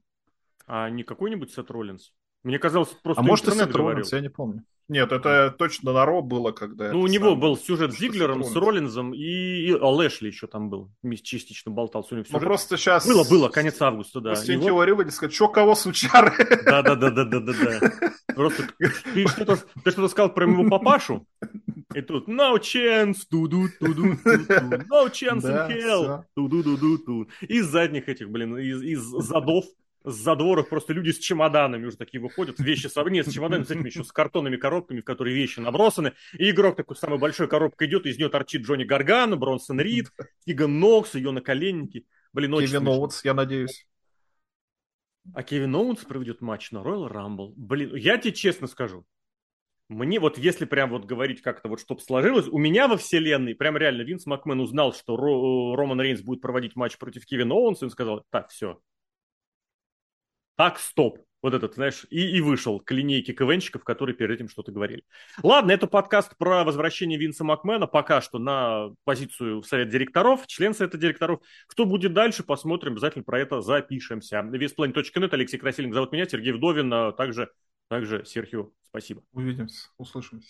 А 0.66 0.90
не 0.90 1.04
какой-нибудь 1.04 1.52
Сет 1.52 1.70
Роллинс? 1.70 2.12
Мне 2.42 2.58
казалось, 2.58 2.88
просто 3.02 3.20
А 3.20 3.24
может, 3.24 3.46
и 3.48 3.50
Сет 3.52 3.72
говорил. 3.72 3.88
Роллинс, 3.88 4.12
я 4.12 4.20
не 4.20 4.28
помню. 4.28 4.64
Нет, 4.88 5.10
это 5.10 5.54
точно 5.58 5.92
на 5.92 6.06
Ро 6.06 6.22
было, 6.22 6.52
когда... 6.52 6.92
Ну, 6.92 7.00
у 7.00 7.06
него 7.08 7.30
сам... 7.30 7.40
был 7.40 7.56
сюжет 7.56 7.92
с 7.92 7.98
Зиглером, 7.98 8.44
с 8.44 8.54
Роллинзом 8.54 9.14
и, 9.14 9.18
и 9.18 9.72
а 9.72 9.88
Лэшли 9.88 10.28
еще 10.28 10.46
там 10.46 10.70
был. 10.70 10.92
Частично 11.22 11.72
болтался. 11.72 12.14
У 12.14 12.18
него 12.18 12.26
ну, 12.30 12.38
просто 12.38 12.76
сейчас... 12.76 13.06
Было, 13.06 13.24
было, 13.28 13.48
конец 13.48 13.80
августа, 13.82 14.20
да. 14.20 14.30
После 14.30 14.60
теории 14.60 14.92
вот... 14.92 15.12
сказать, 15.12 15.34
что 15.34 15.48
кого 15.48 15.74
сучары? 15.74 16.32
Да-да-да-да-да-да. 16.64 18.12
Просто 18.36 18.64
ты 18.78 19.26
что-то, 19.26 19.58
ты 19.82 19.90
что-то 19.90 20.08
сказал 20.08 20.32
про 20.32 20.46
моего 20.46 20.70
папашу? 20.70 21.26
И 21.94 22.02
тут 22.02 22.28
no 22.28 22.56
chance, 22.60 23.20
туду 23.28 23.68
туду 23.80 24.04
no 24.04 25.10
chance 25.10 25.42
in 25.42 25.68
hell, 25.68 26.24
туду 26.34 26.62
туду 26.62 26.98
ту 26.98 27.28
Из 27.40 27.66
задних 27.66 28.08
этих, 28.08 28.30
блин, 28.30 28.58
из, 28.58 28.82
из 28.82 29.00
задов 29.00 29.64
с 30.06 30.14
задворов 30.14 30.68
просто 30.68 30.92
люди 30.92 31.10
с 31.10 31.18
чемоданами 31.18 31.84
уже 31.84 31.96
такие 31.96 32.20
выходят, 32.20 32.58
вещи 32.60 32.86
с... 32.86 33.04
Нет, 33.10 33.26
с 33.26 33.32
чемоданами, 33.32 33.64
с 33.64 33.70
этими 33.70 33.88
еще 33.88 34.04
с 34.04 34.12
картонными 34.12 34.56
коробками, 34.56 35.00
в 35.00 35.04
которые 35.04 35.34
вещи 35.34 35.58
набросаны. 35.58 36.12
И 36.34 36.50
игрок 36.50 36.76
такой 36.76 36.96
самой 36.96 37.18
большой 37.18 37.48
коробкой 37.48 37.88
идет, 37.88 38.06
из 38.06 38.16
нее 38.16 38.28
торчит 38.28 38.62
Джонни 38.62 38.84
Гаргано, 38.84 39.38
Бронсон 39.38 39.80
Рид, 39.80 40.10
Тиган 40.46 40.78
Нокс, 40.78 41.16
ее 41.16 41.32
наколенники. 41.32 42.06
Блин, 42.32 42.54
очень 42.54 42.68
Кевин 42.68 42.86
Оуэнс, 42.86 43.24
я 43.24 43.34
надеюсь. 43.34 43.86
А 45.34 45.42
Кевин 45.42 45.74
Оуэнс 45.74 46.04
проведет 46.04 46.40
матч 46.40 46.70
на 46.70 46.78
Royal 46.78 47.10
Rumble. 47.10 47.52
Блин, 47.56 47.96
я 47.96 48.16
тебе 48.16 48.32
честно 48.32 48.68
скажу, 48.68 49.04
мне 49.88 50.18
вот 50.18 50.38
если 50.38 50.64
прям 50.64 50.90
вот 50.90 51.04
говорить 51.04 51.42
как-то 51.42 51.68
вот, 51.68 51.80
чтобы 51.80 52.00
сложилось, 52.00 52.48
у 52.48 52.58
меня 52.58 52.88
во 52.88 52.96
вселенной 52.96 53.54
прям 53.54 53.76
реально 53.76 54.02
Винс 54.02 54.26
Макмен 54.26 54.60
узнал, 54.60 54.92
что 54.92 55.16
Ро, 55.16 55.76
Роман 55.76 56.00
Рейнс 56.00 56.22
будет 56.22 56.40
проводить 56.40 56.76
матч 56.76 56.98
против 56.98 57.24
Кевина 57.24 57.54
Оуэнса, 57.54 57.84
и 57.84 57.86
он 57.86 57.90
сказал, 57.90 58.24
так, 58.30 58.50
все, 58.50 58.80
так, 60.56 60.78
стоп. 60.78 61.18
Вот 61.42 61.54
этот, 61.54 61.74
знаешь, 61.74 62.06
и, 62.10 62.36
и 62.36 62.40
вышел 62.40 62.80
к 62.80 62.90
линейке 62.90 63.32
КВНщиков, 63.32 63.84
которые 63.84 64.16
перед 64.16 64.32
этим 64.32 64.48
что-то 64.48 64.72
говорили. 64.72 65.04
Ладно, 65.42 65.70
это 65.70 65.86
подкаст 65.86 66.36
про 66.38 66.64
возвращение 66.64 67.18
Винса 67.18 67.44
Макмена. 67.44 67.86
Пока 67.86 68.20
что 68.20 68.38
на 68.38 68.88
позицию 69.04 69.62
совет 69.62 69.88
директоров, 69.88 70.46
член 70.46 70.74
совета 70.74 70.98
директоров. 70.98 71.40
Кто 71.68 71.84
будет 71.84 72.14
дальше, 72.14 72.42
посмотрим. 72.42 72.92
Обязательно 72.92 73.22
про 73.22 73.38
это 73.38 73.60
запишемся. 73.60 74.40
Весплане.нет, 74.40 75.34
Алексей 75.34 75.58
Красильник 75.58 75.94
зовут 75.94 76.10
меня, 76.10 76.26
Сергей 76.26 76.52
Вдовин, 76.52 76.92
а 76.92 77.12
также, 77.12 77.50
также 77.88 78.24
Серхио. 78.24 78.70
Спасибо. 78.88 79.22
Увидимся, 79.32 79.90
услышимся. 79.98 80.48